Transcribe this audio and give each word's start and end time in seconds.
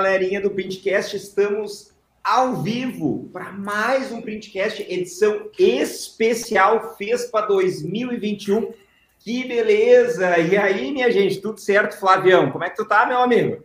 galerinha 0.00 0.40
do 0.40 0.50
Printcast, 0.50 1.14
estamos 1.14 1.92
ao 2.24 2.62
vivo 2.62 3.28
para 3.34 3.52
mais 3.52 4.10
um 4.10 4.22
Printcast, 4.22 4.80
edição 4.88 5.50
especial 5.58 6.96
FESPA 6.96 7.42
2021. 7.42 8.72
Que 9.18 9.46
beleza! 9.46 10.38
E 10.38 10.56
aí, 10.56 10.90
minha 10.90 11.12
gente, 11.12 11.38
tudo 11.38 11.60
certo, 11.60 12.00
Flavião? 12.00 12.50
Como 12.50 12.64
é 12.64 12.70
que 12.70 12.76
tu 12.76 12.88
tá, 12.88 13.04
meu 13.04 13.18
amigo? 13.18 13.62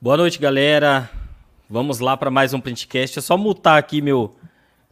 Boa 0.00 0.16
noite, 0.16 0.38
galera. 0.38 1.10
Vamos 1.68 1.98
lá 1.98 2.16
para 2.16 2.30
mais 2.30 2.54
um 2.54 2.60
Printcast. 2.60 3.18
É 3.18 3.22
só 3.22 3.36
mutar 3.36 3.78
aqui 3.78 4.00
meu. 4.00 4.36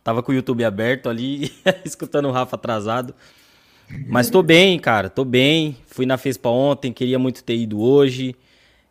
Tava 0.03 0.21
com 0.21 0.33
o 0.33 0.35
YouTube 0.35 0.65
aberto 0.65 1.09
ali, 1.09 1.55
escutando 1.87 2.27
o 2.27 2.33
Rafa 2.33 2.57
atrasado. 2.57 3.15
Mas 4.09 4.29
tô 4.29 4.43
bem, 4.43 4.81
cara, 4.81 5.09
tô 5.09 5.25
bem. 5.25 5.77
Fui 5.87 6.05
na 6.05 6.19
FESPA 6.19 6.49
ontem, 6.49 6.93
queria 6.93 7.21
muito 7.21 7.45
ter 7.45 7.55
ido 7.55 7.81
hoje. 7.81 8.35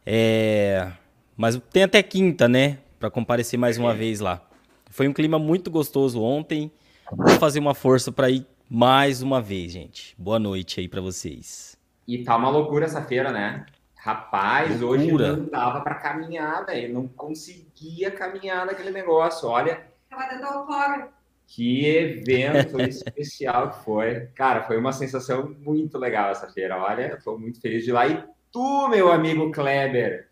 É... 0.05 0.89
Mas 1.37 1.59
tem 1.71 1.83
até 1.83 2.01
quinta, 2.01 2.47
né? 2.47 2.77
Para 2.97 3.11
comparecer 3.11 3.59
mais 3.59 3.77
uma 3.77 3.93
vez 3.93 4.21
lá. 4.21 4.41
Foi 4.89 5.07
um 5.07 5.13
clima 5.13 5.37
muito 5.37 5.69
gostoso 5.69 6.21
ontem. 6.21 6.71
Vou 7.11 7.27
fazer 7.31 7.59
uma 7.59 7.75
força 7.75 8.09
para 8.11 8.29
ir 8.29 8.45
mais 8.69 9.21
uma 9.21 9.41
vez, 9.41 9.73
gente. 9.73 10.15
Boa 10.17 10.39
noite 10.39 10.79
aí 10.79 10.87
para 10.87 11.01
vocês. 11.01 11.77
E 12.07 12.23
tá 12.23 12.37
uma 12.37 12.49
loucura 12.49 12.85
essa 12.85 13.01
feira, 13.01 13.31
né? 13.31 13.65
Rapaz, 13.97 14.79
loucura. 14.79 15.33
hoje 15.33 15.41
não 15.41 15.49
dava 15.49 15.81
para 15.81 15.95
caminhar, 15.95 16.65
velho. 16.65 16.93
Não 16.93 17.07
conseguia 17.07 18.11
caminhar 18.11 18.65
naquele 18.65 18.91
negócio. 18.91 19.49
Olha. 19.49 19.83
Tava 20.09 20.29
dando 20.29 20.45
autógrafo. 20.45 21.09
Que 21.47 21.85
evento 21.85 22.79
especial 22.87 23.71
que 23.71 23.83
foi. 23.83 24.27
Cara, 24.35 24.63
foi 24.63 24.77
uma 24.77 24.93
sensação 24.93 25.53
muito 25.59 25.97
legal 25.97 26.31
essa 26.31 26.47
feira. 26.47 26.77
Olha, 26.77 27.15
estou 27.17 27.37
muito 27.37 27.59
feliz 27.59 27.83
de 27.83 27.89
ir 27.89 27.93
lá. 27.93 28.07
E 28.07 28.23
tu, 28.53 28.87
meu 28.87 29.11
amigo 29.11 29.51
Kleber 29.51 30.29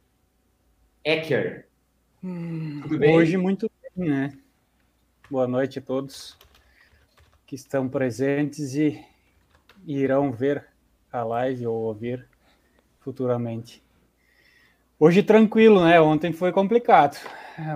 Ecker, 1.05 1.67
hum, 2.23 2.79
tudo 2.83 2.97
bem? 2.97 3.13
Hoje 3.13 3.35
muito 3.35 3.69
bem, 3.93 4.07
né? 4.09 4.37
Boa 5.29 5.45
noite 5.45 5.79
a 5.79 5.81
todos 5.81 6.37
que 7.45 7.55
estão 7.55 7.89
presentes 7.89 8.73
e 8.73 9.03
irão 9.85 10.31
ver 10.31 10.65
a 11.11 11.21
live 11.21 11.67
ou 11.67 11.75
ouvir 11.75 12.25
futuramente. 13.01 13.83
Hoje 14.97 15.21
tranquilo, 15.21 15.83
né? 15.83 15.99
Ontem 15.99 16.31
foi 16.31 16.53
complicado. 16.53 17.17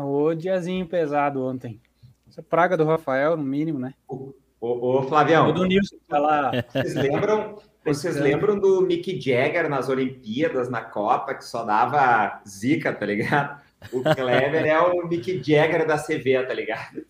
O 0.05 0.33
diazinho 0.33 0.87
pesado 0.87 1.45
ontem. 1.45 1.81
Essa 2.29 2.41
praga 2.41 2.77
do 2.77 2.85
Rafael, 2.85 3.35
no 3.35 3.43
mínimo, 3.43 3.77
né? 3.77 3.93
Ô, 4.07 4.33
ô, 4.61 4.99
ô 4.99 5.03
Flavião. 5.03 5.51
do 5.51 5.65
Nilson 5.65 5.97
tá 6.07 6.17
lá. 6.17 6.51
Vocês 6.71 6.95
lembram, 6.95 7.61
vocês 7.93 8.15
lembram 8.15 8.59
do 8.59 8.81
Mick 8.81 9.19
Jagger 9.19 9.69
nas 9.69 9.89
Olimpíadas, 9.89 10.69
na 10.69 10.81
Copa, 10.81 11.33
que 11.33 11.45
só 11.45 11.63
dava 11.63 12.41
zica, 12.47 12.93
tá 12.93 13.05
ligado? 13.05 13.61
O 13.91 14.01
Kleber 14.01 14.65
é 14.65 14.79
o 14.79 15.07
Mick 15.07 15.41
Jagger 15.43 15.85
da 15.85 15.97
CV, 15.97 16.43
tá 16.45 16.53
ligado? 16.53 17.05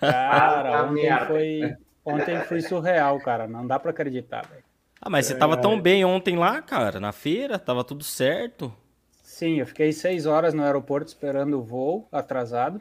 Cara, 0.00 0.84
ontem 0.84 1.26
foi, 1.26 1.76
ontem 2.04 2.40
foi 2.40 2.60
surreal, 2.60 3.18
cara. 3.20 3.46
Não 3.46 3.66
dá 3.66 3.78
para 3.78 3.90
acreditar, 3.90 4.46
velho. 4.46 4.64
Ah, 5.00 5.08
mas 5.08 5.26
você 5.26 5.34
tava 5.36 5.56
tão 5.56 5.74
é. 5.74 5.80
bem 5.80 6.04
ontem 6.04 6.36
lá, 6.36 6.60
cara, 6.60 6.98
na 6.98 7.12
feira, 7.12 7.58
tava 7.58 7.84
tudo 7.84 8.02
certo. 8.02 8.72
Sim, 9.22 9.60
eu 9.60 9.66
fiquei 9.66 9.92
seis 9.92 10.26
horas 10.26 10.52
no 10.52 10.64
aeroporto 10.64 11.08
esperando 11.08 11.58
o 11.58 11.62
voo 11.62 12.08
atrasado. 12.10 12.80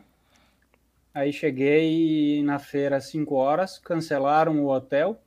Aí 1.17 1.33
cheguei 1.33 2.43
na 2.43 2.59
feira 2.59 2.97
às 2.97 3.05
5 3.05 3.33
horas, 3.33 3.79
cancelaram 3.79 4.63
o 4.63 4.69
hotel, 4.69 5.19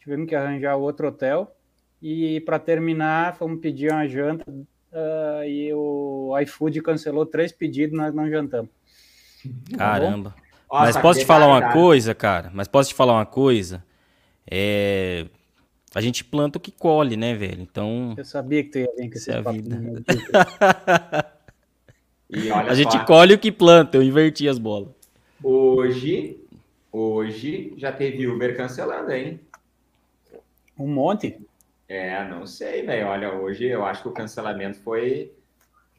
tivemos 0.00 0.28
que 0.28 0.34
arranjar 0.34 0.76
outro 0.76 1.08
hotel. 1.08 1.54
E 2.02 2.40
para 2.40 2.58
terminar, 2.58 3.36
fomos 3.36 3.60
pedir 3.60 3.92
uma 3.92 4.08
janta 4.08 4.50
uh, 4.50 5.44
e 5.46 5.72
o 5.74 6.36
iFood 6.40 6.80
cancelou 6.82 7.26
três 7.26 7.52
pedidos, 7.52 7.96
nós 7.96 8.14
não 8.14 8.28
jantamos. 8.28 8.70
Caramba. 9.76 10.34
Nossa, 10.70 10.84
Mas 10.84 10.96
posso 10.96 11.20
te 11.20 11.26
falar 11.26 11.46
uma 11.46 11.72
coisa, 11.72 12.14
cara? 12.14 12.50
Mas 12.54 12.68
posso 12.68 12.88
te 12.88 12.94
falar 12.94 13.12
uma 13.14 13.26
coisa? 13.26 13.84
É... 14.50 15.26
A 15.94 16.00
gente 16.00 16.24
planta 16.24 16.58
o 16.58 16.60
que 16.60 16.70
colhe, 16.70 17.16
né, 17.16 17.34
velho? 17.34 17.60
Então. 17.60 18.14
Eu 18.16 18.24
sabia 18.24 18.62
que 18.62 18.70
tu 18.70 18.78
ia 18.78 18.88
vir 18.96 19.10
com 19.10 19.16
esse 19.16 19.30
é 19.30 19.36
a 19.36 19.40
vida. 19.40 19.80
E 22.32 22.48
olha 22.50 22.70
a 22.70 22.74
gente 22.74 23.04
colhe 23.06 23.34
o 23.34 23.38
que 23.38 23.50
planta, 23.50 23.96
eu 23.96 24.02
inverti 24.02 24.48
as 24.48 24.56
bolas. 24.56 24.90
Hoje, 25.42 26.38
hoje 26.92 27.74
já 27.76 27.90
teve 27.90 28.28
Uber 28.28 28.56
cancelando, 28.56 29.10
hein? 29.10 29.40
Um 30.80 30.88
monte? 30.88 31.38
É, 31.86 32.26
não 32.26 32.46
sei, 32.46 32.86
velho. 32.86 33.08
Olha, 33.08 33.34
hoje 33.34 33.66
eu 33.66 33.84
acho 33.84 34.02
que 34.02 34.08
o 34.08 34.12
cancelamento 34.12 34.78
foi. 34.78 35.32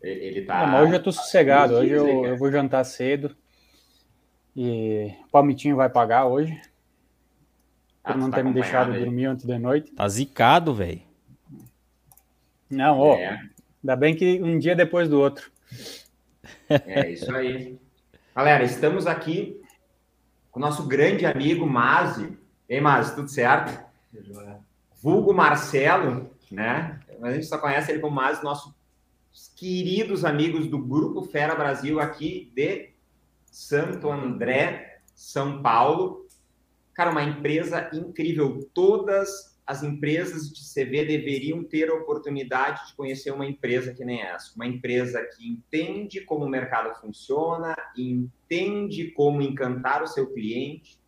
Ele 0.02 0.42
tá. 0.42 0.66
Não, 0.66 0.84
hoje 0.84 0.96
eu 0.96 1.04
tô 1.04 1.12
sossegado. 1.12 1.76
Hoje 1.76 1.92
eu, 1.92 2.26
eu, 2.26 2.36
vou 2.36 2.52
jantar 2.52 2.84
cedo. 2.84 3.36
E 4.56 5.14
o 5.26 5.30
Palmitinho 5.30 5.76
vai 5.76 5.88
pagar 5.88 6.26
hoje. 6.26 6.60
Ah, 8.04 8.14
por 8.14 8.20
não 8.20 8.32
tá 8.32 8.38
ter 8.38 8.44
me 8.44 8.54
deixado 8.54 8.94
aí. 8.94 9.04
dormir 9.04 9.26
antes 9.26 9.46
da 9.46 9.60
noite. 9.60 9.92
Tá 9.92 10.08
zicado, 10.10 10.74
velho. 10.74 11.02
Não, 12.68 12.98
ó. 12.98 13.16
É. 13.16 13.40
Ainda 13.84 13.96
bem 13.96 14.16
que 14.16 14.42
um 14.42 14.58
dia 14.58 14.76
depois 14.76 15.08
do 15.08 15.20
outro. 15.20 15.52
É 16.70 17.10
isso 17.10 17.32
aí. 17.36 17.78
Galera, 18.36 18.64
estamos 18.64 19.06
aqui 19.06 19.62
com 20.50 20.60
o 20.60 20.64
nosso 20.64 20.88
grande 20.88 21.26
amigo 21.26 21.68
Mazi. 21.68 22.36
Ei, 22.68 22.82
Mazi, 22.82 23.14
tudo 23.14 23.28
certo? 23.28 23.92
Vulgo 25.02 25.34
Marcelo, 25.34 26.30
né? 26.52 27.00
A 27.24 27.32
gente 27.32 27.48
só 27.48 27.58
conhece 27.58 27.92
ele 27.92 28.00
como 28.00 28.16
Mazi, 28.16 28.44
nossos 28.44 28.72
queridos 29.56 30.24
amigos 30.24 30.68
do 30.68 30.78
Grupo 30.78 31.24
Fera 31.24 31.56
Brasil 31.56 32.00
aqui 32.00 32.52
de 32.56 32.92
Santo 33.46 34.12
André, 34.12 35.02
São 35.16 35.62
Paulo. 35.64 36.28
Cara, 36.94 37.10
uma 37.10 37.24
empresa 37.24 37.90
incrível. 37.92 38.70
Todas 38.76 39.60
as 39.66 39.82
empresas 39.82 40.54
de 40.54 40.62
CV 40.62 41.06
deveriam 41.06 41.64
ter 41.64 41.90
a 41.90 41.96
oportunidade 41.96 42.88
de 42.88 42.96
conhecer 42.96 43.32
uma 43.32 43.48
empresa 43.48 43.96
que 43.96 44.06
nem 44.06 44.22
essa. 44.22 44.54
Uma 44.56 44.68
empresa 44.68 45.20
que 45.36 45.48
entende 45.48 46.22
como 46.22 46.46
o 46.46 46.50
mercado 46.50 46.94
funciona, 47.02 47.76
entende 47.98 49.10
como 49.12 49.42
encantar 49.42 50.04
o 50.04 50.08
seu 50.08 50.32
cliente, 50.32 51.00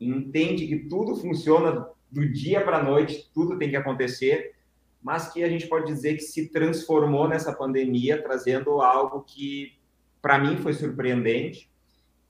entende 0.00 0.66
que 0.66 0.88
tudo 0.88 1.14
funciona 1.16 1.86
do 2.10 2.28
dia 2.30 2.60
para 2.60 2.78
a 2.78 2.82
noite, 2.82 3.30
tudo 3.34 3.58
tem 3.58 3.70
que 3.70 3.76
acontecer, 3.76 4.54
mas 5.02 5.32
que 5.32 5.44
a 5.44 5.48
gente 5.48 5.66
pode 5.66 5.86
dizer 5.86 6.14
que 6.14 6.22
se 6.22 6.48
transformou 6.48 7.28
nessa 7.28 7.52
pandemia, 7.52 8.22
trazendo 8.22 8.80
algo 8.80 9.22
que, 9.22 9.72
para 10.22 10.38
mim, 10.38 10.56
foi 10.56 10.72
surpreendente. 10.72 11.70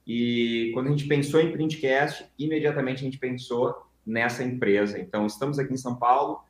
E 0.07 0.71
quando 0.75 0.89
a 0.89 0.91
gente 0.91 1.07
pensou 1.07 1.41
em 1.41 1.53
Printcast, 1.53 2.27
imediatamente 2.39 2.99
a 2.99 3.05
gente 3.05 3.19
pensou 3.19 3.87
nessa 4.05 4.43
empresa. 4.43 4.99
Então, 4.99 5.27
estamos 5.27 5.59
aqui 5.59 5.73
em 5.73 5.79
São 5.79 5.95
Paulo, 5.97 6.41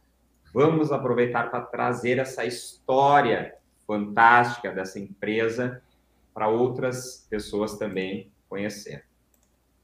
vamos 0.53 0.91
aproveitar 0.91 1.51
para 1.51 1.61
trazer 1.61 2.19
essa 2.19 2.45
história 2.45 3.55
fantástica 3.87 4.73
dessa 4.73 4.99
empresa 4.99 5.83
para 6.33 6.49
outras 6.49 7.27
pessoas 7.29 7.77
também 7.77 8.33
conhecer. 8.49 9.05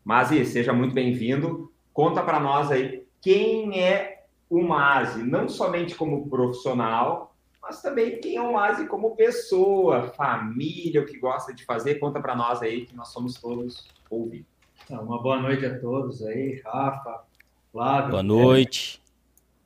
Mazi, 0.04 0.44
seja 0.44 0.72
muito 0.72 0.94
bem-vindo. 0.94 1.70
Conta 1.92 2.22
para 2.22 2.40
nós 2.40 2.70
aí 2.70 3.06
quem 3.20 3.80
é 3.80 4.24
o 4.48 4.62
Mazi, 4.62 5.22
não 5.22 5.48
somente 5.48 5.94
como 5.94 6.28
profissional, 6.28 7.34
mas 7.62 7.82
também 7.82 8.20
quem 8.20 8.36
é 8.36 8.42
o 8.42 8.52
Mazi 8.52 8.86
como 8.86 9.14
pessoa, 9.14 10.08
família, 10.08 11.02
o 11.02 11.06
que 11.06 11.18
gosta 11.18 11.54
de 11.54 11.64
fazer. 11.64 11.96
Conta 11.96 12.20
para 12.20 12.34
nós 12.34 12.62
aí 12.62 12.86
que 12.86 12.96
nós 12.96 13.08
somos 13.08 13.34
todos 13.34 13.86
ouvidos. 14.10 14.46
Então, 14.84 15.04
uma 15.04 15.22
boa 15.22 15.40
noite 15.40 15.64
a 15.66 15.78
todos 15.78 16.22
aí, 16.24 16.60
Rafa, 16.64 17.22
Flávio. 17.70 18.10
Boa 18.10 18.22
noite. 18.22 19.00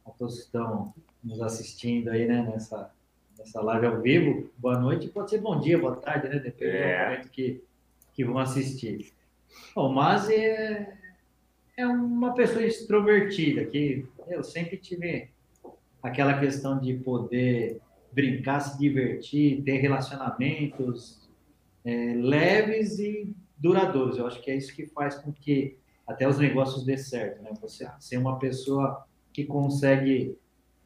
A 0.05 0.11
todos 0.11 0.35
que 0.35 0.43
estão 0.43 0.93
nos 1.23 1.41
assistindo 1.41 2.11
aí, 2.11 2.27
né, 2.27 2.43
nessa, 2.43 2.91
nessa 3.39 3.63
live 3.63 3.87
ao 3.87 4.01
vivo. 4.03 4.51
Boa 4.59 4.79
noite, 4.79 5.09
pode 5.09 5.31
ser 5.31 5.39
bom 5.39 5.59
dia, 5.59 5.79
boa 5.79 5.97
tarde, 5.97 6.29
né? 6.29 6.39
Depende 6.39 6.77
é. 6.77 6.99
do 6.99 7.11
momento 7.11 7.31
que, 7.31 7.65
que 8.13 8.25
vão 8.25 8.39
assistir. 8.39 9.15
Bom, 9.75 9.91
mas 9.93 10.29
é, 10.29 10.95
é 11.77 11.87
uma 11.87 12.35
pessoa 12.35 12.65
extrovertida, 12.65 13.65
que 13.65 14.07
eu 14.29 14.43
sempre 14.45 14.77
tive 14.77 15.29
aquela 16.03 16.39
questão 16.39 16.79
de 16.79 16.95
poder 16.95 17.81
brincar, 18.13 18.61
se 18.61 18.79
divertir, 18.79 19.63
ter 19.63 19.79
relacionamentos 19.79 21.29
é, 21.85 22.15
leves 22.15 22.99
e 22.99 23.35
duradouros. 23.59 24.19
Eu 24.19 24.27
acho 24.27 24.41
que 24.41 24.51
é 24.51 24.57
isso 24.57 24.75
que 24.75 24.87
faz 24.87 25.17
com 25.17 25.33
que 25.33 25.77
até 26.07 26.29
os 26.29 26.39
negócios 26.39 26.85
dê 26.85 26.97
certo, 26.97 27.43
né? 27.43 27.51
Você 27.61 27.89
ser 27.99 28.19
uma 28.19 28.39
pessoa 28.39 29.05
que 29.33 29.45
consegue 29.45 30.37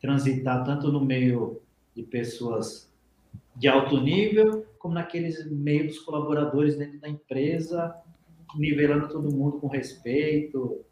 transitar 0.01 0.65
tanto 0.65 0.91
no 0.91 1.05
meio 1.05 1.61
de 1.95 2.03
pessoas 2.03 2.89
de 3.55 3.67
alto 3.69 4.01
nível, 4.01 4.65
como 4.79 4.95
naqueles 4.95 5.45
meio 5.51 5.89
dos 5.89 5.99
colaboradores 5.99 6.77
dentro 6.77 6.99
da 7.01 7.09
empresa, 7.09 7.95
nivelando 8.57 9.09
todo 9.09 9.35
mundo 9.35 9.59
com 9.59 9.69
respeito 9.69 10.85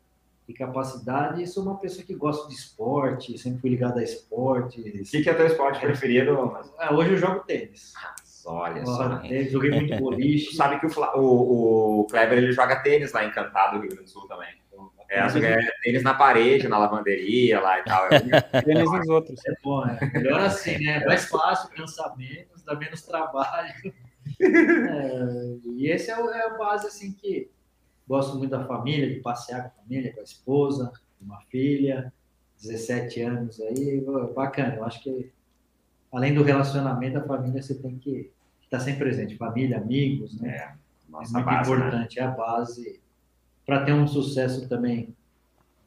e 0.48 0.54
capacidade. 0.54 1.42
E 1.42 1.46
sou 1.46 1.62
uma 1.62 1.78
pessoa 1.78 2.04
que 2.04 2.14
gosta 2.14 2.48
de 2.48 2.54
esporte, 2.54 3.38
sempre 3.38 3.60
fui 3.60 3.70
ligado 3.70 3.98
a 3.98 4.02
esporte. 4.02 4.80
O 4.80 5.04
que, 5.22 5.28
é 5.28 5.34
teu 5.34 5.46
esporte 5.46 5.80
preferido? 5.80 6.56
Ah, 6.78 6.94
hoje 6.94 7.12
eu 7.12 7.16
jogo 7.16 7.40
tênis. 7.40 7.92
olha 8.44 8.84
só. 8.84 9.22
Joguei 9.50 9.70
muito 9.70 9.96
boliche. 10.00 10.54
sabe 10.54 10.78
que 10.80 10.86
o, 10.86 10.90
o, 11.16 12.00
o 12.00 12.04
Kleber 12.06 12.38
ele 12.38 12.52
joga 12.52 12.76
tênis 12.76 13.12
lá 13.12 13.24
em 13.24 13.28
Encantado, 13.28 13.78
Rio 13.78 13.88
Grande 13.88 14.04
do 14.04 14.10
Sul 14.10 14.26
também. 14.28 14.54
É, 15.08 15.20
é 15.20 15.70
tênis 15.82 16.02
na 16.02 16.14
parede, 16.14 16.66
na 16.66 16.78
lavanderia 16.78 17.60
lá 17.60 17.78
e 17.78 17.84
tal. 17.84 18.08
É 18.12 18.20
tênis 18.62 18.90
nos 18.90 19.08
outros. 19.08 19.40
É 19.46 19.52
bom, 19.62 19.86
é 19.86 20.10
melhor 20.12 20.40
assim, 20.40 20.78
né? 20.78 21.04
Mais 21.04 21.26
fácil, 21.26 21.70
cansa 21.70 22.12
menos, 22.16 22.62
dá 22.64 22.74
menos 22.74 23.02
trabalho. 23.02 23.72
É, 24.40 25.56
e 25.64 25.90
esse 25.90 26.10
é, 26.10 26.14
é 26.14 26.46
a 26.46 26.56
base, 26.56 26.86
assim, 26.86 27.12
que 27.12 27.50
gosto 28.08 28.36
muito 28.38 28.50
da 28.50 28.66
família, 28.66 29.08
de 29.08 29.20
passear 29.20 29.62
com 29.62 29.68
a 29.68 29.82
família, 29.82 30.12
com 30.12 30.20
a 30.20 30.24
esposa, 30.24 30.92
uma 31.20 31.40
filha, 31.42 32.12
17 32.60 33.20
anos 33.22 33.60
aí, 33.60 34.04
bacana. 34.34 34.76
Eu 34.76 34.84
acho 34.84 35.02
que 35.02 35.32
além 36.12 36.34
do 36.34 36.42
relacionamento, 36.42 37.18
a 37.18 37.24
família 37.24 37.62
você 37.62 37.74
tem 37.74 37.98
que 37.98 38.30
estar 38.62 38.80
sempre 38.80 39.00
presente, 39.00 39.36
família, 39.36 39.78
amigos, 39.78 40.40
né? 40.40 40.50
É, 40.50 40.74
nossa 41.08 41.30
é 41.30 41.34
muito 41.34 41.46
base, 41.46 41.70
né? 41.70 41.76
importante, 41.76 42.16
né? 42.16 42.22
é 42.22 42.26
a 42.26 42.30
base 42.30 43.00
para 43.64 43.84
ter 43.84 43.92
um 43.92 44.06
sucesso 44.06 44.68
também 44.68 45.14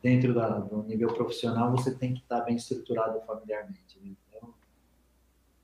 dentro 0.01 0.33
da, 0.33 0.59
do 0.59 0.83
nível 0.83 1.13
profissional, 1.13 1.71
você 1.71 1.93
tem 1.93 2.13
que 2.13 2.21
estar 2.21 2.41
bem 2.41 2.55
estruturado 2.55 3.19
familiarmente. 3.25 3.99
Né? 4.01 4.11
Então, 4.27 4.53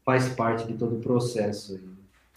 faz 0.04 0.30
parte 0.30 0.68
de 0.68 0.77
todo 0.77 0.98
o 0.98 1.01
processo. 1.01 1.80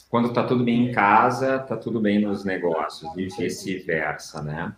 Quando 0.08 0.28
está 0.28 0.42
tudo 0.42 0.64
bem 0.64 0.88
em 0.88 0.92
casa, 0.92 1.56
está 1.56 1.76
tudo 1.76 2.00
bem 2.00 2.18
nos 2.18 2.44
negócios 2.44 3.10
e 3.16 3.26
vice-versa, 3.26 4.42
né? 4.42 4.74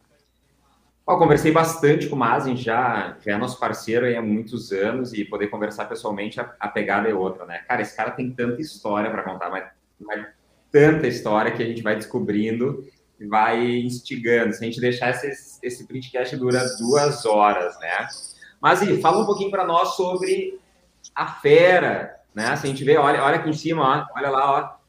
Eu 1.09 1.19
conversei 1.19 1.50
bastante 1.50 2.09
com 2.09 2.15
o 2.15 2.19
Mazin, 2.19 2.56
já, 2.56 3.17
já 3.25 3.32
é 3.32 3.37
nosso 3.37 3.59
parceiro 3.59 4.06
há 4.17 4.23
muitos 4.23 4.71
anos 4.71 5.12
e 5.12 5.25
poder 5.25 5.49
conversar 5.49 5.87
pessoalmente, 5.87 6.41
a, 6.41 6.55
a 6.59 6.69
pegada 6.69 7.09
é 7.09 7.15
outra, 7.15 7.44
né? 7.47 7.59
Cara, 7.67 7.82
esse 7.82 7.97
cara 7.97 8.12
tem 8.12 8.31
tanta 8.31 8.61
história 8.61 9.11
para 9.11 9.23
contar, 9.23 9.50
mas, 9.50 9.65
mas, 10.00 10.27
tanta 10.71 11.06
história 11.09 11.50
que 11.50 11.62
a 11.62 11.67
gente 11.67 11.83
vai 11.83 11.97
descobrindo 11.97 12.85
e 13.19 13.26
vai 13.26 13.81
instigando. 13.81 14.53
Se 14.53 14.62
a 14.62 14.67
gente 14.67 14.81
deixar 14.81 15.11
esse, 15.11 15.59
esse 15.62 15.85
printcast 15.87 16.37
dura 16.37 16.65
duas 16.79 17.26
horas, 17.26 17.79
né? 17.81 18.06
Mas, 18.61 18.83
e, 18.83 19.00
fala 19.00 19.23
um 19.23 19.26
pouquinho 19.26 19.50
para 19.50 19.67
nós 19.67 19.97
sobre 19.97 20.61
a 21.15 21.26
fera, 21.26 22.21
né? 22.33 22.55
Se 22.56 22.67
a 22.67 22.71
gente 22.71 22.85
vê, 22.85 22.97
olha, 22.97 23.23
olha 23.23 23.37
aqui 23.37 23.50
em 23.50 23.55
cima, 23.55 23.83
ó, 23.83 24.17
olha 24.17 24.31
lá, 24.31 24.53
ó, 24.53 24.80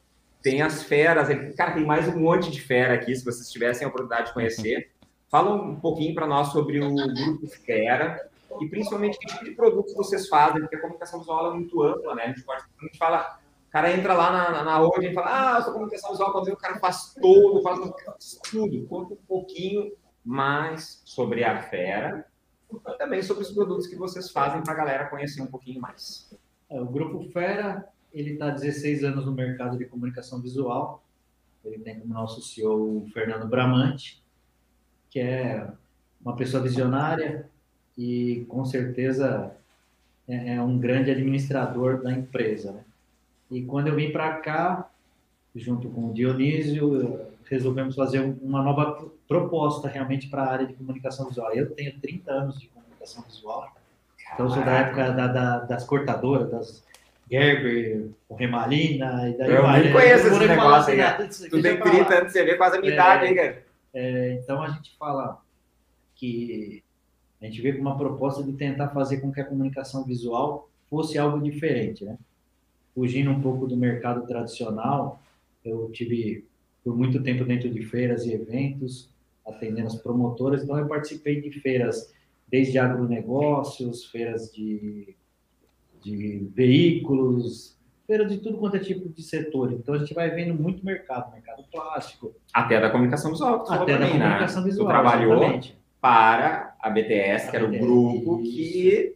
tem 0.42 0.60
as 0.60 0.82
feras. 0.82 1.28
Cara, 1.56 1.72
tem 1.72 1.86
mais 1.86 2.08
um 2.08 2.18
monte 2.18 2.50
de 2.50 2.60
fera 2.60 2.94
aqui, 2.94 3.14
se 3.14 3.24
vocês 3.24 3.50
tivessem 3.50 3.84
a 3.84 3.88
oportunidade 3.88 4.28
de 4.28 4.34
conhecer. 4.34 4.90
Fala 5.30 5.54
um 5.54 5.80
pouquinho 5.80 6.14
para 6.14 6.26
nós 6.26 6.48
sobre 6.48 6.80
o 6.80 6.94
Grupo 6.94 7.46
Fera 7.46 8.30
e 8.60 8.68
principalmente 8.68 9.18
que 9.18 9.26
tipo 9.26 9.44
de 9.44 9.52
produtos 9.52 9.94
vocês 9.94 10.28
fazem, 10.28 10.60
porque 10.60 10.76
a 10.76 10.80
comunicação 10.80 11.20
visual 11.20 11.52
é 11.52 11.54
muito 11.54 11.82
ampla, 11.82 12.14
né? 12.14 12.24
A 12.24 12.28
gente, 12.28 12.42
pode, 12.42 12.62
a 12.62 12.84
gente 12.84 12.98
fala, 12.98 13.38
o 13.68 13.70
cara 13.70 13.92
entra 13.92 14.12
lá 14.12 14.30
na, 14.30 14.50
na, 14.50 14.64
na 14.64 14.82
hoje 14.82 15.08
e 15.08 15.14
fala, 15.14 15.54
ah, 15.54 15.58
eu 15.58 15.62
sou 15.62 15.72
comunicação 15.72 16.10
visual, 16.10 16.32
quando 16.32 16.48
o 16.48 16.56
cara 16.56 16.78
faz 16.78 17.14
todo, 17.14 17.62
faz 17.62 17.78
tudo. 18.50 18.86
Conta 18.86 19.14
um 19.14 19.24
pouquinho 19.26 19.92
mais 20.24 21.00
sobre 21.04 21.44
a 21.44 21.62
Fera 21.62 22.26
e 22.70 22.98
também 22.98 23.22
sobre 23.22 23.42
os 23.42 23.50
produtos 23.50 23.86
que 23.86 23.96
vocês 23.96 24.30
fazem 24.30 24.62
para 24.62 24.72
a 24.72 24.76
galera 24.76 25.08
conhecer 25.08 25.40
um 25.40 25.46
pouquinho 25.46 25.80
mais. 25.80 26.30
É, 26.68 26.80
o 26.80 26.86
Grupo 26.86 27.30
Fera, 27.30 27.88
ele 28.12 28.32
está 28.32 28.48
há 28.48 28.50
16 28.50 29.04
anos 29.04 29.26
no 29.26 29.32
mercado 29.32 29.76
de 29.78 29.84
comunicação 29.86 30.40
visual. 30.40 31.02
Ele 31.64 31.78
tem 31.78 31.98
como 31.98 32.12
nosso 32.12 32.42
CEO 32.42 32.98
o 32.98 33.10
Fernando 33.12 33.48
Bramante, 33.48 34.22
que 35.10 35.20
é 35.20 35.66
uma 36.20 36.36
pessoa 36.36 36.62
visionária 36.62 37.48
e 37.96 38.44
com 38.48 38.64
certeza 38.64 39.54
é, 40.28 40.54
é 40.54 40.62
um 40.62 40.78
grande 40.78 41.10
administrador 41.10 42.02
da 42.02 42.12
empresa. 42.12 42.72
Né? 42.72 42.84
E 43.50 43.62
quando 43.62 43.88
eu 43.88 43.94
vim 43.94 44.10
para 44.10 44.36
cá, 44.36 44.90
junto 45.54 45.88
com 45.90 46.10
o 46.10 46.14
Dionísio, 46.14 47.20
resolvemos 47.44 47.94
fazer 47.94 48.20
uma 48.42 48.62
nova 48.62 49.06
proposta 49.28 49.88
realmente 49.88 50.28
para 50.28 50.42
a 50.42 50.50
área 50.50 50.66
de 50.66 50.74
comunicação 50.74 51.28
visual. 51.28 51.52
Eu 51.52 51.70
tenho 51.74 51.98
30 52.00 52.32
anos 52.32 52.60
de 52.60 52.68
comunicação 52.68 53.22
visual, 53.24 53.74
então 54.32 54.48
sou 54.48 54.64
da 54.64 54.72
época 54.72 55.12
da, 55.12 55.26
da, 55.26 55.58
das 55.60 55.84
cortadoras, 55.84 56.50
das 56.50 56.84
Gerber, 57.30 58.10
o 58.28 58.34
Remalina 58.34 59.28
e 59.28 59.36
daí 59.36 59.50
Eu 59.50 59.62
vai, 59.62 59.80
nem 59.80 59.92
né? 59.92 60.00
conheço 60.00 60.26
esse 60.26 60.46
negócio 60.46 60.92
aí, 60.92 61.28
Tu 61.28 61.62
tem 61.62 61.80
30 61.80 62.14
anos, 62.14 62.32
você 62.32 62.44
vê 62.44 62.56
quase 62.56 62.76
a 62.76 62.80
minha 62.80 62.92
é, 62.92 62.94
idade 62.94 63.26
aí, 63.26 63.34
cara. 63.34 63.62
É, 63.94 64.32
então 64.32 64.62
a 64.62 64.68
gente 64.68 64.96
fala 64.96 65.40
que 66.14 66.82
a 67.40 67.46
gente 67.46 67.60
veio 67.60 67.76
com 67.76 67.82
uma 67.82 67.96
proposta 67.96 68.42
de 68.42 68.52
tentar 68.52 68.88
fazer 68.90 69.20
com 69.20 69.32
que 69.32 69.40
a 69.40 69.44
comunicação 69.44 70.04
visual 70.04 70.68
fosse 70.88 71.18
algo 71.18 71.42
diferente, 71.42 72.04
né? 72.04 72.16
Fugindo 72.94 73.30
um 73.30 73.40
pouco 73.40 73.66
do 73.66 73.76
mercado 73.76 74.26
tradicional, 74.26 75.20
eu 75.64 75.90
tive 75.90 76.44
por 76.84 76.96
muito 76.96 77.22
tempo 77.22 77.44
dentro 77.44 77.70
de 77.70 77.84
feiras 77.84 78.26
e 78.26 78.32
eventos, 78.32 79.08
atendendo 79.46 79.88
as 79.88 79.96
promotoras, 79.96 80.62
então 80.62 80.78
eu 80.78 80.86
participei 80.86 81.40
de 81.40 81.50
feiras 81.60 82.12
desde 82.48 82.78
agronegócios, 82.78 84.04
feiras 84.06 84.52
de, 84.52 85.14
de 86.02 86.50
veículos, 86.54 87.78
feira 88.06 88.26
de 88.26 88.38
tudo 88.38 88.58
quanto 88.58 88.76
é 88.76 88.80
tipo 88.80 89.08
de 89.08 89.22
setor. 89.22 89.72
Então 89.72 89.94
a 89.94 89.98
gente 89.98 90.12
vai 90.14 90.30
vendo 90.30 90.54
muito 90.54 90.84
mercado, 90.84 91.32
mercado 91.32 91.64
plástico. 91.70 92.34
Até 92.52 92.80
da 92.80 92.90
comunicação 92.90 93.30
visual. 93.30 93.64
Até 93.68 93.92
da 93.92 93.98
né? 94.00 94.10
comunicação 94.10 94.64
visual. 94.64 94.86
Tu 94.86 94.90
trabalhou 94.90 95.34
exatamente. 95.34 95.78
para 96.00 96.74
a 96.80 96.90
BTS, 96.90 97.50
que 97.50 97.56
era 97.56 97.64
o 97.64 97.70
grupo 97.70 98.42
que 98.42 99.14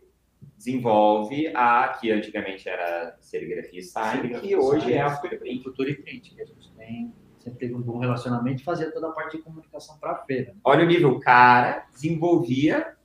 desenvolve 0.57 1.49
a 1.49 1.89
que 2.01 2.11
antigamente 2.11 2.69
era 2.69 3.17
serigrafia 3.21 3.81
e 3.81 4.41
que 4.41 4.57
hoje 4.57 4.93
é 4.93 5.03
a 5.03 5.11
Futura 5.11 5.37
Print. 5.37 5.63
Futura 5.63 5.95
Print, 5.95 6.35
que 6.35 6.41
a 6.41 6.47
gente 6.47 6.73
tem 6.73 7.13
sempre 7.47 7.61
teve 7.61 7.75
um 7.75 7.81
bom 7.81 7.99
relacionamento 7.99 8.61
e 8.61 8.65
fazia 8.65 8.91
toda 8.91 9.09
a 9.09 9.13
parte 9.13 9.37
de 9.37 9.43
comunicação 9.43 9.97
para 9.99 10.13
a 10.13 10.17
feira. 10.25 10.53
Olha 10.65 10.85
o 10.85 10.87
nível, 10.87 11.13
o 11.13 11.21
cara 11.21 11.87
desenvolvia 11.93 12.97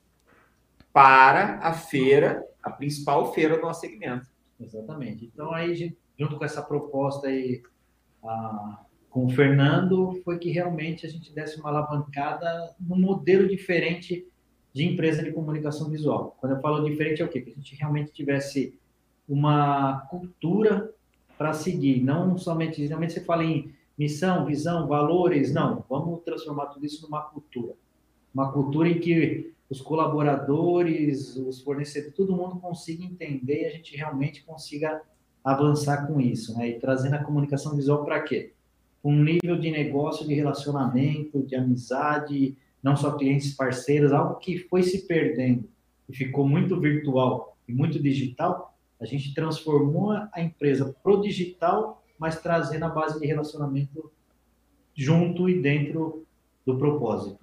para 0.91 1.59
a 1.59 1.73
feira, 1.73 2.43
a 2.61 2.69
principal 2.69 3.33
feira 3.33 3.55
do 3.55 3.61
nosso 3.61 3.81
segmento. 3.81 4.27
Exatamente. 4.59 5.25
Então, 5.25 5.53
aí, 5.53 5.95
junto 6.17 6.37
com 6.37 6.45
essa 6.45 6.61
proposta 6.61 7.27
aí, 7.27 7.61
a, 8.23 8.85
com 9.09 9.25
o 9.25 9.29
Fernando, 9.29 10.21
foi 10.23 10.37
que 10.37 10.49
realmente 10.51 11.05
a 11.05 11.09
gente 11.09 11.33
desse 11.33 11.59
uma 11.59 11.69
alavancada 11.69 12.75
num 12.79 12.99
modelo 12.99 13.47
diferente 13.47 14.27
de 14.73 14.85
empresa 14.85 15.23
de 15.23 15.31
comunicação 15.31 15.89
visual. 15.89 16.37
Quando 16.39 16.55
eu 16.55 16.61
falo 16.61 16.87
diferente, 16.87 17.21
é 17.21 17.25
o 17.25 17.27
quê? 17.27 17.41
Que 17.41 17.51
a 17.51 17.55
gente 17.55 17.75
realmente 17.75 18.11
tivesse 18.11 18.79
uma 19.27 20.01
cultura 20.09 20.93
para 21.37 21.53
seguir, 21.53 22.01
não 22.01 22.37
somente, 22.37 22.85
geralmente 22.85 23.13
você 23.13 23.21
fala 23.21 23.43
em 23.43 23.73
missão, 23.97 24.45
visão, 24.45 24.87
valores, 24.87 25.53
não, 25.53 25.83
vamos 25.89 26.21
transformar 26.24 26.67
tudo 26.67 26.86
isso 26.86 27.03
numa 27.03 27.21
cultura. 27.21 27.74
Uma 28.33 28.51
cultura 28.51 28.88
em 28.88 29.00
que 29.00 29.51
os 29.71 29.79
colaboradores, 29.79 31.37
os 31.37 31.61
fornecedores, 31.61 32.13
todo 32.13 32.35
mundo 32.35 32.59
consiga 32.59 33.05
entender 33.05 33.61
e 33.61 33.65
a 33.67 33.69
gente 33.69 33.95
realmente 33.95 34.43
consiga 34.43 35.01
avançar 35.41 36.07
com 36.07 36.19
isso, 36.19 36.57
né? 36.57 36.71
E 36.71 36.79
trazendo 36.79 37.15
a 37.15 37.23
comunicação 37.23 37.73
visual 37.73 38.03
para 38.03 38.21
quê? 38.21 38.51
Um 39.01 39.15
nível 39.15 39.57
de 39.57 39.71
negócio, 39.71 40.27
de 40.27 40.33
relacionamento, 40.33 41.41
de 41.43 41.55
amizade, 41.55 42.57
não 42.83 42.97
só 42.97 43.15
clientes 43.17 43.55
parceiros, 43.55 44.11
algo 44.11 44.35
que 44.39 44.59
foi 44.59 44.83
se 44.83 45.07
perdendo 45.07 45.63
e 46.09 46.13
ficou 46.13 46.45
muito 46.45 46.77
virtual 46.77 47.57
e 47.65 47.73
muito 47.73 47.97
digital, 47.97 48.77
a 48.99 49.05
gente 49.05 49.33
transformou 49.33 50.11
a 50.11 50.41
empresa 50.41 50.93
pro 51.01 51.21
digital, 51.21 52.03
mas 52.19 52.41
trazendo 52.41 52.83
a 52.83 52.89
base 52.89 53.17
de 53.17 53.25
relacionamento 53.25 54.11
junto 54.93 55.47
e 55.47 55.61
dentro 55.61 56.25
do 56.65 56.77
propósito. 56.77 57.39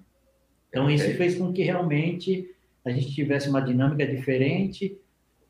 Então, 0.69 0.89
isso 0.89 1.09
fez 1.15 1.37
com 1.37 1.51
que 1.51 1.63
realmente 1.63 2.49
a 2.85 2.91
gente 2.91 3.13
tivesse 3.13 3.49
uma 3.49 3.61
dinâmica 3.61 4.05
diferente, 4.05 4.97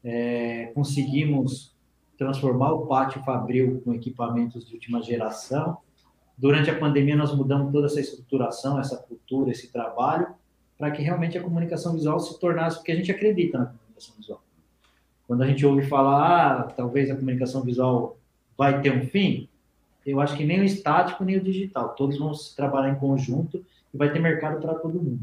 é, 0.03 0.71
conseguimos 0.73 1.75
transformar 2.17 2.73
o 2.73 2.85
pátio 2.85 3.23
Fabril 3.23 3.81
com 3.83 3.93
equipamentos 3.93 4.65
de 4.67 4.73
última 4.73 5.01
geração. 5.01 5.77
Durante 6.37 6.69
a 6.69 6.77
pandemia, 6.77 7.15
nós 7.15 7.33
mudamos 7.33 7.71
toda 7.71 7.87
essa 7.87 7.99
estruturação, 7.99 8.79
essa 8.79 8.97
cultura, 8.97 9.51
esse 9.51 9.71
trabalho, 9.71 10.27
para 10.77 10.91
que 10.91 11.01
realmente 11.01 11.37
a 11.37 11.43
comunicação 11.43 11.93
visual 11.93 12.19
se 12.19 12.39
tornasse, 12.39 12.77
porque 12.77 12.91
a 12.91 12.95
gente 12.95 13.11
acredita 13.11 13.57
na 13.57 13.65
comunicação 13.65 14.15
visual. 14.17 14.41
Quando 15.27 15.43
a 15.43 15.47
gente 15.47 15.65
ouve 15.65 15.83
falar, 15.83 16.51
ah, 16.51 16.63
talvez 16.63 17.11
a 17.11 17.15
comunicação 17.15 17.61
visual 17.61 18.17
vai 18.57 18.81
ter 18.81 18.91
um 18.91 19.05
fim, 19.05 19.47
eu 20.05 20.19
acho 20.19 20.35
que 20.35 20.45
nem 20.45 20.59
o 20.59 20.63
estático 20.63 21.23
nem 21.23 21.37
o 21.37 21.43
digital, 21.43 21.89
todos 21.89 22.17
vão 22.17 22.33
se 22.33 22.55
trabalhar 22.55 22.89
em 22.89 22.99
conjunto 22.99 23.63
e 23.93 23.97
vai 23.97 24.11
ter 24.11 24.19
mercado 24.19 24.61
para 24.61 24.75
todo 24.75 25.01
mundo. 25.01 25.19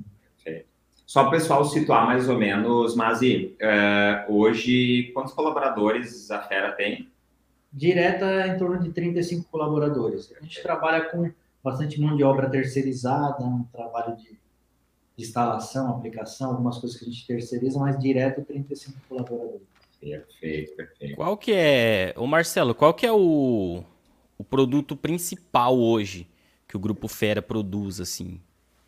Só 1.06 1.20
para 1.20 1.28
o 1.28 1.30
pessoal 1.30 1.64
situar 1.64 2.04
mais 2.04 2.28
ou 2.28 2.36
menos, 2.36 2.96
mas 2.96 3.22
e, 3.22 3.56
uh, 3.62 4.32
hoje, 4.32 5.12
quantos 5.14 5.32
colaboradores 5.32 6.32
a 6.32 6.42
Fera 6.42 6.72
tem? 6.72 7.08
Direta 7.72 8.48
em 8.48 8.58
torno 8.58 8.80
de 8.80 8.90
35 8.90 9.48
colaboradores. 9.48 10.32
A 10.36 10.42
gente 10.42 10.60
trabalha 10.60 11.04
com 11.04 11.30
bastante 11.62 12.00
mão 12.00 12.16
de 12.16 12.24
obra 12.24 12.50
terceirizada, 12.50 13.44
um 13.44 13.62
trabalho 13.72 14.16
de, 14.16 14.30
de 15.16 15.24
instalação, 15.24 15.90
aplicação, 15.90 16.50
algumas 16.50 16.78
coisas 16.78 16.98
que 16.98 17.04
a 17.04 17.08
gente 17.08 17.24
terceiriza, 17.24 17.78
mas 17.78 17.96
direto 18.00 18.42
35 18.42 18.98
colaboradores. 19.08 19.62
Perfeito, 20.00 20.74
perfeito. 20.74 21.14
Qual 21.14 21.36
que 21.36 21.52
é, 21.52 22.14
o 22.16 22.26
Marcelo, 22.26 22.74
qual 22.74 22.92
que 22.92 23.06
é 23.06 23.12
o 23.12 23.84
o 24.38 24.44
produto 24.44 24.94
principal 24.96 25.78
hoje 25.78 26.28
que 26.68 26.76
o 26.76 26.80
Grupo 26.80 27.08
Fera 27.08 27.40
produz, 27.40 28.00
assim? 28.00 28.40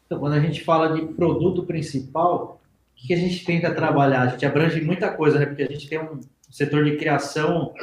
Então, 0.08 0.18
quando 0.18 0.32
a 0.32 0.40
gente 0.40 0.64
fala 0.64 0.94
de 0.94 1.04
produto 1.12 1.64
principal, 1.64 2.62
o 2.96 3.06
que 3.06 3.12
a 3.12 3.16
gente 3.16 3.44
tenta 3.44 3.74
trabalhar? 3.74 4.22
A 4.22 4.26
gente 4.28 4.46
abrange 4.46 4.80
muita 4.80 5.12
coisa, 5.12 5.38
né? 5.38 5.44
Porque 5.44 5.62
a 5.62 5.68
gente 5.68 5.86
tem 5.86 6.00
um 6.00 6.18
setor 6.50 6.82
de 6.82 6.96
criação 6.96 7.74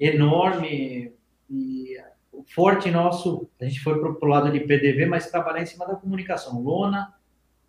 enorme 0.00 1.12
e 1.50 2.00
forte 2.54 2.90
nosso. 2.90 3.46
A 3.60 3.66
gente 3.66 3.80
foi 3.80 4.00
para 4.00 4.26
o 4.26 4.30
lado 4.30 4.50
de 4.50 4.60
PDV, 4.60 5.04
mas 5.04 5.30
trabalhar 5.30 5.62
em 5.62 5.66
cima 5.66 5.86
da 5.86 5.94
comunicação, 5.94 6.58
lona, 6.58 7.12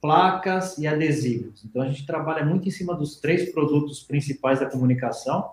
placas 0.02 0.78
e 0.78 0.88
adesivos. 0.88 1.66
Então 1.66 1.82
a 1.82 1.88
gente 1.90 2.06
trabalha 2.06 2.46
muito 2.46 2.70
em 2.70 2.72
cima 2.72 2.96
dos 2.96 3.20
três 3.20 3.52
produtos 3.52 4.02
principais 4.02 4.62
da 4.62 4.70
comunicação 4.70 5.52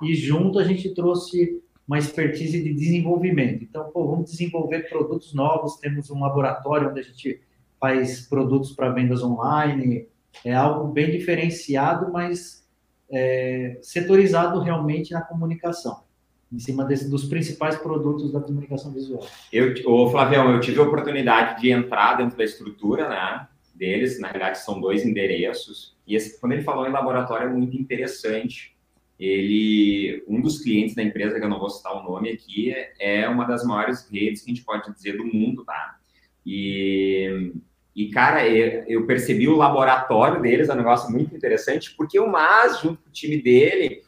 e 0.00 0.14
junto 0.14 0.60
a 0.60 0.64
gente 0.64 0.94
trouxe 0.94 1.60
uma 1.88 1.98
expertise 1.98 2.62
de 2.62 2.72
desenvolvimento. 2.72 3.64
Então, 3.64 3.90
pô, 3.90 4.06
vamos 4.06 4.30
desenvolver 4.30 4.88
produtos 4.88 5.34
novos. 5.34 5.76
Temos 5.76 6.08
um 6.10 6.20
laboratório 6.20 6.88
onde 6.88 7.00
a 7.00 7.02
gente 7.02 7.40
faz 7.84 8.26
produtos 8.26 8.72
para 8.72 8.88
vendas 8.88 9.22
online. 9.22 10.08
É 10.42 10.54
algo 10.54 10.90
bem 10.90 11.10
diferenciado, 11.10 12.10
mas 12.10 12.66
é, 13.10 13.78
setorizado 13.82 14.58
realmente 14.60 15.12
na 15.12 15.20
comunicação, 15.20 16.02
em 16.50 16.58
cima 16.58 16.82
desse, 16.86 17.10
dos 17.10 17.26
principais 17.26 17.76
produtos 17.76 18.32
da 18.32 18.40
comunicação 18.40 18.90
visual. 18.90 19.22
Eu, 19.52 19.74
ô 19.84 20.10
Flavião, 20.10 20.50
eu 20.50 20.60
tive 20.60 20.80
a 20.80 20.82
oportunidade 20.82 21.60
de 21.60 21.70
entrar 21.70 22.14
dentro 22.14 22.38
da 22.38 22.44
estrutura, 22.44 23.06
né? 23.06 23.48
Deles, 23.74 24.18
na 24.18 24.32
verdade, 24.32 24.58
são 24.58 24.80
dois 24.80 25.04
endereços. 25.04 25.94
E 26.06 26.14
esse, 26.14 26.40
quando 26.40 26.52
ele 26.52 26.62
falou 26.62 26.86
em 26.86 26.92
laboratório, 26.92 27.48
é 27.48 27.52
muito 27.52 27.76
interessante. 27.76 28.74
Ele, 29.20 30.24
um 30.26 30.40
dos 30.40 30.58
clientes 30.60 30.94
da 30.94 31.02
empresa, 31.02 31.38
que 31.38 31.44
eu 31.44 31.50
não 31.50 31.58
vou 31.58 31.68
citar 31.68 31.94
o 31.94 32.02
nome 32.02 32.30
aqui, 32.30 32.72
é 32.98 33.28
uma 33.28 33.44
das 33.44 33.62
maiores 33.62 34.08
redes 34.10 34.42
que 34.42 34.50
a 34.50 34.54
gente 34.54 34.64
pode 34.64 34.90
dizer 34.94 35.18
do 35.18 35.26
mundo, 35.26 35.64
tá? 35.64 35.98
E 36.46 37.52
e, 37.94 38.10
cara, 38.10 38.46
eu 38.48 39.06
percebi 39.06 39.46
o 39.46 39.56
laboratório 39.56 40.42
deles, 40.42 40.68
é 40.68 40.72
um 40.72 40.78
negócio 40.78 41.10
muito 41.12 41.34
interessante, 41.34 41.94
porque 41.96 42.18
o 42.18 42.30
Mas, 42.30 42.80
junto 42.80 43.02
com 43.02 43.08
o 43.08 43.12
time 43.12 43.40
dele, 43.40 44.02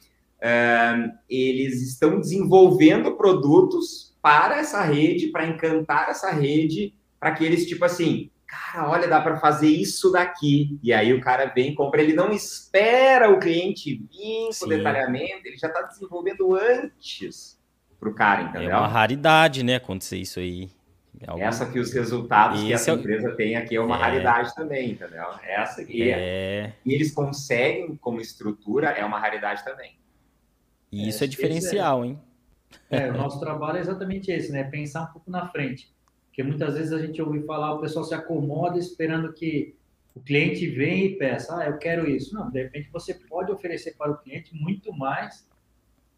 eles 1.28 1.82
estão 1.82 2.18
desenvolvendo 2.18 3.12
produtos 3.12 4.14
para 4.20 4.58
essa 4.58 4.82
rede, 4.82 5.28
para 5.28 5.46
encantar 5.46 6.10
essa 6.10 6.30
rede, 6.32 6.94
para 7.20 7.32
que 7.32 7.44
eles, 7.44 7.66
tipo 7.66 7.84
assim, 7.84 8.28
cara, 8.44 8.88
olha, 8.90 9.06
dá 9.06 9.20
para 9.20 9.38
fazer 9.38 9.68
isso 9.68 10.10
daqui. 10.10 10.78
E 10.82 10.92
aí 10.92 11.12
o 11.14 11.20
cara 11.20 11.46
vem 11.46 11.74
compra, 11.74 12.02
ele 12.02 12.12
não 12.12 12.32
espera 12.32 13.30
o 13.30 13.38
cliente 13.38 13.94
vir 14.10 14.48
com 14.60 14.68
detalhamento, 14.68 15.46
ele 15.46 15.56
já 15.56 15.68
está 15.68 15.82
desenvolvendo 15.82 16.56
antes 16.56 17.56
para 18.00 18.08
o 18.08 18.14
cara, 18.14 18.42
entendeu? 18.42 18.70
É 18.70 18.76
uma 18.76 18.88
raridade, 18.88 19.62
né, 19.62 19.76
acontecer 19.76 20.18
isso 20.18 20.40
aí. 20.40 20.70
Algum... 21.26 21.42
Essa 21.42 21.70
que 21.70 21.78
os 21.78 21.92
resultados 21.92 22.58
Esse 22.58 22.66
que 22.66 22.72
essa 22.72 22.90
é... 22.90 22.94
empresa 22.94 23.32
tem 23.32 23.56
aqui 23.56 23.76
é 23.76 23.80
uma 23.80 23.96
é... 23.96 24.00
raridade 24.00 24.54
também, 24.54 24.92
entendeu? 24.92 25.24
Essa 25.42 25.82
e, 25.82 26.10
é... 26.10 26.72
e 26.84 26.92
eles 26.92 27.12
conseguem 27.12 27.96
como 27.96 28.20
estrutura 28.20 28.90
é 28.90 29.04
uma 29.04 29.18
raridade 29.18 29.64
também. 29.64 29.96
E 30.92 31.08
isso 31.08 31.22
é, 31.22 31.26
é 31.26 31.30
diferencial, 31.30 32.04
hein? 32.04 32.18
É, 32.90 33.10
o 33.10 33.14
nosso 33.14 33.40
trabalho 33.40 33.78
é 33.78 33.80
exatamente 33.80 34.30
esse, 34.30 34.52
né? 34.52 34.64
Pensar 34.64 35.04
um 35.04 35.12
pouco 35.12 35.30
na 35.30 35.48
frente. 35.48 35.90
Porque 36.26 36.42
muitas 36.42 36.74
vezes 36.74 36.92
a 36.92 37.00
gente 37.00 37.20
ouve 37.22 37.42
falar, 37.44 37.74
o 37.74 37.80
pessoal 37.80 38.04
se 38.04 38.14
acomoda 38.14 38.78
esperando 38.78 39.32
que 39.32 39.74
o 40.14 40.20
cliente 40.20 40.66
venha 40.66 41.04
e 41.04 41.16
peça, 41.16 41.58
ah, 41.58 41.66
eu 41.66 41.78
quero 41.78 42.08
isso. 42.08 42.34
Não, 42.34 42.50
de 42.50 42.62
repente 42.62 42.90
você 42.92 43.14
pode 43.14 43.50
oferecer 43.50 43.94
para 43.96 44.12
o 44.12 44.18
cliente 44.18 44.54
muito 44.54 44.92
mais 44.92 45.46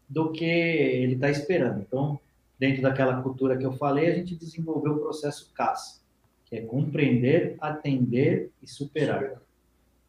do 0.07 0.31
que 0.31 0.45
ele 0.45 1.15
está 1.15 1.29
esperando. 1.29 1.81
Então, 1.81 2.19
dentro 2.59 2.81
daquela 2.81 3.21
cultura 3.21 3.57
que 3.57 3.65
eu 3.65 3.71
falei, 3.71 4.11
a 4.11 4.15
gente 4.15 4.35
desenvolveu 4.35 4.93
o 4.93 4.99
processo 4.99 5.51
CAS, 5.53 6.03
que 6.45 6.57
é 6.57 6.61
compreender, 6.61 7.55
atender 7.61 8.51
e 8.61 8.67
superar. 8.67 9.41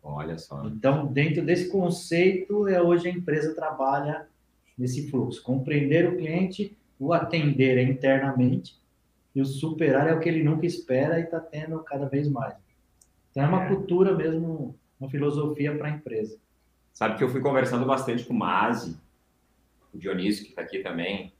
Olha 0.02 0.36
só. 0.36 0.66
Então, 0.66 1.06
dentro 1.06 1.44
desse 1.44 1.68
conceito, 1.68 2.66
é 2.66 2.82
hoje 2.82 3.08
a 3.08 3.12
empresa 3.12 3.54
trabalha 3.54 4.26
nesse 4.76 5.08
fluxo. 5.10 5.42
Compreender 5.42 6.08
o 6.08 6.16
cliente, 6.16 6.76
o 6.98 7.12
atender 7.12 7.78
é 7.78 7.82
internamente, 7.82 8.80
e 9.34 9.40
o 9.40 9.44
superar 9.44 10.08
é 10.08 10.14
o 10.14 10.18
que 10.18 10.28
ele 10.28 10.42
nunca 10.42 10.66
espera 10.66 11.20
e 11.20 11.24
está 11.24 11.38
tendo 11.38 11.78
cada 11.80 12.08
vez 12.08 12.28
mais. 12.28 12.54
Então, 13.30 13.44
é 13.44 13.46
uma 13.46 13.64
é. 13.64 13.68
cultura 13.68 14.16
mesmo, 14.16 14.74
uma 14.98 15.08
filosofia 15.08 15.76
para 15.76 15.86
a 15.86 15.90
empresa. 15.90 16.36
Sabe 16.92 17.16
que 17.16 17.22
eu 17.22 17.28
fui 17.28 17.40
conversando 17.40 17.86
bastante 17.86 18.24
com 18.24 18.34
o 18.34 18.38
Mazi, 18.38 18.98
o 19.94 19.98
Dionísio, 19.98 20.44
que 20.44 20.50
está 20.50 20.62
aqui 20.62 20.80
também, 20.80 21.32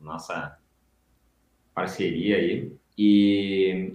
nossa 0.00 0.58
parceria 1.74 2.36
aí. 2.36 2.72
E 2.96 3.94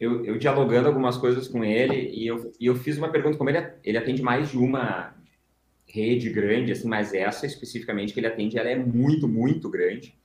eu, 0.00 0.24
eu, 0.24 0.36
dialogando 0.36 0.88
algumas 0.88 1.16
coisas 1.16 1.46
com 1.46 1.64
ele 1.64 2.10
e 2.12 2.26
eu, 2.26 2.52
e 2.58 2.66
eu 2.66 2.74
fiz 2.74 2.98
uma 2.98 3.08
pergunta 3.08 3.38
como 3.38 3.48
ele, 3.50 3.64
ele 3.84 3.98
atende 3.98 4.20
mais 4.20 4.50
de 4.50 4.58
uma 4.58 5.14
rede 5.86 6.30
grande, 6.30 6.72
assim, 6.72 6.88
mas 6.88 7.14
essa 7.14 7.46
especificamente 7.46 8.12
que 8.12 8.18
ele 8.18 8.26
atende, 8.26 8.58
ela 8.58 8.68
é 8.68 8.76
muito, 8.76 9.28
muito 9.28 9.68
grande. 9.68 10.16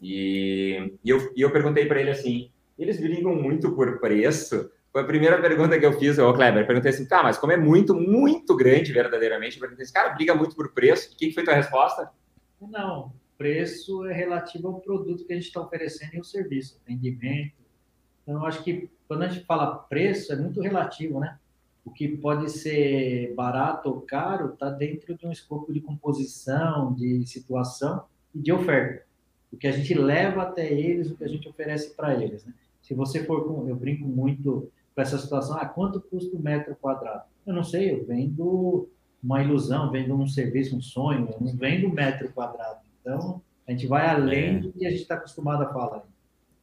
E, 0.00 0.92
e, 1.02 1.10
eu, 1.10 1.32
e 1.34 1.40
eu 1.42 1.50
perguntei 1.50 1.86
para 1.86 2.00
ele 2.00 2.10
assim, 2.10 2.50
eles 2.78 3.00
brigam 3.00 3.34
muito 3.34 3.72
por 3.72 3.98
preço? 3.98 4.70
Foi 4.92 5.02
a 5.02 5.06
primeira 5.06 5.40
pergunta 5.40 5.78
que 5.78 5.84
eu 5.84 5.98
fiz, 5.98 6.18
ô 6.18 6.32
Kleber, 6.32 6.66
perguntei 6.66 6.90
assim, 6.90 7.08
tá, 7.08 7.22
mas 7.22 7.36
como 7.36 7.52
é 7.52 7.56
muito, 7.56 7.94
muito 7.94 8.54
grande 8.54 8.92
verdadeiramente, 8.92 9.56
eu 9.56 9.60
perguntei 9.60 9.84
assim, 9.84 9.92
cara, 9.92 10.10
briga 10.10 10.34
muito 10.34 10.54
por 10.54 10.72
preço, 10.72 11.12
o 11.12 11.16
que, 11.16 11.28
que 11.28 11.34
foi 11.34 11.42
tua 11.42 11.54
resposta? 11.54 12.10
Não, 12.60 13.12
preço 13.38 14.04
é 14.04 14.12
relativo 14.12 14.68
ao 14.68 14.80
produto 14.80 15.24
que 15.24 15.32
a 15.32 15.36
gente 15.36 15.46
está 15.46 15.60
oferecendo 15.60 16.16
e 16.16 16.20
o 16.20 16.24
serviço, 16.24 16.78
atendimento. 16.82 17.54
Então, 18.22 18.44
acho 18.44 18.62
que 18.64 18.90
quando 19.06 19.22
a 19.22 19.28
gente 19.28 19.46
fala 19.46 19.78
preço, 19.78 20.32
é 20.32 20.36
muito 20.36 20.60
relativo, 20.60 21.20
né? 21.20 21.38
O 21.84 21.90
que 21.90 22.08
pode 22.08 22.50
ser 22.50 23.32
barato 23.34 23.88
ou 23.88 24.00
caro 24.02 24.52
está 24.52 24.68
dentro 24.68 25.16
de 25.16 25.26
um 25.26 25.32
escopo 25.32 25.72
de 25.72 25.80
composição, 25.80 26.92
de 26.92 27.24
situação 27.26 28.04
e 28.34 28.40
de 28.40 28.52
oferta. 28.52 29.06
O 29.50 29.56
que 29.56 29.66
a 29.66 29.72
gente 29.72 29.94
leva 29.94 30.42
até 30.42 30.70
eles, 30.70 31.10
o 31.10 31.16
que 31.16 31.24
a 31.24 31.28
gente 31.28 31.48
oferece 31.48 31.94
para 31.94 32.12
eles, 32.22 32.44
né? 32.44 32.52
Se 32.82 32.92
você 32.92 33.24
for 33.24 33.46
com, 33.46 33.68
eu 33.68 33.76
brinco 33.76 34.06
muito 34.06 34.70
com 34.94 35.00
essa 35.00 35.16
situação, 35.16 35.56
ah, 35.56 35.66
quanto 35.66 36.00
custa 36.00 36.34
o 36.36 36.38
um 36.38 36.42
metro 36.42 36.76
quadrado? 36.76 37.24
Eu 37.46 37.54
não 37.54 37.62
sei, 37.62 37.92
eu 37.92 38.04
vendo 38.04 38.88
uma 39.22 39.42
ilusão, 39.42 39.90
vendo 39.90 40.14
um 40.14 40.26
serviço, 40.26 40.76
um 40.76 40.82
sonho, 40.82 41.28
eu 41.30 41.40
não 41.40 41.56
vendo 41.56 41.88
metro 41.88 42.30
quadrado. 42.32 42.87
Então, 43.00 43.42
a 43.66 43.70
gente 43.72 43.86
vai 43.86 44.06
além 44.06 44.56
é. 44.56 44.58
do 44.60 44.72
que 44.72 44.86
a 44.86 44.90
gente 44.90 45.02
está 45.02 45.14
acostumado 45.14 45.62
a 45.62 45.72
falar. 45.72 46.02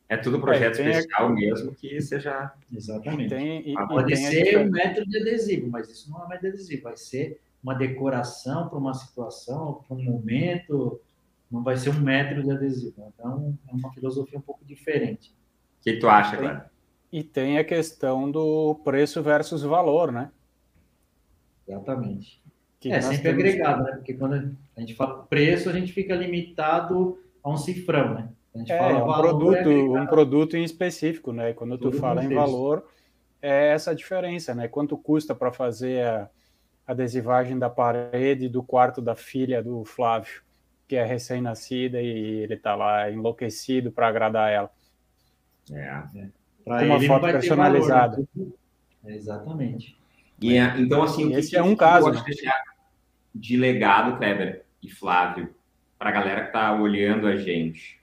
É 0.07 0.17
tudo 0.17 0.39
projeto 0.39 0.79
é, 0.79 0.89
especial 0.89 1.29
mesmo 1.29 1.73
que 1.73 1.99
seja. 2.01 2.51
Exatamente. 2.71 3.29
Tem, 3.29 3.71
e, 3.71 3.87
pode 3.87 4.13
e 4.13 4.17
ser 4.17 4.59
um 4.59 4.69
metro 4.69 5.05
de 5.05 5.17
adesivo, 5.17 5.67
mas 5.69 5.89
isso 5.89 6.11
não 6.11 6.21
é 6.21 6.25
um 6.25 6.27
metro 6.29 6.47
de 6.47 6.53
adesivo, 6.53 6.83
vai 6.83 6.97
ser 6.97 7.41
uma 7.63 7.73
decoração 7.73 8.69
para 8.69 8.77
uma 8.77 8.93
situação, 8.93 9.83
para 9.87 9.97
um 9.97 10.03
momento, 10.03 11.01
não 11.49 11.63
vai 11.63 11.75
ser 11.77 11.89
um 11.89 11.99
metro 11.99 12.43
de 12.43 12.51
adesivo. 12.51 13.11
Então, 13.13 13.57
é 13.67 13.73
uma 13.73 13.91
filosofia 13.93 14.37
um 14.37 14.41
pouco 14.41 14.63
diferente. 14.63 15.31
O 15.79 15.83
que 15.83 15.93
tu 15.97 16.07
acha, 16.07 16.37
Clara? 16.37 16.71
E 17.11 17.23
tem 17.23 17.57
a 17.57 17.63
questão 17.63 18.29
do 18.29 18.75
preço 18.83 19.23
versus 19.23 19.63
valor, 19.63 20.11
né? 20.11 20.31
Exatamente. 21.67 22.44
Que 22.79 22.91
é 22.91 23.01
sempre 23.01 23.23
temos... 23.23 23.43
agregado, 23.43 23.83
né? 23.83 23.91
Porque 23.93 24.13
quando 24.13 24.55
a 24.75 24.79
gente 24.79 24.93
fala 24.93 25.23
preço, 25.23 25.69
a 25.69 25.73
gente 25.73 25.91
fica 25.91 26.15
limitado 26.15 27.17
a 27.43 27.49
um 27.49 27.57
cifrão, 27.57 28.13
né? 28.13 28.29
A 28.53 28.57
gente 28.59 28.71
é, 28.71 28.77
fala 28.77 29.03
um 29.03 29.21
produto, 29.21 29.69
é 29.69 30.01
um 30.01 30.07
produto 30.07 30.57
em 30.57 30.63
específico, 30.63 31.33
né? 31.33 31.53
Quando 31.53 31.77
Tudo 31.77 31.91
tu 31.91 31.97
fala 31.97 32.23
em 32.23 32.33
valor, 32.33 32.85
é 33.41 33.67
essa 33.67 33.93
diferença, 33.93 34.55
né? 34.55 34.67
Quanto 34.67 34.97
custa 34.97 35.35
para 35.35 35.51
fazer 35.51 36.05
a 36.05 36.29
adesivagem 36.87 37.59
da 37.59 37.69
parede 37.69 38.47
do 38.47 38.63
quarto 38.63 39.01
da 39.01 39.15
filha 39.15 39.61
do 39.61 39.83
Flávio, 39.83 40.41
que 40.87 40.95
é 40.95 41.03
recém-nascida 41.03 42.01
e 42.01 42.07
ele 42.43 42.53
está 42.53 42.75
lá 42.75 43.11
enlouquecido 43.11 43.91
para 43.91 44.07
agradar 44.07 44.51
ela. 44.51 44.71
É. 45.71 46.03
é. 46.15 46.27
Com 46.63 46.71
uma 46.71 47.01
foto 47.01 47.23
personalizada. 47.23 48.25
Valor, 48.35 48.53
né? 49.03 49.15
Exatamente. 49.15 49.97
E, 50.41 50.57
então, 50.57 51.03
assim, 51.03 51.33
esse 51.33 51.51
que, 51.51 51.57
é 51.57 51.63
um 51.63 51.75
caso. 51.75 52.11
Né? 52.11 52.23
de 53.35 53.57
legado, 53.57 54.17
Kleber 54.17 54.65
e 54.81 54.89
Flávio, 54.89 55.53
para 55.99 56.09
a 56.09 56.13
galera 56.13 56.41
que 56.41 56.47
está 56.47 56.73
olhando 56.73 57.27
a 57.27 57.35
gente. 57.35 58.01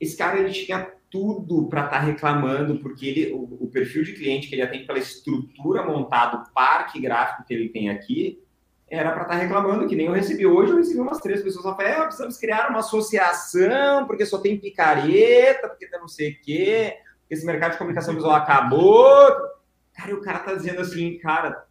Esse 0.00 0.16
cara 0.16 0.38
ele 0.38 0.52
tinha 0.52 0.92
tudo 1.10 1.68
para 1.68 1.86
estar 1.86 1.98
tá 1.98 2.04
reclamando, 2.04 2.78
porque 2.78 3.06
ele, 3.06 3.32
o, 3.32 3.64
o, 3.64 3.70
perfil 3.70 4.04
de 4.04 4.12
cliente 4.12 4.48
que 4.48 4.54
ele 4.54 4.62
atende 4.62 4.84
pela 4.84 4.98
estrutura 4.98 5.82
montada, 5.82 6.36
o 6.36 6.52
parque 6.52 7.00
gráfico 7.00 7.44
que 7.44 7.54
ele 7.54 7.68
tem 7.68 7.90
aqui, 7.90 8.40
era 8.88 9.10
para 9.10 9.22
estar 9.22 9.34
tá 9.34 9.40
reclamando, 9.40 9.88
que 9.88 9.96
nem 9.96 10.06
eu 10.06 10.12
recebi 10.12 10.46
hoje, 10.46 10.72
eu 10.72 10.76
recebi 10.76 11.00
umas 11.00 11.20
três 11.20 11.42
pessoas, 11.42 11.64
Rafael, 11.64 12.02
ah, 12.02 12.06
precisamos 12.06 12.36
criar 12.36 12.70
uma 12.70 12.80
associação, 12.80 14.06
porque 14.06 14.26
só 14.26 14.38
tem 14.38 14.58
picareta, 14.58 15.68
porque 15.68 15.86
tem 15.86 16.00
não 16.00 16.08
sei 16.08 16.32
o 16.32 16.40
quê, 16.42 16.98
porque 17.20 17.34
esse 17.34 17.46
mercado 17.46 17.72
de 17.72 17.78
comunicação 17.78 18.14
visual 18.14 18.34
acabou. 18.34 19.53
Cara, 19.94 20.14
o 20.14 20.20
cara 20.20 20.40
tá 20.40 20.54
dizendo 20.54 20.80
assim, 20.80 21.18
cara, 21.18 21.66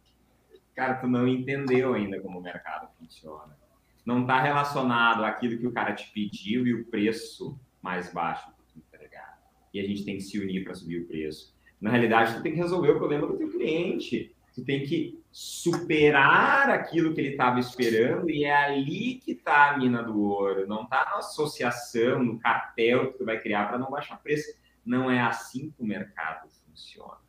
cara, 0.74 0.94
tu 0.94 1.06
não 1.06 1.28
entendeu 1.28 1.94
ainda 1.94 2.20
como 2.20 2.38
o 2.38 2.42
mercado 2.42 2.88
funciona. 2.98 3.56
Não 4.04 4.22
está 4.22 4.40
relacionado 4.40 5.24
àquilo 5.24 5.58
que 5.58 5.66
o 5.66 5.72
cara 5.72 5.94
te 5.94 6.10
pediu 6.12 6.66
e 6.66 6.74
o 6.74 6.84
preço 6.86 7.58
mais 7.80 8.12
baixo 8.12 8.46
que 8.50 8.72
tu 8.72 8.78
entregar. 8.78 9.38
E 9.72 9.80
a 9.80 9.86
gente 9.86 10.04
tem 10.04 10.16
que 10.16 10.22
se 10.22 10.38
unir 10.38 10.64
para 10.64 10.74
subir 10.74 11.02
o 11.02 11.06
preço. 11.06 11.54
Na 11.80 11.90
realidade, 11.90 12.34
tu 12.34 12.42
tem 12.42 12.52
que 12.52 12.58
resolver 12.58 12.90
o 12.90 12.98
problema 12.98 13.26
do 13.26 13.36
teu 13.36 13.50
cliente. 13.50 14.34
Tu 14.54 14.64
tem 14.64 14.84
que 14.84 15.20
superar 15.32 16.70
aquilo 16.70 17.12
que 17.12 17.20
ele 17.20 17.30
estava 17.30 17.58
esperando 17.58 18.30
e 18.30 18.44
é 18.44 18.54
ali 18.54 19.16
que 19.16 19.32
está 19.32 19.70
a 19.70 19.78
mina 19.78 20.02
do 20.02 20.22
ouro. 20.22 20.66
Não 20.66 20.84
está 20.84 21.04
na 21.04 21.16
associação, 21.16 22.22
no 22.22 22.38
cartel 22.38 23.12
que 23.12 23.18
tu 23.18 23.24
vai 23.24 23.40
criar 23.40 23.66
para 23.66 23.78
não 23.78 23.90
baixar 23.90 24.22
preço. 24.22 24.58
Não 24.84 25.10
é 25.10 25.20
assim 25.20 25.70
que 25.70 25.82
o 25.82 25.86
mercado 25.86 26.48
funciona. 26.64 27.23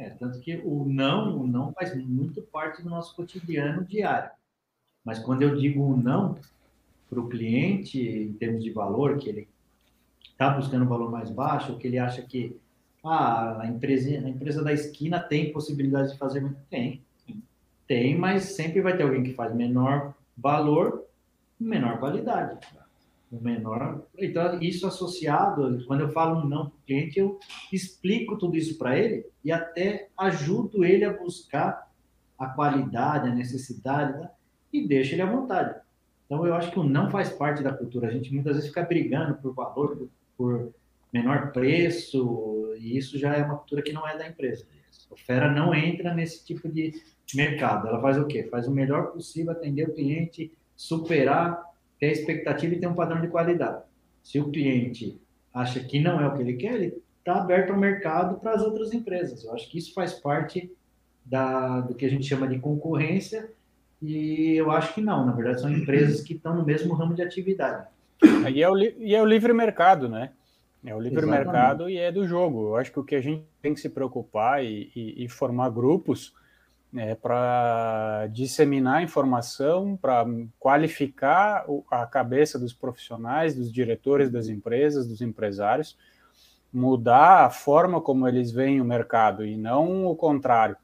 É, 0.00 0.08
tanto 0.08 0.40
que 0.40 0.56
o 0.64 0.86
não, 0.86 1.42
o 1.42 1.46
não 1.46 1.74
faz 1.74 1.94
muito 1.94 2.40
parte 2.40 2.82
do 2.82 2.88
nosso 2.88 3.14
cotidiano 3.14 3.84
diário. 3.84 4.30
Mas 5.04 5.18
quando 5.18 5.42
eu 5.42 5.54
digo 5.54 5.82
o 5.82 5.94
não 5.94 6.38
para 7.10 7.20
o 7.20 7.28
cliente, 7.28 8.00
em 8.00 8.32
termos 8.32 8.64
de 8.64 8.70
valor, 8.70 9.18
que 9.18 9.28
ele 9.28 9.46
está 10.32 10.48
buscando 10.48 10.86
um 10.86 10.88
valor 10.88 11.10
mais 11.10 11.28
baixo, 11.28 11.76
que 11.76 11.86
ele 11.86 11.98
acha 11.98 12.22
que 12.22 12.58
ah, 13.04 13.60
a, 13.60 13.66
empresa, 13.66 14.08
a 14.08 14.28
empresa 14.30 14.64
da 14.64 14.72
esquina 14.72 15.20
tem 15.20 15.52
possibilidade 15.52 16.12
de 16.12 16.18
fazer. 16.18 16.50
Tem. 16.70 17.02
Tem, 17.86 18.16
mas 18.16 18.44
sempre 18.44 18.80
vai 18.80 18.96
ter 18.96 19.02
alguém 19.02 19.22
que 19.22 19.34
faz 19.34 19.54
menor 19.54 20.14
valor, 20.34 21.04
menor 21.58 21.98
qualidade. 21.98 22.58
O 23.30 23.40
menor. 23.40 24.06
Então, 24.18 24.60
isso 24.60 24.86
associado, 24.86 25.84
quando 25.86 26.00
eu 26.00 26.10
falo 26.10 26.48
não 26.48 26.68
para 26.68 26.76
o 26.76 26.82
cliente, 26.84 27.18
eu 27.20 27.38
explico 27.72 28.36
tudo 28.36 28.56
isso 28.56 28.76
para 28.76 28.98
ele 28.98 29.24
e 29.44 29.52
até 29.52 30.08
ajudo 30.18 30.84
ele 30.84 31.04
a 31.04 31.16
buscar 31.16 31.88
a 32.36 32.46
qualidade, 32.46 33.28
a 33.28 33.34
necessidade, 33.34 34.18
né? 34.18 34.30
e 34.72 34.86
deixo 34.86 35.14
ele 35.14 35.22
à 35.22 35.26
vontade. 35.26 35.80
Então, 36.26 36.44
eu 36.44 36.54
acho 36.54 36.72
que 36.72 36.78
o 36.78 36.82
não 36.84 37.10
faz 37.10 37.30
parte 37.30 37.62
da 37.62 37.72
cultura. 37.72 38.08
A 38.08 38.10
gente 38.10 38.32
muitas 38.32 38.54
vezes 38.54 38.68
fica 38.68 38.82
brigando 38.82 39.36
por 39.36 39.54
valor, 39.54 40.08
por, 40.36 40.72
menor 41.12 41.52
preço, 41.52 42.74
e 42.78 42.96
isso 42.96 43.18
já 43.18 43.34
é 43.34 43.44
uma 43.44 43.56
cultura 43.56 43.82
que 43.82 43.92
não 43.92 44.06
é 44.06 44.16
da 44.16 44.28
empresa. 44.28 44.66
A 45.12 45.16
Fera 45.16 45.50
não 45.50 45.74
entra 45.74 46.14
nesse 46.14 46.44
tipo 46.44 46.68
de 46.68 46.92
mercado. 47.34 47.88
Ela 47.88 48.00
faz 48.00 48.18
o 48.18 48.26
quê? 48.26 48.44
Faz 48.50 48.66
o 48.66 48.70
melhor 48.70 49.12
possível, 49.12 49.52
atender 49.52 49.88
o 49.88 49.94
cliente, 49.94 50.52
superar, 50.76 51.62
ter 52.00 52.08
a 52.08 52.12
expectativa 52.12 52.74
e 52.74 52.80
ter 52.80 52.86
um 52.86 52.94
padrão 52.94 53.20
de 53.20 53.28
qualidade. 53.28 53.82
Se 54.22 54.40
o 54.40 54.50
cliente 54.50 55.20
acha 55.52 55.80
que 55.80 56.00
não 56.00 56.20
é 56.20 56.26
o 56.26 56.34
que 56.34 56.42
ele 56.42 56.54
quer, 56.54 56.74
ele 56.74 57.02
está 57.18 57.36
aberto 57.36 57.70
ao 57.70 57.78
mercado 57.78 58.40
para 58.40 58.52
as 58.52 58.62
outras 58.62 58.92
empresas. 58.92 59.44
Eu 59.44 59.54
acho 59.54 59.70
que 59.70 59.78
isso 59.78 59.92
faz 59.92 60.14
parte 60.14 60.72
da, 61.24 61.80
do 61.80 61.94
que 61.94 62.06
a 62.06 62.08
gente 62.08 62.26
chama 62.26 62.48
de 62.48 62.58
concorrência 62.58 63.50
e 64.02 64.54
eu 64.56 64.70
acho 64.70 64.94
que 64.94 65.00
não. 65.00 65.26
Na 65.26 65.32
verdade, 65.32 65.60
são 65.60 65.70
empresas 65.70 66.22
que 66.22 66.34
estão 66.34 66.54
no 66.54 66.64
mesmo 66.64 66.94
ramo 66.94 67.14
de 67.14 67.22
atividade. 67.22 67.86
E 68.52 68.62
é 68.62 68.68
o, 68.68 68.78
e 68.78 69.14
é 69.14 69.22
o 69.22 69.26
livre 69.26 69.52
mercado, 69.52 70.08
né? 70.08 70.30
É 70.84 70.94
o 70.94 71.00
livre 71.00 71.18
Exatamente. 71.18 71.44
mercado 71.44 71.90
e 71.90 71.98
é 71.98 72.10
do 72.10 72.26
jogo. 72.26 72.68
Eu 72.68 72.76
acho 72.76 72.90
que 72.90 72.98
o 72.98 73.04
que 73.04 73.14
a 73.14 73.20
gente 73.20 73.44
tem 73.60 73.74
que 73.74 73.80
se 73.80 73.90
preocupar 73.90 74.64
e, 74.64 74.90
e, 74.96 75.24
e 75.24 75.28
formar 75.28 75.68
grupos 75.68 76.32
é 76.94 77.14
para 77.14 78.26
disseminar 78.32 79.02
informação, 79.02 79.96
para 79.96 80.26
qualificar 80.58 81.64
a 81.90 82.06
cabeça 82.06 82.58
dos 82.58 82.72
profissionais, 82.72 83.54
dos 83.54 83.72
diretores 83.72 84.30
das 84.30 84.48
empresas, 84.48 85.06
dos 85.06 85.20
empresários, 85.20 85.96
mudar 86.72 87.44
a 87.44 87.50
forma 87.50 88.00
como 88.00 88.26
eles 88.26 88.50
veem 88.50 88.80
o 88.80 88.84
mercado 88.84 89.44
e 89.44 89.56
não 89.56 90.06
o 90.06 90.16
contrário, 90.16 90.76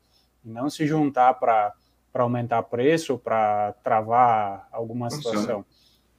e 0.45 0.49
não 0.49 0.71
se 0.71 0.87
juntar 0.87 1.35
para 1.35 1.73
aumentar 2.15 2.63
preço, 2.65 3.19
para 3.19 3.73
travar 3.85 4.69
alguma 4.71 5.11
situação. 5.11 5.65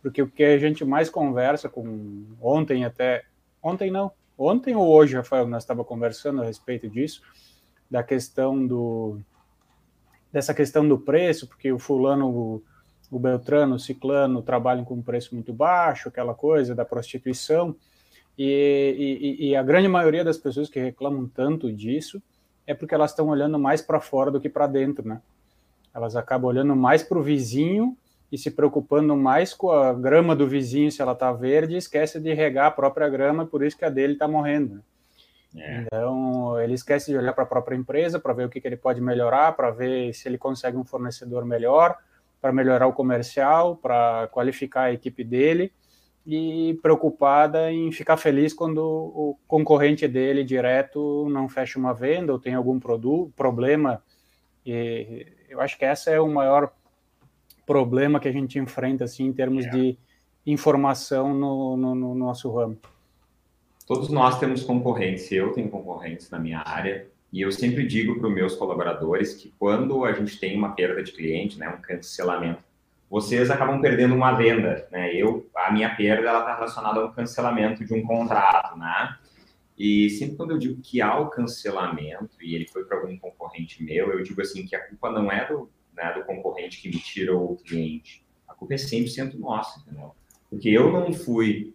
Porque 0.01 0.21
o 0.21 0.29
que 0.29 0.43
a 0.43 0.57
gente 0.57 0.85
mais 0.85 1.09
conversa 1.09 1.67
com 1.67 2.25
ontem 2.41 2.85
até 2.85 3.25
Ontem 3.61 3.91
não. 3.91 4.11
Ontem 4.37 4.75
ou 4.75 4.87
hoje, 4.87 5.17
Rafael, 5.17 5.47
nós 5.47 5.63
estava 5.63 5.83
conversando 5.83 6.41
a 6.41 6.45
respeito 6.45 6.89
disso, 6.89 7.21
da 7.89 8.03
questão 8.03 8.65
do 8.65 9.19
dessa 10.31 10.53
questão 10.53 10.87
do 10.87 10.97
preço, 10.97 11.47
porque 11.47 11.71
o 11.71 11.79
fulano, 11.79 12.29
o, 12.29 12.63
o 13.09 13.19
Beltrano, 13.19 13.75
o 13.75 13.79
Ciclano 13.79 14.41
trabalham 14.41 14.83
com 14.83 14.95
um 14.95 15.01
preço 15.01 15.33
muito 15.33 15.53
baixo, 15.53 16.09
aquela 16.09 16.33
coisa 16.33 16.75
da 16.75 16.85
prostituição, 16.85 17.75
e, 18.37 19.37
e, 19.39 19.47
e 19.47 19.55
a 19.55 19.63
grande 19.63 19.87
maioria 19.87 20.23
das 20.23 20.37
pessoas 20.37 20.69
que 20.69 20.79
reclamam 20.79 21.27
tanto 21.27 21.71
disso 21.73 22.21
é 22.67 22.73
porque 22.73 22.93
elas 22.93 23.11
estão 23.11 23.29
olhando 23.29 23.57
mais 23.57 23.81
para 23.81 23.99
fora 23.99 24.29
do 24.29 24.39
que 24.39 24.49
para 24.49 24.67
dentro, 24.67 25.07
né? 25.07 25.21
Elas 25.93 26.15
acabam 26.15 26.49
olhando 26.49 26.75
mais 26.75 27.01
para 27.01 27.17
o 27.17 27.23
vizinho 27.23 27.97
e 28.31 28.37
se 28.37 28.51
preocupando 28.51 29.15
mais 29.15 29.53
com 29.53 29.71
a 29.71 29.93
grama 29.93 30.35
do 30.35 30.47
vizinho 30.47 30.91
se 30.91 31.01
ela 31.01 31.13
está 31.13 31.31
verde, 31.31 31.77
esquece 31.77 32.19
de 32.19 32.33
regar 32.33 32.67
a 32.67 32.71
própria 32.71 33.09
grama, 33.09 33.45
por 33.45 33.63
isso 33.63 33.77
que 33.77 33.85
a 33.85 33.89
dele 33.89 34.13
está 34.13 34.27
morrendo. 34.27 34.75
Né? 34.75 34.81
É. 35.57 35.81
Então, 35.81 36.59
ele 36.61 36.73
esquece 36.73 37.11
de 37.11 37.17
olhar 37.17 37.33
para 37.33 37.43
a 37.43 37.47
própria 37.47 37.75
empresa, 37.75 38.19
para 38.19 38.33
ver 38.33 38.45
o 38.45 38.49
que, 38.49 38.61
que 38.61 38.67
ele 38.67 38.77
pode 38.77 39.01
melhorar, 39.01 39.53
para 39.53 39.71
ver 39.71 40.13
se 40.13 40.27
ele 40.27 40.37
consegue 40.37 40.77
um 40.77 40.85
fornecedor 40.85 41.45
melhor, 41.45 41.97
para 42.39 42.51
melhorar 42.51 42.87
o 42.87 42.93
comercial, 42.93 43.75
para 43.75 44.27
qualificar 44.31 44.83
a 44.83 44.93
equipe 44.93 45.23
dele, 45.23 45.73
e 46.25 46.77
preocupada 46.81 47.71
em 47.71 47.89
ficar 47.91 48.17
feliz 48.17 48.53
quando 48.53 48.79
o 48.79 49.39
concorrente 49.47 50.05
dele 50.09 50.43
direto 50.43 51.27
não 51.29 51.47
fecha 51.47 51.79
uma 51.79 51.93
venda 51.93 52.33
ou 52.33 52.39
tem 52.39 52.53
algum 52.53 52.77
produto, 52.77 53.31
problema. 53.33 54.03
E 54.65 55.25
eu 55.47 55.61
acho 55.61 55.77
que 55.77 55.85
essa 55.85 56.11
é 56.11 56.19
o 56.19 56.27
maior 56.27 56.73
problema 57.65 58.19
que 58.19 58.27
a 58.27 58.31
gente 58.31 58.59
enfrenta 58.59 59.05
assim 59.05 59.25
em 59.25 59.33
termos 59.33 59.65
é. 59.65 59.69
de 59.69 59.97
informação 60.45 61.33
no, 61.33 61.77
no, 61.77 61.95
no, 61.95 62.15
nosso 62.15 62.53
ramo? 62.53 62.77
Todos 63.87 64.09
nós 64.09 64.37
temos 64.37 64.63
concorrentes, 64.63 65.31
eu 65.31 65.53
tenho 65.53 65.69
concorrentes 65.69 66.29
na 66.29 66.37
minha 66.37 66.59
área, 66.59 67.07
e 67.31 67.39
eu 67.39 67.49
sempre 67.53 67.87
digo 67.87 68.19
para 68.19 68.27
os 68.27 68.35
meus 68.35 68.53
colaboradores 68.53 69.33
que 69.33 69.53
quando 69.57 70.03
a 70.03 70.11
gente 70.11 70.37
tem 70.37 70.57
uma 70.57 70.75
perda 70.75 71.01
de 71.01 71.13
cliente, 71.13 71.57
né, 71.57 71.69
um 71.69 71.81
cancelamento, 71.81 72.61
vocês 73.09 73.49
acabam 73.49 73.79
perdendo 73.79 74.13
uma 74.13 74.33
venda, 74.33 74.85
né? 74.91 75.13
Eu, 75.15 75.49
a 75.55 75.71
minha 75.71 75.95
perda, 75.95 76.27
ela 76.27 76.39
está 76.39 76.55
relacionada 76.55 76.99
ao 76.99 77.13
cancelamento 77.13 77.85
de 77.85 77.93
um 77.93 78.05
contrato, 78.05 78.77
né? 78.77 79.17
E 79.77 80.09
sempre 80.09 80.35
quando 80.35 80.51
eu 80.51 80.57
digo 80.57 80.81
que 80.81 81.01
há 81.01 81.17
o 81.17 81.29
cancelamento 81.29 82.31
e 82.41 82.55
ele 82.55 82.67
foi 82.67 82.83
para 82.83 82.97
algum 82.97 83.17
concorrente 83.17 83.81
meu, 83.81 84.11
eu 84.11 84.21
digo 84.21 84.41
assim 84.41 84.65
que 84.65 84.75
a 84.75 84.85
culpa 84.85 85.09
não 85.09 85.31
é 85.31 85.47
do, 85.47 85.69
né, 85.95 86.11
do 86.11 86.25
concorrente 86.25 86.81
que 86.81 86.89
me 86.89 86.99
tirou 86.99 87.53
o 87.53 87.55
cliente. 87.55 88.25
A 88.45 88.53
culpa 88.53 88.73
é 88.73 88.77
100% 88.77 89.35
nossa, 89.35 89.79
entendeu? 89.79 90.13
Porque 90.49 90.67
eu 90.67 90.91
não 90.91 91.13
fui 91.13 91.73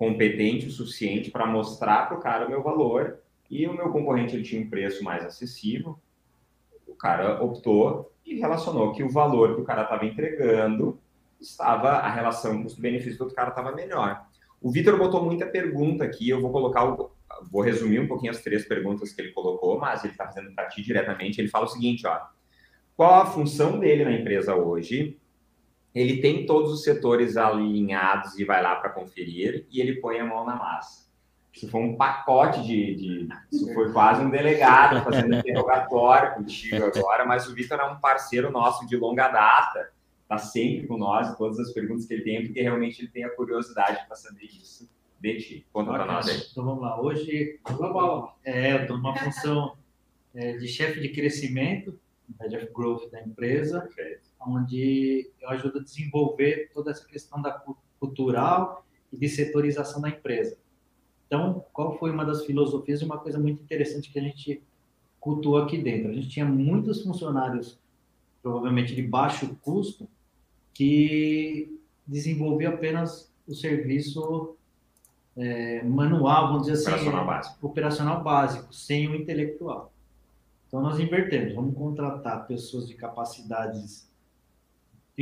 competente 0.00 0.66
o 0.66 0.70
suficiente 0.70 1.30
para 1.30 1.44
mostrar 1.44 2.08
para 2.08 2.16
o 2.16 2.22
cara 2.22 2.46
o 2.46 2.48
meu 2.48 2.62
valor 2.62 3.18
e 3.50 3.66
o 3.66 3.74
meu 3.74 3.90
concorrente 3.90 4.34
ele 4.34 4.42
tinha 4.42 4.62
um 4.62 4.70
preço 4.70 5.04
mais 5.04 5.22
acessível. 5.26 5.98
O 6.86 6.94
cara 6.94 7.44
optou 7.44 8.10
e 8.24 8.40
relacionou 8.40 8.92
que 8.94 9.02
o 9.02 9.10
valor 9.10 9.54
que 9.54 9.60
o 9.60 9.64
cara 9.64 9.82
estava 9.82 10.06
entregando 10.06 10.98
estava 11.38 11.90
a 11.90 12.10
relação 12.10 12.62
custo-benefício 12.62 13.18
do 13.18 13.24
outro 13.24 13.36
cara 13.36 13.50
estava 13.50 13.72
melhor. 13.72 14.24
O 14.58 14.70
Vitor 14.70 14.96
botou 14.96 15.22
muita 15.22 15.44
pergunta 15.44 16.02
aqui, 16.02 16.30
eu 16.30 16.40
vou 16.40 16.50
colocar 16.50 16.82
o, 16.82 17.10
vou 17.50 17.60
resumir 17.60 18.00
um 18.00 18.08
pouquinho 18.08 18.32
as 18.32 18.40
três 18.40 18.66
perguntas 18.66 19.12
que 19.12 19.20
ele 19.20 19.32
colocou, 19.32 19.78
mas 19.78 20.02
ele 20.02 20.14
está 20.14 20.24
fazendo 20.24 20.54
para 20.54 20.66
ti 20.68 20.82
diretamente. 20.82 21.42
Ele 21.42 21.48
fala 21.48 21.66
o 21.66 21.68
seguinte, 21.68 22.06
ó: 22.06 22.18
qual 22.96 23.20
a 23.20 23.26
função 23.26 23.78
dele 23.78 24.04
na 24.04 24.12
empresa 24.12 24.54
hoje? 24.54 25.20
Ele 25.94 26.20
tem 26.20 26.46
todos 26.46 26.72
os 26.72 26.84
setores 26.84 27.36
alinhados 27.36 28.38
e 28.38 28.44
vai 28.44 28.62
lá 28.62 28.76
para 28.76 28.90
conferir 28.90 29.66
e 29.70 29.80
ele 29.80 30.00
põe 30.00 30.18
a 30.18 30.24
mão 30.24 30.44
na 30.44 30.54
massa. 30.54 31.08
Isso 31.52 31.68
foi 31.68 31.80
um 31.80 31.96
pacote 31.96 32.62
de, 32.62 32.94
de 32.94 33.28
Isso 33.50 33.74
foi 33.74 33.92
quase 33.92 34.24
um 34.24 34.30
delegado 34.30 35.02
fazendo 35.02 35.34
interrogatório 35.36 36.34
contigo 36.34 36.84
agora, 36.84 37.24
mas 37.24 37.48
o 37.48 37.54
Vitor 37.54 37.80
é 37.80 37.84
um 37.86 37.98
parceiro 37.98 38.52
nosso 38.52 38.86
de 38.86 38.96
longa 38.96 39.28
data, 39.28 39.90
está 40.22 40.38
sempre 40.38 40.86
com 40.86 40.96
nós, 40.96 41.36
todas 41.36 41.58
as 41.58 41.72
perguntas 41.72 42.06
que 42.06 42.14
ele 42.14 42.22
tem, 42.22 42.46
porque 42.46 42.62
realmente 42.62 43.02
ele 43.02 43.10
tem 43.10 43.24
a 43.24 43.30
curiosidade 43.34 44.06
para 44.06 44.16
saber 44.16 44.44
isso 44.44 44.88
de 45.18 45.36
ti. 45.38 45.66
Conta 45.72 45.90
para 45.90 46.06
nós 46.06 46.28
aí. 46.28 46.40
Então 46.50 46.64
vamos 46.64 46.82
lá. 46.82 47.00
Hoje, 47.00 47.58
é, 48.44 48.72
eu 48.72 48.82
estou 48.82 48.96
numa 48.96 49.16
função 49.16 49.76
é, 50.32 50.56
de 50.56 50.68
chefe 50.68 51.00
de 51.00 51.08
crescimento 51.08 51.98
Head 52.38 52.56
of 52.56 52.68
Growth 52.72 53.10
da 53.10 53.20
empresa, 53.20 53.88
onde 54.40 55.30
eu 55.40 55.50
ajudo 55.50 55.78
a 55.78 55.82
desenvolver 55.82 56.70
toda 56.72 56.90
essa 56.90 57.06
questão 57.06 57.40
da 57.40 57.62
cultural 57.98 58.84
e 59.12 59.18
de 59.18 59.28
setorização 59.28 60.00
da 60.00 60.08
empresa. 60.08 60.56
Então, 61.26 61.64
qual 61.72 61.96
foi 61.98 62.10
uma 62.10 62.24
das 62.24 62.44
filosofias 62.44 63.00
e 63.00 63.04
uma 63.04 63.18
coisa 63.18 63.38
muito 63.38 63.62
interessante 63.62 64.10
que 64.10 64.18
a 64.18 64.22
gente 64.22 64.62
cultuou 65.20 65.58
aqui 65.58 65.78
dentro? 65.78 66.10
A 66.10 66.14
gente 66.14 66.28
tinha 66.28 66.44
muitos 66.44 67.04
funcionários, 67.04 67.78
provavelmente 68.42 68.94
de 68.94 69.02
baixo 69.02 69.54
custo, 69.62 70.08
que 70.74 71.78
desenvolviam 72.06 72.72
apenas 72.72 73.32
o 73.46 73.54
serviço 73.54 74.56
é, 75.36 75.84
manual, 75.84 76.48
vamos 76.48 76.66
dizer 76.66 76.74
assim, 76.74 76.90
operacional 76.90 77.26
básico. 77.26 77.66
operacional 77.66 78.24
básico, 78.24 78.74
sem 78.74 79.08
o 79.08 79.14
intelectual. 79.14 79.92
Então, 80.66 80.80
nós 80.80 80.98
invertemos, 80.98 81.54
vamos 81.54 81.76
contratar 81.76 82.46
pessoas 82.46 82.88
de 82.88 82.94
capacidades 82.94 84.09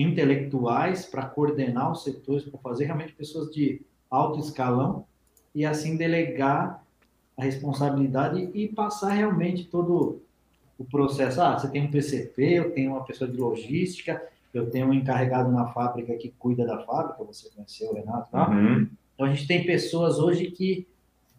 intelectuais 0.01 1.07
para 1.07 1.27
coordenar 1.27 1.93
os 1.93 2.05
setores, 2.05 2.45
para 2.45 2.59
fazer 2.61 2.85
realmente 2.85 3.13
pessoas 3.13 3.51
de 3.53 3.83
alto 4.11 4.39
escalão, 4.39 5.05
e 5.55 5.65
assim 5.65 5.97
delegar 5.97 6.85
a 7.37 7.45
responsabilidade 7.45 8.51
e 8.55 8.69
passar 8.69 9.11
realmente 9.11 9.65
todo 9.65 10.23
o 10.79 10.85
processo. 10.85 11.41
Ah, 11.41 11.59
você 11.59 11.69
tem 11.69 11.83
um 11.83 11.91
PCP, 11.91 12.43
eu 12.43 12.71
tenho 12.73 12.93
uma 12.93 13.05
pessoa 13.05 13.31
de 13.31 13.37
logística, 13.37 14.23
eu 14.55 14.71
tenho 14.71 14.89
um 14.89 14.95
encarregado 14.95 15.51
na 15.51 15.67
fábrica 15.67 16.15
que 16.15 16.33
cuida 16.39 16.65
da 16.65 16.79
fábrica, 16.85 17.25
você 17.25 17.49
conheceu 17.51 17.93
Renato, 17.93 18.31
tá? 18.31 18.49
Uhum. 18.51 18.89
Então 19.15 19.27
a 19.27 19.35
gente 19.35 19.47
tem 19.47 19.65
pessoas 19.65 20.19
hoje 20.19 20.51
que 20.51 20.87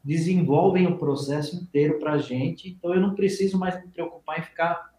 desenvolvem 0.04 0.88
o 0.88 0.98
processo 0.98 1.56
inteiro 1.56 2.00
para 2.00 2.14
a 2.14 2.18
gente, 2.18 2.70
então 2.70 2.94
eu 2.94 3.02
não 3.02 3.16
preciso 3.16 3.58
mais 3.58 3.82
me 3.84 3.90
preocupar 3.92 4.40
em 4.40 4.44
ficar. 4.44 4.94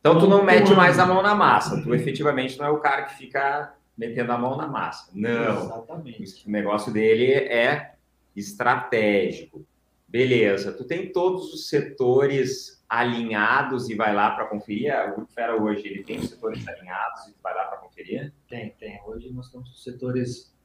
Então 0.00 0.18
tu 0.18 0.26
não 0.26 0.44
mete 0.44 0.72
mais 0.74 0.98
a 0.98 1.06
mão 1.06 1.22
na 1.22 1.34
massa, 1.34 1.82
tu 1.82 1.94
efetivamente 1.94 2.58
não 2.58 2.66
é 2.66 2.70
o 2.70 2.78
cara 2.78 3.02
que 3.02 3.14
fica 3.14 3.74
metendo 3.96 4.32
a 4.32 4.38
mão 4.38 4.56
na 4.56 4.66
massa. 4.66 5.10
Não. 5.12 5.64
Exatamente. 5.64 6.46
O 6.46 6.50
negócio 6.50 6.92
dele 6.92 7.32
é 7.32 7.94
estratégico. 8.36 9.66
Beleza, 10.06 10.72
tu 10.72 10.84
tem 10.84 11.12
todos 11.12 11.52
os 11.52 11.68
setores 11.68 12.82
alinhados 12.88 13.90
e 13.90 13.94
vai 13.94 14.14
lá 14.14 14.30
para 14.30 14.46
conferir? 14.46 14.94
O 15.10 15.16
Grupo 15.16 15.32
Fera 15.32 15.60
hoje 15.60 15.86
ele 15.86 16.02
tem 16.02 16.18
os 16.18 16.30
setores 16.30 16.66
alinhados 16.66 17.28
e 17.28 17.32
tu 17.32 17.38
vai 17.42 17.54
lá 17.54 17.64
para 17.64 17.78
conferir? 17.78 18.32
Tem, 18.48 18.70
tem. 18.78 19.00
Hoje 19.04 19.30
nós 19.32 19.50
temos 19.50 19.70
os 19.70 19.84
setores 19.84 20.56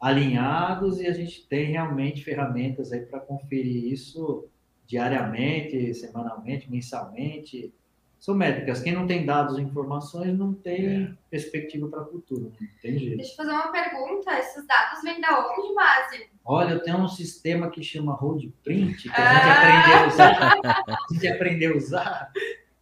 alinhados 0.00 1.00
e 1.00 1.06
a 1.06 1.12
gente 1.12 1.46
tem 1.46 1.66
realmente 1.66 2.24
ferramentas 2.24 2.92
aí 2.92 3.00
para 3.00 3.20
conferir 3.20 3.92
isso 3.92 4.48
diariamente, 4.86 5.92
semanalmente, 5.94 6.70
mensalmente. 6.70 7.74
São 8.18 8.34
métricas. 8.34 8.82
Quem 8.82 8.92
não 8.92 9.06
tem 9.06 9.24
dados 9.24 9.58
e 9.58 9.62
informações 9.62 10.36
não 10.36 10.52
tem 10.52 11.04
é. 11.04 11.10
perspectiva 11.30 11.88
para 11.88 12.02
o 12.02 12.06
futuro. 12.06 12.52
Não 12.60 12.68
tem 12.82 12.98
jeito. 12.98 13.16
Deixa 13.18 13.32
eu 13.32 13.36
fazer 13.36 13.50
uma 13.50 13.70
pergunta. 13.70 14.38
Esses 14.38 14.66
dados 14.66 15.02
vêm 15.02 15.20
da 15.20 15.46
onde, 15.48 15.74
Masi? 15.74 16.26
Olha, 16.44 16.72
eu 16.72 16.82
tenho 16.82 16.98
um 16.98 17.08
sistema 17.08 17.70
que 17.70 17.82
chama 17.82 18.14
Road 18.14 18.52
Print, 18.64 19.02
que 19.02 19.10
a 19.10 19.34
gente 19.34 19.48
ah. 19.48 19.52
aprendeu 19.52 19.98
a 19.98 20.06
usar. 20.08 20.60
a 20.64 21.12
gente 21.12 21.28
aprendeu 21.28 21.74
a 21.74 21.76
usar. 21.76 22.32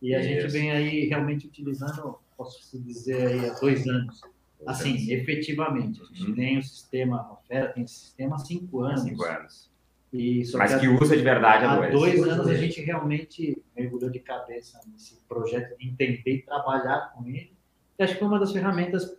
E 0.00 0.14
a 0.14 0.20
Isso. 0.20 0.28
gente 0.28 0.52
vem 0.52 0.70
aí 0.70 1.06
realmente 1.06 1.46
utilizando, 1.46 2.18
posso 2.36 2.78
dizer 2.80 3.26
aí, 3.26 3.48
há 3.48 3.54
dois 3.54 3.86
anos. 3.86 4.20
Assim, 4.66 5.12
efetivamente, 5.12 6.00
a 6.00 6.04
gente 6.06 6.30
uhum. 6.30 6.34
tem 6.34 6.58
o 6.58 6.62
sistema, 6.62 7.20
a 7.20 7.36
Fera 7.46 7.68
tem 7.68 7.84
esse 7.84 7.94
sistema 7.94 8.36
há 8.36 8.38
cinco 8.38 8.80
anos. 8.80 9.02
Cinco 9.02 9.24
anos. 9.24 9.73
E, 10.14 10.44
Mas 10.54 10.76
que, 10.76 10.86
usa 10.86 11.16
de 11.16 11.22
verdade 11.24 11.64
há 11.64 11.74
dois. 11.74 11.90
Há 11.90 11.92
dois 11.92 12.28
anos 12.28 12.46
a 12.46 12.54
gente 12.54 12.80
realmente 12.80 13.60
mergulhou 13.76 14.08
de 14.08 14.20
cabeça 14.20 14.80
nesse 14.92 15.16
projeto 15.28 15.76
de 15.76 15.88
entender 15.88 16.36
e 16.36 16.42
trabalhar 16.42 17.12
com 17.12 17.26
ele. 17.26 17.52
E 17.98 18.02
acho 18.02 18.12
que 18.12 18.20
foi 18.20 18.28
uma 18.28 18.38
das 18.38 18.52
ferramentas 18.52 19.16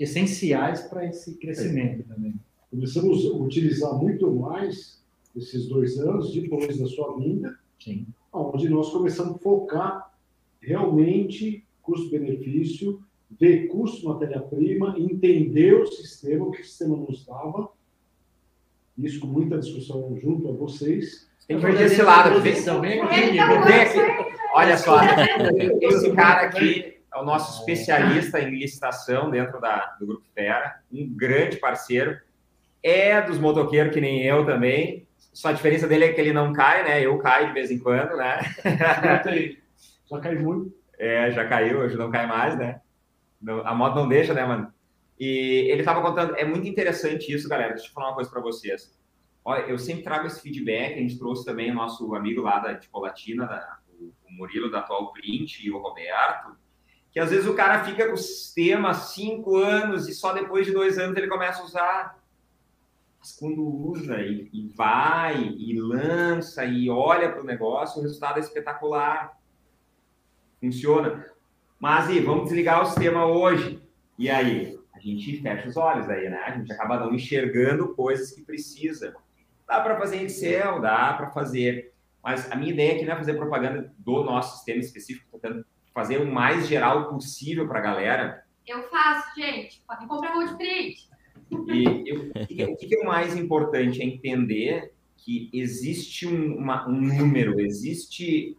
essenciais 0.00 0.80
para 0.82 1.04
esse 1.04 1.36
crescimento 1.36 2.00
é. 2.00 2.14
também. 2.14 2.34
Começamos 2.70 3.26
a 3.26 3.34
utilizar 3.34 3.94
muito 3.94 4.30
mais 4.30 5.02
esses 5.36 5.68
dois 5.68 5.98
anos 5.98 6.32
depois 6.32 6.78
da 6.78 6.86
sua 6.86 7.18
vinda, 7.18 7.54
Sim. 7.78 8.06
onde 8.32 8.70
nós 8.70 8.90
começamos 8.90 9.36
a 9.36 9.38
focar 9.38 10.14
realmente 10.62 11.62
custo-benefício 11.82 13.02
ver 13.38 13.66
custo 13.68 14.08
matéria-prima, 14.08 14.98
entender 14.98 15.74
o 15.74 15.86
sistema, 15.86 16.46
o 16.46 16.50
que 16.50 16.62
o 16.62 16.64
sistema 16.64 16.96
nos 16.96 17.24
dava, 17.26 17.68
isso 18.98 19.20
com 19.20 19.26
muita 19.26 19.58
discussão 19.58 20.16
junto 20.20 20.48
a 20.48 20.52
vocês. 20.52 21.28
Tem 21.46 21.58
que 21.58 21.64
ver 21.64 21.78
desse 21.78 22.02
lado. 22.02 22.40
Vem, 22.40 23.06
vem 23.06 23.80
aqui. 23.80 23.98
Olha 24.52 24.76
só, 24.76 24.98
esse 25.80 26.12
cara 26.12 26.42
aqui 26.42 26.98
é 27.12 27.18
o 27.18 27.24
nosso 27.24 27.60
especialista 27.60 28.40
em 28.40 28.58
licitação 28.58 29.30
dentro 29.30 29.60
da, 29.60 29.96
do 29.98 30.06
Grupo 30.06 30.24
Fera, 30.34 30.80
um 30.92 31.08
grande 31.14 31.56
parceiro. 31.56 32.18
É 32.82 33.20
dos 33.22 33.38
motoqueiros 33.38 33.92
que 33.92 34.00
nem 34.00 34.24
eu 34.24 34.44
também. 34.44 35.06
Só 35.32 35.48
a 35.48 35.52
diferença 35.52 35.86
dele 35.86 36.04
é 36.04 36.12
que 36.12 36.20
ele 36.20 36.32
não 36.32 36.52
cai, 36.52 36.84
né? 36.84 37.00
Eu 37.00 37.18
caio 37.18 37.48
de 37.48 37.54
vez 37.54 37.70
em 37.70 37.78
quando, 37.78 38.16
né? 38.16 38.40
Já 40.10 40.20
caiu 40.20 40.40
muito. 40.40 40.74
É, 40.98 41.30
já 41.30 41.46
caiu, 41.46 41.80
hoje 41.80 41.96
não 41.96 42.10
cai 42.10 42.26
mais, 42.26 42.58
né? 42.58 42.80
a 43.64 43.74
moto 43.74 43.94
não 43.94 44.08
deixa, 44.08 44.34
né, 44.34 44.44
mano? 44.44 44.72
E 45.18 45.68
ele 45.70 45.80
estava 45.80 46.00
contando, 46.00 46.36
é 46.36 46.44
muito 46.44 46.68
interessante 46.68 47.32
isso, 47.32 47.48
galera. 47.48 47.74
Deixa 47.74 47.88
eu 47.88 47.92
falar 47.92 48.08
uma 48.08 48.14
coisa 48.14 48.30
para 48.30 48.40
vocês. 48.40 48.96
Olha, 49.44 49.62
eu 49.62 49.78
sempre 49.78 50.02
trago 50.02 50.26
esse 50.26 50.40
feedback, 50.40 50.94
a 50.94 50.98
gente 50.98 51.18
trouxe 51.18 51.44
também 51.44 51.70
o 51.70 51.74
nosso 51.74 52.14
amigo 52.14 52.42
lá 52.42 52.58
da 52.58 52.74
Tipolatina, 52.76 53.46
da, 53.46 53.78
o, 53.98 54.12
o 54.28 54.32
Murilo 54.32 54.70
da 54.70 54.80
Atual 54.80 55.12
Print 55.12 55.66
e 55.66 55.70
o 55.70 55.78
Roberto, 55.78 56.56
que 57.10 57.18
às 57.18 57.30
vezes 57.30 57.46
o 57.46 57.54
cara 57.54 57.82
fica 57.82 58.06
com 58.06 58.12
o 58.12 58.18
sistema 58.18 58.94
cinco 58.94 59.56
anos 59.56 60.08
e 60.08 60.14
só 60.14 60.32
depois 60.32 60.66
de 60.66 60.72
dois 60.72 60.98
anos 60.98 61.16
ele 61.16 61.28
começa 61.28 61.62
a 61.62 61.64
usar. 61.64 62.18
Mas 63.18 63.32
quando 63.32 63.62
usa 63.64 64.20
e, 64.20 64.48
e 64.52 64.68
vai 64.68 65.42
e 65.42 65.80
lança 65.80 66.64
e 66.64 66.88
olha 66.88 67.32
para 67.32 67.40
o 67.40 67.46
negócio, 67.46 67.98
o 67.98 68.02
resultado 68.02 68.36
é 68.36 68.40
espetacular. 68.40 69.36
Funciona. 70.60 71.26
Mas, 71.80 72.10
e 72.10 72.20
vamos 72.20 72.44
desligar 72.44 72.82
o 72.82 72.86
sistema 72.86 73.26
hoje. 73.26 73.80
E 74.18 74.28
aí? 74.28 74.77
A 74.98 75.02
gente 75.02 75.40
fecha 75.40 75.68
os 75.68 75.76
olhos 75.76 76.08
aí, 76.08 76.28
né? 76.28 76.38
A 76.44 76.50
gente 76.56 76.72
acaba 76.72 76.98
não 76.98 77.14
enxergando 77.14 77.94
coisas 77.94 78.32
que 78.32 78.42
precisa. 78.42 79.14
Dá 79.66 79.80
para 79.80 79.96
fazer 79.98 80.16
em 80.16 80.24
Excel, 80.24 80.80
dá 80.80 81.14
para 81.14 81.30
fazer. 81.30 81.92
Mas 82.22 82.50
a 82.50 82.56
minha 82.56 82.72
ideia 82.72 82.94
aqui 82.94 83.04
não 83.04 83.12
é 83.12 83.16
fazer 83.16 83.34
propaganda 83.34 83.92
do 83.98 84.24
nosso 84.24 84.56
sistema 84.56 84.80
específico, 84.80 85.26
tentando 85.32 85.64
fazer 85.94 86.18
o 86.18 86.26
mais 86.26 86.66
geral 86.66 87.08
possível 87.08 87.68
para 87.68 87.78
a 87.78 87.82
galera. 87.82 88.44
Eu 88.66 88.82
faço, 88.84 89.40
gente. 89.40 89.82
Podem 89.86 90.08
comprar 90.08 90.36
um 90.36 90.56
print. 90.56 91.08
E 91.50 92.04
eu, 92.06 92.72
o 92.72 92.76
que 92.76 92.94
é 92.94 92.98
o 93.00 93.06
mais 93.06 93.36
importante 93.36 94.02
é 94.02 94.04
entender 94.04 94.92
que 95.16 95.50
existe 95.52 96.26
um, 96.26 96.56
uma, 96.56 96.88
um 96.88 97.00
número, 97.00 97.60
existe 97.60 98.56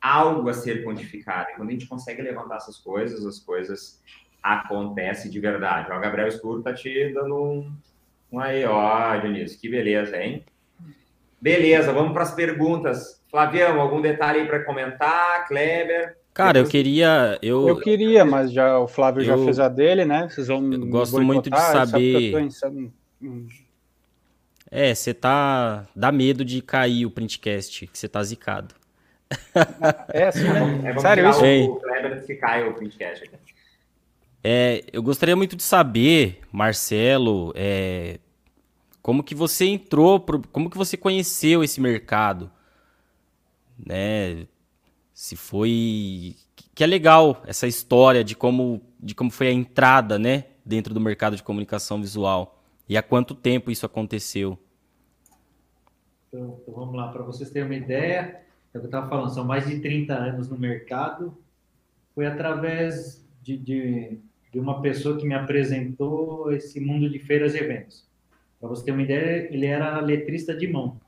algo 0.00 0.48
a 0.48 0.52
ser 0.52 0.84
quantificado. 0.84 1.50
E 1.50 1.54
quando 1.56 1.70
a 1.70 1.72
gente 1.72 1.88
consegue 1.88 2.22
levantar 2.22 2.56
essas 2.56 2.78
coisas, 2.78 3.24
as 3.24 3.40
coisas 3.40 4.02
acontecem 4.46 5.30
de 5.30 5.40
verdade. 5.40 5.90
O 5.90 6.00
Gabriel 6.00 6.28
Escuro 6.28 6.62
tá 6.62 6.72
te 6.72 7.12
dando 7.12 7.34
um, 7.34 7.72
um 8.30 8.38
aí, 8.38 8.64
ó, 8.64 9.16
Dionísio, 9.16 9.58
que 9.60 9.68
beleza, 9.68 10.16
hein? 10.16 10.44
Beleza, 11.40 11.92
vamos 11.92 12.12
para 12.12 12.22
as 12.22 12.34
perguntas. 12.34 13.20
Flavião, 13.28 13.80
algum 13.80 14.00
detalhe 14.00 14.40
aí 14.40 14.46
para 14.46 14.64
comentar? 14.64 15.46
Kleber? 15.48 16.16
Cara, 16.32 16.54
Depois... 16.54 16.68
eu 16.68 16.70
queria. 16.70 17.38
Eu, 17.42 17.68
eu 17.68 17.80
queria, 17.80 18.24
mas 18.24 18.52
já 18.52 18.78
o 18.78 18.86
Flávio 18.86 19.22
eu, 19.22 19.24
já 19.24 19.38
fez 19.38 19.58
a 19.58 19.68
dele, 19.68 20.04
né? 20.04 20.28
Vocês 20.28 20.46
vão. 20.46 20.72
Eu 20.72 20.86
gosto 20.86 21.20
muito 21.20 21.50
de 21.50 21.60
saber. 21.60 22.32
É, 24.70 24.94
você 24.94 25.12
tá. 25.12 25.86
Dá 25.94 26.12
medo 26.12 26.44
de 26.44 26.60
cair 26.62 27.04
o 27.06 27.10
printcast, 27.10 27.86
que 27.86 27.98
você 27.98 28.08
tá 28.08 28.22
zicado. 28.22 28.74
É 30.12 30.24
assim, 30.24 30.44
né? 30.44 30.92
É, 30.94 30.98
Sério, 30.98 31.28
isso? 31.30 31.44
O 31.44 31.80
Kleber 31.80 32.24
que 32.24 32.34
cai 32.36 32.68
o 32.68 32.74
printcast 32.74 33.28
É, 34.48 34.84
eu 34.92 35.02
gostaria 35.02 35.34
muito 35.34 35.56
de 35.56 35.62
saber, 35.64 36.40
Marcelo, 36.52 37.52
é, 37.56 38.20
como 39.02 39.24
que 39.24 39.34
você 39.34 39.64
entrou, 39.64 40.24
como 40.52 40.70
que 40.70 40.78
você 40.78 40.96
conheceu 40.96 41.64
esse 41.64 41.80
mercado, 41.80 42.48
né? 43.76 44.46
Se 45.12 45.34
foi 45.34 46.36
que 46.76 46.84
é 46.84 46.86
legal 46.86 47.42
essa 47.44 47.66
história 47.66 48.22
de 48.22 48.36
como 48.36 48.80
de 49.00 49.16
como 49.16 49.32
foi 49.32 49.48
a 49.48 49.52
entrada, 49.52 50.16
né, 50.16 50.44
dentro 50.64 50.94
do 50.94 51.00
mercado 51.00 51.34
de 51.34 51.42
comunicação 51.42 52.00
visual 52.00 52.62
e 52.88 52.96
há 52.96 53.02
quanto 53.02 53.34
tempo 53.34 53.68
isso 53.68 53.84
aconteceu. 53.84 54.56
Então, 56.28 56.60
então 56.62 56.72
vamos 56.72 56.94
lá 56.94 57.08
para 57.08 57.24
vocês 57.24 57.50
terem 57.50 57.68
uma 57.68 57.74
ideia 57.74 58.46
é 58.72 58.78
o 58.78 58.80
que 58.80 58.86
eu 58.86 58.90
estava 58.90 59.08
falando, 59.08 59.34
são 59.34 59.44
mais 59.44 59.66
de 59.66 59.80
30 59.80 60.14
anos 60.14 60.48
no 60.48 60.56
mercado. 60.56 61.36
Foi 62.14 62.26
através 62.26 63.26
de, 63.42 63.56
de, 63.56 64.20
de 64.56 64.60
uma 64.60 64.80
pessoa 64.80 65.18
que 65.18 65.26
me 65.26 65.34
apresentou 65.34 66.50
esse 66.50 66.80
mundo 66.80 67.10
de 67.10 67.18
feiras 67.18 67.54
e 67.54 67.58
eventos. 67.58 68.08
Para 68.58 68.70
você 68.70 68.86
ter 68.86 68.92
uma 68.92 69.02
ideia, 69.02 69.52
ele 69.52 69.66
era 69.66 70.00
letrista 70.00 70.56
de 70.56 70.66
mão. 70.66 70.98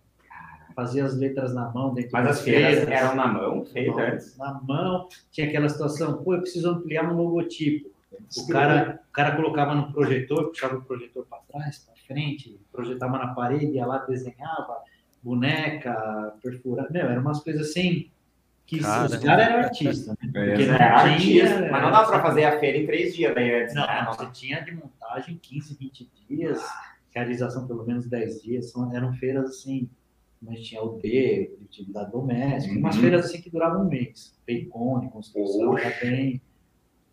Fazia 0.77 1.03
as 1.03 1.17
letras 1.17 1.55
na 1.55 1.71
mão 1.71 1.95
dentro 1.95 2.11
Mas 2.13 2.29
as 2.29 2.43
feiras, 2.43 2.81
feiras 2.81 2.89
eram 2.91 3.15
na 3.15 3.27
mão, 3.27 3.65
feitas? 3.65 4.37
Na 4.37 4.61
mão. 4.63 5.09
Tinha 5.31 5.47
aquela 5.47 5.67
situação, 5.67 6.23
pô, 6.23 6.35
eu 6.35 6.43
preciso 6.43 6.69
ampliar 6.69 7.11
um 7.11 7.17
logotipo. 7.17 7.89
O 8.37 8.47
cara, 8.49 9.01
o 9.09 9.13
cara 9.13 9.35
colocava 9.35 9.75
no 9.75 9.95
projetor, 9.95 10.49
puxava 10.49 10.77
o 10.77 10.83
projetor 10.83 11.25
para 11.25 11.39
trás, 11.51 11.79
para 11.79 11.95
frente, 12.07 12.61
projetava 12.71 13.17
na 13.17 13.29
parede, 13.29 13.65
ia 13.65 13.87
lá, 13.87 13.97
desenhava, 14.05 14.77
boneca, 15.23 16.35
perfurada. 16.43 16.91
Meu, 16.91 17.07
eram 17.07 17.23
umas 17.23 17.43
coisas 17.43 17.71
assim 17.71 18.11
que 18.69 18.81
cara, 18.81 19.07
os 19.07 19.17
caras 19.17 19.47
eram 19.47 19.61
artistas. 19.61 20.07
Né? 20.09 20.15
Porque 20.21 20.63
é, 20.63 20.83
artista, 20.83 21.69
mas 21.71 21.83
não 21.83 21.91
dá 21.91 22.05
para 22.05 22.21
fazer 22.21 22.45
a 22.45 22.61
feira 22.61 22.77
em 22.77 22.85
três 22.85 23.17
dias 23.17 23.35
daí 23.35 23.63
antes. 23.63 23.75
Não, 23.75 23.87
né? 23.87 24.07
você 24.07 24.27
tinha 24.31 24.61
de 24.61 24.73
montagem 24.73 25.39
15, 25.41 25.75
20 25.75 26.11
dias, 26.29 26.63
realização 27.11 27.67
pelo 27.67 27.87
menos 27.87 28.07
10 28.07 28.43
dias. 28.43 28.71
São, 28.71 28.95
eram 28.95 29.15
feiras 29.15 29.49
assim, 29.49 29.89
mas 30.41 30.61
tinha 30.61 30.83
o 30.83 30.99
D, 31.01 31.57
atividade 31.65 32.13
doméstica, 32.13 32.75
uhum. 32.75 32.81
umas 32.81 32.97
feiras 32.97 33.25
assim 33.25 33.41
que 33.41 33.49
duravam 33.49 33.87
um 33.87 33.89
mês. 33.89 34.37
Peicone, 34.45 35.09
construção, 35.09 35.75
bem. 36.03 36.43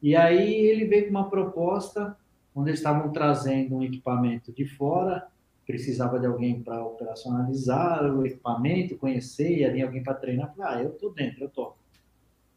E 0.02 0.14
aí 0.14 0.54
ele 0.54 0.84
veio 0.84 1.06
com 1.06 1.12
uma 1.12 1.30
proposta 1.30 2.18
onde 2.54 2.72
eles 2.72 2.82
estavam 2.82 3.14
trazendo 3.14 3.78
um 3.78 3.82
equipamento 3.84 4.52
de 4.52 4.66
fora 4.66 5.26
precisava 5.66 6.20
de 6.20 6.26
alguém 6.26 6.62
para 6.62 6.86
operacionalizar 6.86 8.06
o 8.16 8.26
equipamento, 8.26 8.98
conhecer, 8.98 9.58
e 9.58 9.66
ali 9.66 9.82
alguém 9.82 10.04
para 10.04 10.14
treinar. 10.14 10.54
Falei, 10.56 10.72
ah, 10.72 10.84
eu 10.84 10.92
tô 10.92 11.10
dentro, 11.10 11.44
eu 11.44 11.50
tô. 11.50 11.74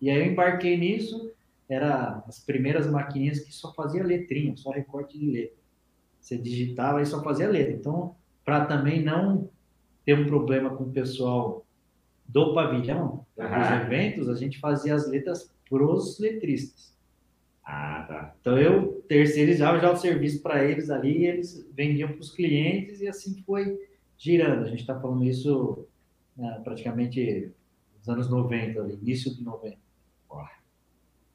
E 0.01 0.11
aí 0.11 0.19
eu 0.19 0.27
embarquei 0.27 0.77
nisso, 0.77 1.33
era 1.69 2.23
as 2.27 2.39
primeiras 2.39 2.87
maquininhas 2.87 3.41
que 3.41 3.53
só 3.53 3.73
fazia 3.75 4.05
letrinha, 4.05 4.57
só 4.57 4.71
recorte 4.71 5.19
de 5.19 5.31
letra. 5.31 5.59
Você 6.21 6.37
digitava 6.37 7.01
e 7.01 7.07
só 7.07 7.23
fazia 7.23 7.49
letra. 7.49 7.73
Então, 7.73 8.15
para 8.45 8.67
também 8.67 9.03
não 9.03 9.51
ter 10.05 10.15
um 10.15 10.27
problema 10.27 10.71
com 10.71 10.85
o 10.85 10.93
pessoal 10.93 11.67
do 12.27 12.55
pavilhão, 12.55 13.27
dos 13.37 13.83
eventos, 13.85 14.29
a 14.29 14.35
gente 14.35 14.59
fazia 14.59 14.95
as 14.95 15.09
letras 15.09 15.53
pros 15.69 16.19
letristas. 16.19 16.98
Ah, 17.71 18.07
tá. 18.09 18.35
Então 18.41 18.59
eu 18.59 19.05
terceirizava 19.07 19.79
já 19.79 19.93
o 19.93 19.97
serviço 19.97 20.41
para 20.41 20.65
eles 20.65 20.89
ali, 20.89 21.19
e 21.19 21.27
eles 21.27 21.69
vendiam 21.75 22.09
para 22.09 22.21
os 22.21 22.33
clientes 22.33 23.03
e 23.03 23.07
assim 23.07 23.43
foi 23.47 23.79
girando. 24.17 24.65
A 24.65 24.71
gente 24.71 24.81
está 24.81 24.99
falando 24.99 25.23
isso 25.23 25.87
né, 26.35 26.63
praticamente 26.65 27.53
nos 27.99 28.09
anos 28.09 28.31
90, 28.31 28.81
ali, 28.81 28.95
início 28.95 29.35
de 29.37 29.45
90. 29.45 29.77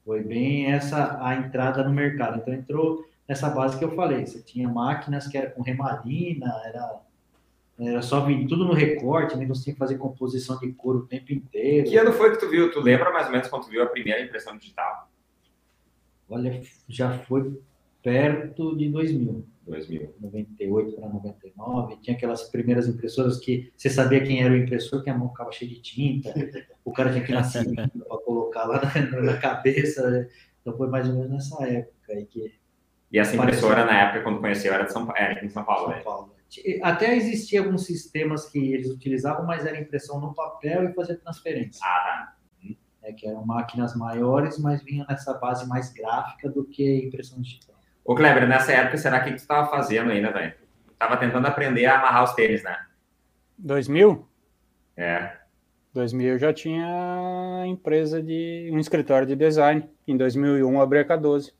Foi 0.04 0.24
bem 0.24 0.66
essa 0.72 1.24
a 1.24 1.36
entrada 1.36 1.84
no 1.84 1.94
mercado. 1.94 2.40
Então 2.40 2.52
entrou 2.52 3.06
nessa 3.28 3.48
base 3.48 3.78
que 3.78 3.84
eu 3.84 3.94
falei. 3.94 4.26
Você 4.26 4.42
tinha 4.42 4.68
máquinas 4.68 5.28
que 5.28 5.38
era 5.38 5.50
com 5.50 5.62
remalina, 5.62 6.52
era 6.66 7.00
era 7.78 8.02
só 8.02 8.24
vir 8.24 8.46
tudo 8.46 8.64
no 8.64 8.72
recorte, 8.72 9.36
né? 9.36 9.46
Você 9.46 9.64
tinha 9.64 9.74
que 9.74 9.78
fazer 9.78 9.98
composição 9.98 10.58
de 10.58 10.72
cor 10.72 10.96
o 10.96 11.06
tempo 11.06 11.32
inteiro. 11.32 11.88
Que 11.88 11.96
ano 11.96 12.12
foi 12.12 12.32
que 12.32 12.38
tu 12.38 12.48
viu? 12.48 12.70
Tu 12.70 12.80
lembra 12.80 13.12
mais 13.12 13.26
ou 13.26 13.32
menos 13.32 13.48
quando 13.48 13.64
tu 13.64 13.70
viu 13.70 13.82
a 13.82 13.86
primeira 13.86 14.20
impressão 14.20 14.56
digital? 14.56 15.08
Olha, 16.28 16.62
já 16.88 17.18
foi 17.18 17.60
perto 18.02 18.76
de 18.76 18.90
2000. 18.90 19.46
2000. 19.66 20.14
98 20.20 20.92
para 20.92 21.08
99. 21.08 21.96
Tinha 22.02 22.16
aquelas 22.16 22.44
primeiras 22.50 22.86
impressoras 22.86 23.38
que 23.38 23.72
você 23.76 23.88
sabia 23.88 24.22
quem 24.22 24.42
era 24.42 24.52
o 24.52 24.56
impressor, 24.56 25.02
que 25.02 25.10
a 25.10 25.16
mão 25.16 25.30
ficava 25.30 25.50
cheia 25.52 25.70
de 25.70 25.80
tinta. 25.80 26.34
o 26.84 26.92
cara 26.92 27.10
tinha 27.10 27.24
que 27.24 27.32
nascer 27.32 27.64
para 27.74 28.18
colocar 28.18 28.64
lá 28.64 28.82
na, 28.82 29.22
na, 29.22 29.36
cabeça. 29.38 30.10
Né? 30.10 30.28
Então 30.60 30.76
foi 30.76 30.88
mais 30.88 31.08
ou 31.08 31.14
menos 31.14 31.30
nessa 31.30 31.66
época 31.66 32.12
aí 32.12 32.26
que. 32.26 32.52
E 33.10 33.18
essa 33.18 33.36
impressora, 33.36 33.84
na 33.84 34.02
época, 34.02 34.22
quando 34.22 34.40
conheceu, 34.40 34.74
era, 34.74 34.84
de 34.84 34.92
São, 34.92 35.08
era 35.16 35.34
aqui 35.34 35.46
em 35.46 35.48
São 35.48 35.64
Paulo, 35.64 35.86
São 35.86 35.96
né? 35.96 36.02
Paulo. 36.02 36.34
Até 36.82 37.16
existia 37.16 37.60
alguns 37.60 37.84
sistemas 37.86 38.48
que 38.48 38.58
eles 38.58 38.90
utilizavam, 38.90 39.46
mas 39.46 39.64
era 39.64 39.80
impressão 39.80 40.20
no 40.20 40.34
papel 40.34 40.88
e 40.88 40.94
fazer 40.94 41.16
transferência. 41.16 41.80
Ah, 41.84 42.32
é, 42.32 42.43
que 43.24 43.28
eram 43.28 43.46
máquinas 43.46 43.96
maiores, 43.96 44.58
mas 44.58 44.82
vinham 44.82 45.06
nessa 45.08 45.32
base 45.32 45.66
mais 45.66 45.90
gráfica 45.90 46.50
do 46.50 46.62
que 46.62 47.06
impressão 47.06 47.40
digital. 47.40 47.74
Ô, 48.04 48.14
Kleber, 48.14 48.46
nessa 48.46 48.70
época, 48.72 48.98
será 48.98 49.18
que 49.20 49.30
tu 49.30 49.36
estava 49.36 49.66
fazendo 49.70 50.10
ainda, 50.10 50.30
velho? 50.30 50.52
Tava 50.98 51.16
tentando 51.16 51.46
aprender 51.46 51.86
a 51.86 51.98
amarrar 51.98 52.24
os 52.24 52.34
tênis, 52.34 52.62
né? 52.62 52.76
2000? 53.56 54.28
É. 54.94 55.38
2000 55.94 56.32
eu 56.32 56.38
já 56.38 56.52
tinha 56.52 57.64
empresa 57.66 58.22
de 58.22 58.68
um 58.70 58.78
escritório 58.78 59.26
de 59.26 59.34
design. 59.34 59.88
Em 60.06 60.18
2001 60.18 60.80
abri 60.80 60.98
a 60.98 61.04
K12. 61.06 61.54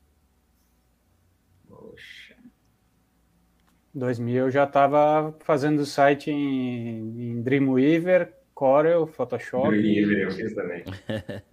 2000 3.91 4.35
eu 4.35 4.51
já 4.51 4.65
estava 4.65 5.35
fazendo 5.39 5.83
site 5.83 6.29
em, 6.29 7.37
em 7.37 7.41
Dreamweaver, 7.41 8.31
Corel, 8.55 9.05
Photoshop. 9.05 9.69
Dreamweaver 9.69 10.23
eu 10.23 10.31
fiz 10.31 10.55
também. 10.55 10.83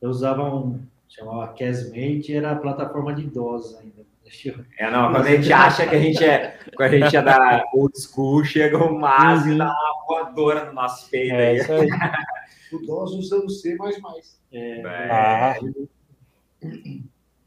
eu 0.00 0.10
usava 0.10 0.44
um, 0.54 0.80
chamava 1.08 1.52
Casmate, 1.54 2.34
era 2.34 2.52
a 2.52 2.56
plataforma 2.56 3.14
de 3.14 3.26
DOS 3.26 3.76
ainda. 3.78 4.04
É, 4.78 4.90
não, 4.90 5.12
quando 5.12 5.26
a 5.26 5.36
gente 5.36 5.52
acha 5.52 5.86
que 5.86 5.94
a 5.94 5.98
gente 5.98 6.24
é, 6.24 6.58
quando 6.74 6.94
a 6.94 6.98
gente 6.98 7.16
é 7.16 7.22
da 7.22 7.62
old 7.74 7.92
school, 8.00 8.42
chega 8.42 8.78
o 8.78 8.98
Márcio 8.98 9.52
e 9.52 9.58
dá 9.58 9.66
uma 9.66 10.06
voadora 10.06 10.64
no 10.64 10.72
nosso 10.72 11.10
peito. 11.10 11.34
É, 11.34 11.56
isso 11.56 11.72
aí. 11.72 11.88
o 12.72 12.78
DOS 12.78 13.12
usando 13.12 13.50
C++. 13.50 13.76
É. 14.52 14.80
é. 14.80 15.10
Ah. 15.10 15.56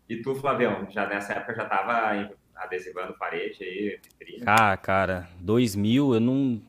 E 0.07 0.21
tu, 0.21 0.35
Flavião, 0.35 0.87
já 0.89 1.07
nessa 1.07 1.33
época 1.33 1.55
já 1.55 1.63
estava 1.63 2.29
adesivando 2.55 3.17
parede 3.17 3.63
aí, 3.63 3.99
vitrine? 4.03 4.43
Ah, 4.45 4.77
cara, 4.77 5.27
2000 5.39 6.13
eu 6.13 6.19
não. 6.19 6.61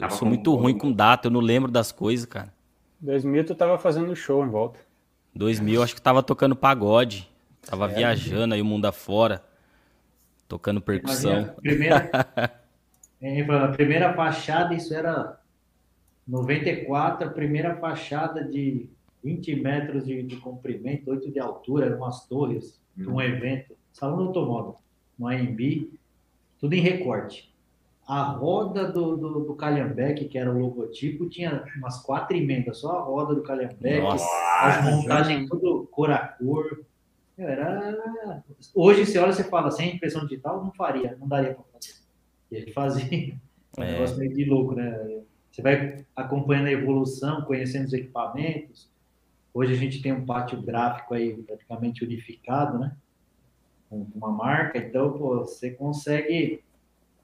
Eu 0.00 0.10
sou 0.10 0.26
muito 0.28 0.54
ruim 0.54 0.76
com 0.76 0.92
data, 0.92 1.28
eu 1.28 1.32
não 1.32 1.40
lembro 1.40 1.70
das 1.70 1.92
coisas, 1.92 2.26
cara. 2.26 2.52
2000 3.00 3.44
tu 3.46 3.54
tava 3.54 3.78
fazendo 3.78 4.14
show 4.16 4.44
em 4.44 4.48
volta. 4.48 4.78
2000 5.34 5.82
acho 5.82 5.94
que 5.94 6.02
tava 6.02 6.22
tocando 6.22 6.56
pagode. 6.56 7.30
Tava 7.62 7.90
é, 7.90 7.94
viajando 7.94 8.54
aí 8.54 8.62
o 8.62 8.64
mundo 8.64 8.86
afora. 8.86 9.42
Tocando 10.48 10.80
percussão. 10.80 11.44
A 11.44 11.60
primeira, 11.60 12.10
a 13.64 13.68
primeira 13.68 14.14
fachada, 14.14 14.74
isso 14.74 14.94
era 14.94 15.38
94, 16.26 17.28
a 17.28 17.30
primeira 17.30 17.76
fachada 17.76 18.44
de 18.44 18.88
20 19.22 19.56
metros 19.56 20.04
de, 20.04 20.22
de 20.22 20.36
comprimento, 20.36 21.10
8 21.10 21.30
de 21.30 21.40
altura, 21.40 21.86
eram 21.86 21.98
umas 21.98 22.26
torres, 22.26 22.78
de 22.94 23.08
um 23.08 23.20
evento, 23.20 23.74
salão 23.92 24.16
do 24.16 24.24
automóvel 24.24 24.76
no 25.18 25.28
AMB, 25.28 25.90
tudo 26.60 26.74
em 26.74 26.80
recorte. 26.80 27.53
A 28.06 28.22
roda 28.22 28.90
do, 28.90 29.16
do, 29.16 29.40
do 29.40 29.54
Calhambeque, 29.54 30.26
que 30.26 30.36
era 30.36 30.52
o 30.52 30.58
logotipo, 30.58 31.28
tinha 31.28 31.64
umas 31.76 32.02
quatro 32.02 32.36
emendas, 32.36 32.78
só 32.78 32.98
a 32.98 33.02
roda 33.02 33.34
do 33.34 33.42
Calhambeque, 33.42 34.06
as 34.60 34.84
montagens 34.84 35.48
tudo 35.48 35.88
cor 35.90 36.10
a 36.10 36.18
cor. 36.18 36.84
Era... 37.36 38.44
Hoje 38.74 39.06
você 39.06 39.18
olha 39.18 39.30
e 39.30 39.44
fala, 39.44 39.70
sem 39.70 39.96
impressão 39.96 40.26
digital, 40.26 40.62
não 40.62 40.72
faria, 40.72 41.16
não 41.18 41.26
daria 41.26 41.54
para 41.54 41.64
fazer. 41.72 41.94
E 42.50 42.56
ele 42.56 42.72
fazia. 42.72 43.34
É 43.76 43.80
um 43.80 43.84
negócio 43.84 44.16
meio 44.18 44.32
de 44.32 44.44
louco, 44.44 44.74
né? 44.74 45.22
Você 45.50 45.60
vai 45.60 46.04
acompanhando 46.14 46.66
a 46.66 46.72
evolução, 46.72 47.42
conhecendo 47.42 47.86
os 47.86 47.92
equipamentos. 47.92 48.88
Hoje 49.52 49.72
a 49.72 49.76
gente 49.76 50.00
tem 50.02 50.12
um 50.12 50.24
pátio 50.24 50.60
gráfico 50.62 51.14
aí 51.14 51.34
praticamente 51.42 52.04
unificado, 52.04 52.78
né? 52.78 52.96
com 53.88 54.06
uma 54.14 54.30
marca, 54.30 54.78
então 54.78 55.12
pô, 55.12 55.38
você 55.38 55.70
consegue 55.70 56.62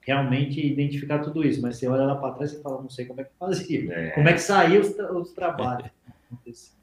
realmente 0.01 0.65
identificar 0.65 1.19
tudo 1.21 1.45
isso, 1.45 1.61
mas 1.61 1.77
você 1.77 1.87
olha 1.87 2.05
lá 2.05 2.17
para 2.17 2.35
trás 2.35 2.53
e 2.53 2.63
fala, 2.63 2.83
não 2.83 2.91
sei 2.91 3.05
como 3.05 3.21
é 3.21 3.25
que 3.25 3.31
fazia, 3.39 3.93
é. 3.93 4.11
como 4.11 4.29
é 4.29 4.33
que 4.33 4.41
saiu 4.41 4.81
os, 4.81 4.89
os 4.99 5.33
trabalhos. 5.33 5.91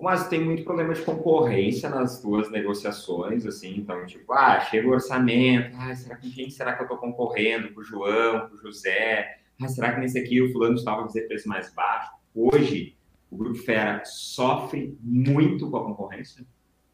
Mas 0.00 0.28
tem 0.28 0.40
muito 0.40 0.62
problema 0.62 0.94
de 0.94 1.02
concorrência 1.02 1.90
nas 1.90 2.22
duas 2.22 2.48
negociações, 2.52 3.44
assim, 3.44 3.78
então, 3.78 4.06
tipo, 4.06 4.32
ah, 4.32 4.60
chega 4.60 4.86
o 4.86 4.92
orçamento, 4.92 5.76
ah, 5.76 5.92
será 5.92 6.14
com 6.14 6.30
quem 6.30 6.48
será 6.48 6.74
que 6.74 6.82
eu 6.82 6.84
estou 6.84 6.98
concorrendo? 6.98 7.74
Com 7.74 7.80
o 7.80 7.82
João, 7.82 8.48
com 8.48 8.54
o 8.54 8.58
José? 8.58 9.38
Ah, 9.60 9.66
será 9.66 9.92
que 9.92 9.98
nesse 9.98 10.16
aqui 10.16 10.40
o 10.40 10.52
fulano 10.52 10.76
estava 10.76 11.04
dizer 11.04 11.26
preço 11.26 11.48
mais 11.48 11.74
baixo? 11.74 12.12
Hoje, 12.32 12.96
o 13.28 13.36
Grupo 13.36 13.56
Fera 13.56 14.00
sofre 14.04 14.96
muito 15.02 15.68
com 15.68 15.78
a 15.78 15.84
concorrência? 15.86 16.46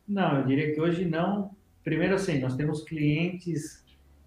Não, 0.09 0.38
eu 0.38 0.46
diria 0.46 0.74
que 0.74 0.81
hoje 0.81 1.05
não, 1.05 1.55
Primeiro, 1.85 2.14
assim, 2.14 2.38
nós 2.40 2.57
temos 2.57 2.83
clientes 2.83 3.84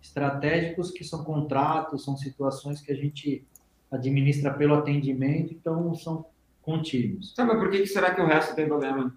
estratégicos 0.07 0.91
que 0.91 1.03
são 1.03 1.23
contratos, 1.23 2.03
são 2.03 2.17
situações 2.17 2.81
que 2.81 2.91
a 2.91 2.95
gente 2.95 3.45
administra 3.91 4.53
pelo 4.53 4.75
atendimento, 4.75 5.53
então 5.53 5.93
são 5.95 6.25
contínuos. 6.61 7.33
Tá, 7.33 7.45
mas 7.45 7.57
por 7.57 7.69
que, 7.69 7.85
será 7.85 8.13
que 8.13 8.21
o 8.21 8.25
resto 8.25 8.55
tem 8.55 8.67
problema? 8.67 9.15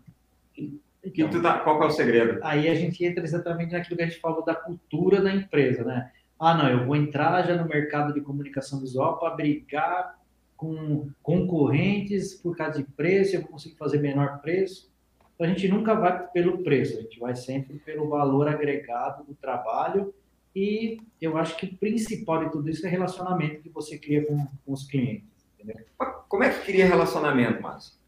Então, 1.02 1.30
que 1.30 1.40
tá, 1.40 1.60
qual 1.60 1.82
é 1.82 1.86
o 1.86 1.90
segredo? 1.90 2.38
Aí 2.42 2.68
a 2.68 2.74
gente 2.74 3.04
entra 3.04 3.24
exatamente 3.24 3.72
naquilo 3.72 3.96
que 3.96 4.02
a 4.02 4.06
gente 4.06 4.20
falou 4.20 4.44
da 4.44 4.54
cultura 4.54 5.20
da 5.20 5.34
empresa, 5.34 5.82
né? 5.82 6.12
Ah, 6.38 6.54
não, 6.54 6.68
eu 6.68 6.86
vou 6.86 6.96
entrar 6.96 7.42
já 7.46 7.56
no 7.56 7.68
mercado 7.68 8.12
de 8.14 8.20
comunicação 8.20 8.80
visual 8.80 9.18
para 9.18 9.34
brigar 9.34 10.18
com 10.56 11.08
concorrentes 11.22 12.34
por 12.34 12.56
causa 12.56 12.78
de 12.78 12.84
preço, 12.84 13.34
eu 13.34 13.40
vou 13.40 13.50
conseguir 13.50 13.76
fazer 13.76 13.98
menor 13.98 14.40
preço. 14.40 14.90
Então, 15.34 15.46
a 15.46 15.50
gente 15.50 15.68
nunca 15.68 15.94
vai 15.94 16.28
pelo 16.28 16.58
preço, 16.62 16.98
a 16.98 17.00
gente 17.00 17.18
vai 17.18 17.34
sempre 17.34 17.78
pelo 17.78 18.08
valor 18.08 18.46
agregado 18.46 19.24
do 19.24 19.34
trabalho 19.34 20.14
e 20.54 20.98
eu 21.20 21.36
acho 21.36 21.56
que 21.56 21.66
o 21.66 21.76
principal 21.76 22.44
de 22.44 22.52
tudo 22.52 22.68
isso 22.68 22.86
é 22.86 22.90
relacionamento 22.90 23.62
que 23.62 23.68
você 23.68 23.98
cria 23.98 24.26
com, 24.26 24.46
com 24.64 24.72
os 24.72 24.86
clientes. 24.86 25.28
Entendeu? 25.54 25.84
Como 26.28 26.42
é 26.42 26.50
que 26.50 26.64
cria 26.64 26.86
relacionamento, 26.86 27.62
Márcio? 27.62 28.00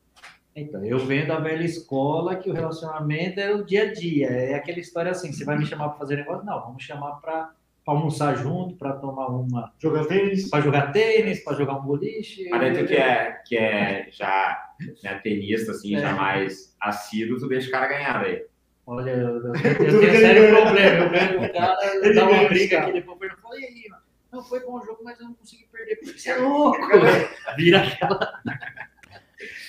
Então, 0.54 0.84
eu 0.84 0.98
venho 0.98 1.26
da 1.26 1.38
velha 1.38 1.64
escola 1.64 2.36
que 2.36 2.50
o 2.50 2.52
relacionamento 2.52 3.40
é 3.40 3.54
o 3.54 3.64
dia 3.64 3.84
a 3.84 3.92
dia. 3.92 4.28
É 4.28 4.54
aquela 4.54 4.78
história 4.78 5.10
assim: 5.10 5.32
você 5.32 5.44
vai 5.44 5.56
me 5.56 5.64
chamar 5.64 5.90
para 5.90 5.98
fazer 5.98 6.16
negócio? 6.16 6.44
Não, 6.44 6.60
vamos 6.60 6.82
chamar 6.82 7.12
para 7.20 7.54
almoçar 7.86 8.36
junto, 8.36 8.76
para 8.76 8.92
tomar 8.92 9.28
uma. 9.28 9.72
Jogar 9.78 10.04
tênis? 10.06 10.50
Para 10.50 10.60
jogar 10.60 10.92
tênis, 10.92 11.42
para 11.42 11.56
jogar 11.56 11.78
um 11.78 11.82
boliche. 11.82 12.48
Mas 12.50 12.78
tu 12.78 12.84
que 12.86 12.94
é, 12.94 13.32
que 13.46 13.56
é 13.56 14.08
já 14.10 14.74
né, 15.02 15.14
tenista, 15.22 15.72
assim, 15.72 15.96
é. 15.96 16.00
já 16.00 16.14
mais 16.14 16.76
assíduo, 16.80 17.38
tu 17.38 17.48
deixa 17.48 17.68
o 17.68 17.72
cara 17.72 17.88
ganhar 17.88 18.22
daí. 18.22 18.44
Olha, 18.92 19.10
eu, 19.10 19.38
eu, 19.38 19.46
eu 19.46 19.52
tenho 20.00 20.20
sério 20.20 20.54
problema. 20.54 21.04
Eu 21.04 21.10
ganho 21.12 21.42
o 21.42 21.52
cara, 21.52 21.96
eu 21.96 22.14
dá 22.14 22.28
uma 22.28 22.48
briga 22.48 22.80
aqui, 22.80 22.92
depois 22.92 23.30
eu 23.30 23.38
falo, 23.38 23.58
e 23.58 23.64
aí, 23.64 23.88
mano? 23.88 24.02
Não 24.30 24.42
foi 24.42 24.60
bom 24.60 24.80
jogo, 24.82 25.00
mas 25.02 25.18
eu 25.18 25.26
não 25.26 25.34
consegui 25.34 25.66
perder, 25.70 25.96
porque 25.96 26.18
você 26.18 26.30
é 26.30 26.36
louco, 26.36 26.78
Vira 27.56 27.82
aquela. 27.82 28.42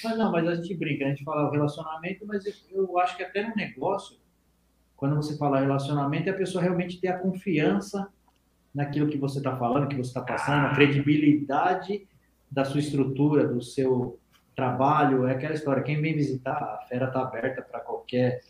Mas 0.03 0.17
não, 0.17 0.31
mas 0.31 0.47
a 0.47 0.55
gente 0.55 0.75
brinca, 0.75 1.05
a 1.05 1.09
gente 1.09 1.23
fala 1.23 1.51
relacionamento, 1.51 2.25
mas 2.25 2.45
eu, 2.45 2.53
eu 2.71 2.99
acho 2.99 3.15
que 3.15 3.23
até 3.23 3.47
no 3.47 3.55
negócio, 3.55 4.17
quando 4.95 5.15
você 5.15 5.37
fala 5.37 5.59
relacionamento, 5.59 6.29
é 6.29 6.31
a 6.31 6.37
pessoa 6.37 6.61
realmente 6.61 6.99
ter 6.99 7.07
a 7.07 7.17
confiança 7.17 8.09
naquilo 8.73 9.09
que 9.09 9.17
você 9.17 9.37
está 9.37 9.55
falando, 9.57 9.87
que 9.87 9.95
você 9.95 10.09
está 10.09 10.21
passando, 10.21 10.67
a 10.67 10.75
credibilidade 10.75 12.07
da 12.51 12.65
sua 12.65 12.79
estrutura, 12.79 13.47
do 13.47 13.61
seu 13.61 14.19
trabalho, 14.55 15.27
é 15.27 15.33
aquela 15.33 15.53
história. 15.53 15.83
Quem 15.83 16.01
vem 16.01 16.13
visitar, 16.13 16.55
a 16.55 16.85
fera 16.87 17.07
está 17.07 17.21
aberta 17.21 17.61
para 17.61 17.79
qualquer, 17.79 18.41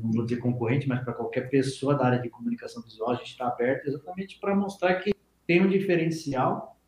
não 0.00 0.10
vou 0.10 0.24
dizer 0.24 0.40
concorrente, 0.40 0.88
mas 0.88 1.02
para 1.04 1.12
qualquer 1.12 1.50
pessoa 1.50 1.94
da 1.94 2.06
área 2.06 2.18
de 2.20 2.30
comunicação 2.30 2.82
visual, 2.82 3.10
a 3.10 3.14
gente 3.16 3.32
está 3.32 3.48
aberto 3.48 3.88
exatamente 3.88 4.38
para 4.40 4.54
mostrar 4.54 4.94
que 4.96 5.12
tem 5.46 5.60
um 5.60 5.68
diferencial 5.68 6.78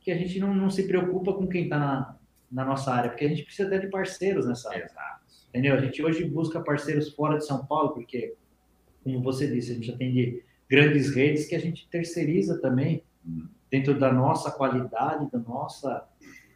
que 0.00 0.10
a 0.10 0.16
gente 0.16 0.40
não, 0.40 0.54
não 0.54 0.70
se 0.70 0.86
preocupa 0.86 1.32
com 1.32 1.46
quem 1.46 1.64
está 1.64 1.78
na, 1.78 2.16
na 2.50 2.64
nossa 2.64 2.92
área, 2.92 3.10
porque 3.10 3.24
a 3.24 3.28
gente 3.28 3.44
precisa 3.44 3.68
até 3.68 3.78
de 3.78 3.88
parceiros 3.88 4.46
nessa 4.46 4.70
área. 4.70 4.84
Exato. 4.84 5.26
Entendeu? 5.50 5.74
A 5.74 5.80
gente 5.80 6.02
hoje 6.02 6.24
busca 6.24 6.60
parceiros 6.60 7.12
fora 7.14 7.38
de 7.38 7.46
São 7.46 7.64
Paulo, 7.66 7.90
porque, 7.90 8.34
como 9.04 9.22
você 9.22 9.46
disse, 9.46 9.72
a 9.72 9.74
gente 9.74 9.90
atende 9.90 10.42
grandes 10.68 11.14
redes 11.14 11.46
que 11.46 11.54
a 11.54 11.60
gente 11.60 11.88
terceiriza 11.88 12.60
também 12.60 13.02
dentro 13.70 13.98
da 13.98 14.12
nossa 14.12 14.50
qualidade, 14.50 15.30
da 15.30 15.38
nossa 15.38 16.06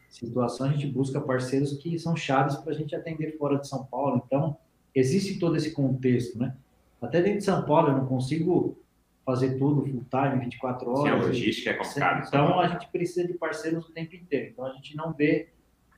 situação, 0.09 0.67
a 0.67 0.73
gente 0.73 0.87
busca 0.87 1.21
parceiros 1.21 1.73
que 1.79 1.99
são 1.99 2.15
chaves 2.15 2.57
para 2.57 2.73
a 2.73 2.75
gente 2.75 2.95
atender 2.95 3.37
fora 3.39 3.59
de 3.59 3.67
São 3.67 3.85
Paulo. 3.85 4.23
Então, 4.27 4.57
existe 4.95 5.39
todo 5.39 5.57
esse 5.57 5.73
contexto, 5.73 6.39
né? 6.39 6.55
Até 7.01 7.21
dentro 7.21 7.39
de 7.39 7.45
São 7.45 7.65
Paulo, 7.65 7.89
eu 7.89 7.97
não 7.97 8.07
consigo 8.07 8.79
fazer 9.25 9.59
tudo 9.59 9.83
full 9.83 10.05
time, 10.11 10.45
24 10.45 10.91
horas. 10.91 11.03
Sim, 11.03 11.09
a 11.09 11.27
logística 11.27 11.71
é 11.71 11.75
complicada. 11.75 12.25
Então, 12.27 12.61
a 12.61 12.69
gente 12.69 12.89
precisa 12.89 13.27
de 13.27 13.35
parceiros 13.35 13.89
o 13.89 13.93
tempo 13.93 14.15
inteiro. 14.15 14.51
Então, 14.53 14.65
a 14.65 14.73
gente 14.73 14.97
não 14.97 15.13
vê 15.13 15.49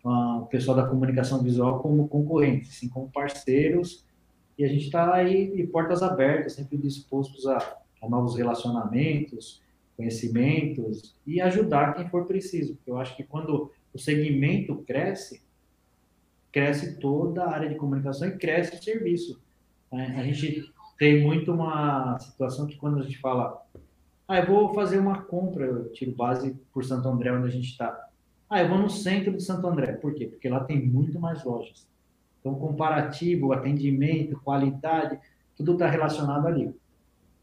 uh, 0.05 0.43
o 0.43 0.47
pessoal 0.47 0.77
da 0.77 0.87
comunicação 0.87 1.43
visual 1.43 1.81
como 1.81 2.09
concorrentes, 2.09 2.75
sim 2.75 2.89
como 2.89 3.11
parceiros. 3.11 4.05
E 4.59 4.65
a 4.65 4.69
gente 4.69 4.85
está 4.85 5.15
aí 5.15 5.55
de 5.55 5.67
portas 5.67 6.03
abertas, 6.03 6.55
sempre 6.55 6.77
dispostos 6.77 7.47
a, 7.47 7.77
a 8.03 8.09
novos 8.09 8.37
relacionamentos, 8.37 9.63
conhecimentos 9.97 11.15
e 11.27 11.41
ajudar 11.41 11.95
quem 11.95 12.09
for 12.09 12.27
preciso. 12.27 12.75
Porque 12.77 12.91
eu 12.91 12.99
acho 12.99 13.17
que 13.17 13.25
quando 13.25 13.73
o 13.93 13.99
segmento 13.99 14.77
cresce, 14.87 15.43
cresce 16.55 17.01
toda 17.01 17.43
a 17.43 17.51
área 17.51 17.69
de 17.69 17.75
comunicação 17.75 18.29
e 18.29 18.39
cresce 18.39 18.77
o 18.77 18.83
serviço. 18.83 19.43
A 19.91 20.23
gente 20.23 20.73
tem 20.97 21.21
muito 21.21 21.53
uma 21.53 22.17
situação 22.21 22.65
que 22.69 22.77
quando 22.77 23.01
a 23.01 23.03
gente 23.03 23.19
fala, 23.19 23.61
ah, 24.29 24.39
eu 24.39 24.47
vou 24.47 24.73
fazer 24.73 24.99
uma 24.99 25.21
compra, 25.23 25.65
eu 25.65 25.93
tiro 25.93 26.13
base 26.13 26.55
por 26.73 26.85
Santo 26.85 27.09
André, 27.09 27.33
onde 27.33 27.49
a 27.49 27.51
gente 27.51 27.69
está. 27.69 28.09
Ah, 28.49 28.63
eu 28.63 28.69
vou 28.69 28.79
no 28.79 28.89
centro 28.89 29.33
de 29.37 29.43
Santo 29.43 29.67
André. 29.67 29.95
Por 29.95 30.15
quê? 30.15 30.27
Porque 30.27 30.49
lá 30.49 30.63
tem 30.63 30.81
muito 30.81 31.19
mais 31.19 31.43
lojas. 31.43 31.89
Então, 32.39 32.55
comparativo, 32.55 33.53
atendimento, 33.53 34.41
qualidade, 34.45 35.19
tudo 35.57 35.73
está 35.73 35.89
relacionado 35.89 36.47
ali. 36.47 36.73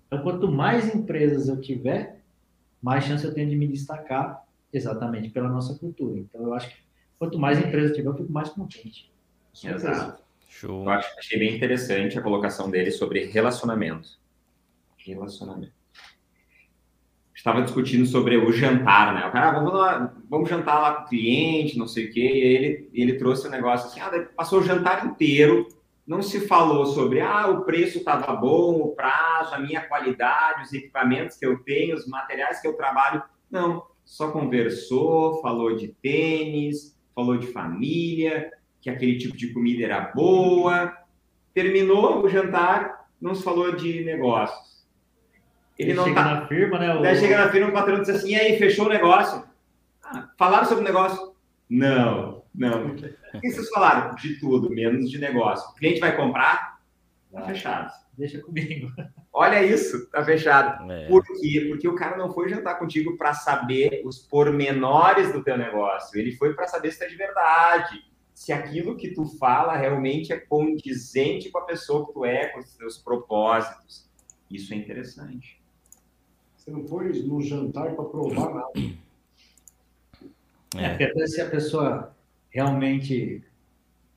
Então, 0.08 0.24
quanto 0.24 0.50
mais 0.50 0.95
empresas 0.95 1.50
eu 1.50 1.60
tiver, 1.60 2.21
mais 2.82 3.04
chance 3.04 3.26
eu 3.26 3.34
tenho 3.34 3.50
de 3.50 3.58
me 3.58 3.67
destacar 3.67 4.41
exatamente 4.71 5.30
pela 5.30 5.50
nossa 5.50 5.78
cultura. 5.78 6.17
Então, 6.17 6.43
eu 6.43 6.54
acho 6.54 6.69
que 6.69 6.90
quanto 7.21 7.38
mais 7.38 7.60
empresas 7.60 7.95
tiver, 7.95 8.10
eu 8.10 8.17
fico 8.17 8.34
mais 8.34 8.49
contente. 8.49 9.13
Exato. 9.63 10.23
Show. 10.49 10.86
Eu 10.86 10.89
acho, 10.89 11.19
achei 11.19 11.38
bem 11.38 11.55
interessante 11.55 12.17
a 12.17 12.21
colocação 12.21 12.67
dele 12.67 12.89
sobre 12.89 13.25
relacionamento. 13.25 14.19
Relacionamento. 14.97 15.71
Estava 17.31 17.62
discutindo 17.62 18.07
sobre 18.07 18.38
o 18.38 18.51
jantar, 18.51 19.13
né? 19.13 19.27
O 19.27 19.31
cara, 19.31 19.49
ah, 19.49 19.51
vamos, 19.51 19.71
lá, 19.71 20.15
vamos 20.27 20.49
jantar 20.49 20.81
lá 20.81 20.93
com 20.95 21.03
o 21.03 21.10
cliente, 21.10 21.77
não 21.77 21.88
sei 21.88 22.05
o 22.05 22.12
quê. 22.12 22.21
E 22.21 22.39
ele, 22.39 22.89
ele 22.91 23.13
trouxe 23.19 23.47
um 23.47 23.51
negócio 23.51 23.86
assim, 23.86 23.99
ah, 23.99 24.27
passou 24.36 24.60
o 24.60 24.63
jantar 24.63 25.05
inteiro, 25.05 25.67
não 26.07 26.23
se 26.23 26.47
falou 26.47 26.88
sobre, 26.88 27.21
ah, 27.21 27.47
o 27.49 27.65
preço 27.65 27.99
estava 27.99 28.36
bom, 28.36 28.79
o 28.81 28.95
prazo, 28.95 29.53
a 29.53 29.60
minha 29.60 29.81
qualidade, 29.81 30.63
os 30.63 30.73
equipamentos 30.73 31.38
que 31.38 31.45
eu 31.45 31.60
tenho, 31.60 31.95
os 31.95 32.07
materiais 32.07 32.60
que 32.60 32.67
eu 32.67 32.73
trabalho. 32.73 33.21
Não, 33.47 33.86
só 34.03 34.31
conversou, 34.31 35.39
falou 35.39 35.75
de 35.75 35.89
tênis, 35.89 36.99
falou 37.21 37.38
de 37.38 37.47
família, 37.47 38.51
que 38.81 38.89
aquele 38.89 39.17
tipo 39.17 39.38
de 39.38 39.53
comida 39.53 39.86
era 39.86 40.01
boa. 40.01 40.97
Terminou 41.53 42.23
o 42.23 42.29
jantar, 42.29 43.07
não 43.21 43.36
se 43.36 43.43
falou 43.43 43.75
de 43.75 44.03
negócios. 44.03 44.88
Ele, 45.77 45.93
não 45.93 46.03
chega 46.03 46.15
tá... 46.15 46.36
na 46.36 46.47
firma, 46.47 46.79
né? 46.79 46.95
O... 46.95 47.01
Daí 47.01 47.17
chega 47.17 47.38
na 47.38 47.51
firma, 47.51 47.69
o 47.69 47.73
patrão 47.73 47.99
diz 47.99 48.10
assim: 48.10 48.31
e 48.31 48.36
aí, 48.36 48.57
fechou 48.57 48.86
o 48.86 48.89
negócio? 48.89 49.43
Ah, 50.03 50.29
falaram 50.38 50.65
sobre 50.65 50.84
o 50.84 50.88
negócio? 50.88 51.34
Não, 51.69 52.43
não. 52.53 52.88
O 52.88 53.39
que 53.39 53.49
vocês 53.49 53.69
falaram? 53.69 54.15
De 54.15 54.39
tudo, 54.39 54.69
menos 54.69 55.10
de 55.10 55.17
negócio. 55.19 55.69
O 55.71 55.75
cliente 55.75 55.99
vai 55.99 56.15
comprar? 56.15 56.79
Tá 57.31 57.41
fechado. 57.43 57.91
Deixa 58.17 58.41
comigo. 58.41 58.91
Olha 59.34 59.63
isso, 59.63 60.10
tá 60.10 60.24
fechado. 60.24 60.91
É. 60.91 61.08
Por 61.08 61.24
quê? 61.24 61.65
Porque 61.69 61.88
o 61.88 61.95
cara 61.95 62.17
não 62.17 62.32
foi 62.32 62.50
jantar 62.50 62.78
contigo 62.78 63.17
para 63.17 63.34
saber 63.34 64.02
os 64.06 64.19
pormenores 64.19 65.32
do 65.32 65.43
teu 65.43 65.58
negócio. 65.58 66.19
Ele 66.19 66.34
foi 66.34 66.54
para 66.54 66.67
saber 66.67 66.91
se 66.91 67.00
tá 67.00 67.08
de 67.08 67.15
verdade 67.15 68.12
se 68.41 68.52
aquilo 68.52 68.97
que 68.97 69.13
tu 69.13 69.26
fala 69.38 69.76
realmente 69.76 70.34
é 70.34 70.39
condizente 70.39 71.52
com 71.52 71.60
a 71.60 71.65
pessoa 71.65 72.08
que 72.08 72.13
tu 72.13 72.26
é, 72.26 72.47
com 72.47 72.60
os 72.60 72.76
teus 72.76 72.97
propósitos. 72.97 74.10
Isso 74.50 74.74
é 74.74 74.78
interessante. 74.78 75.62
Você 76.58 76.71
não 76.71 76.84
foi 76.88 77.10
no 77.21 77.39
jantar 77.39 77.93
para 77.93 78.06
provar 78.06 78.54
nada. 78.54 78.71
É. 80.74 80.86
é, 80.86 80.89
porque 80.91 81.04
até 81.04 81.28
se 81.28 81.41
a 81.41 81.50
pessoa 81.50 82.15
realmente 82.50 83.43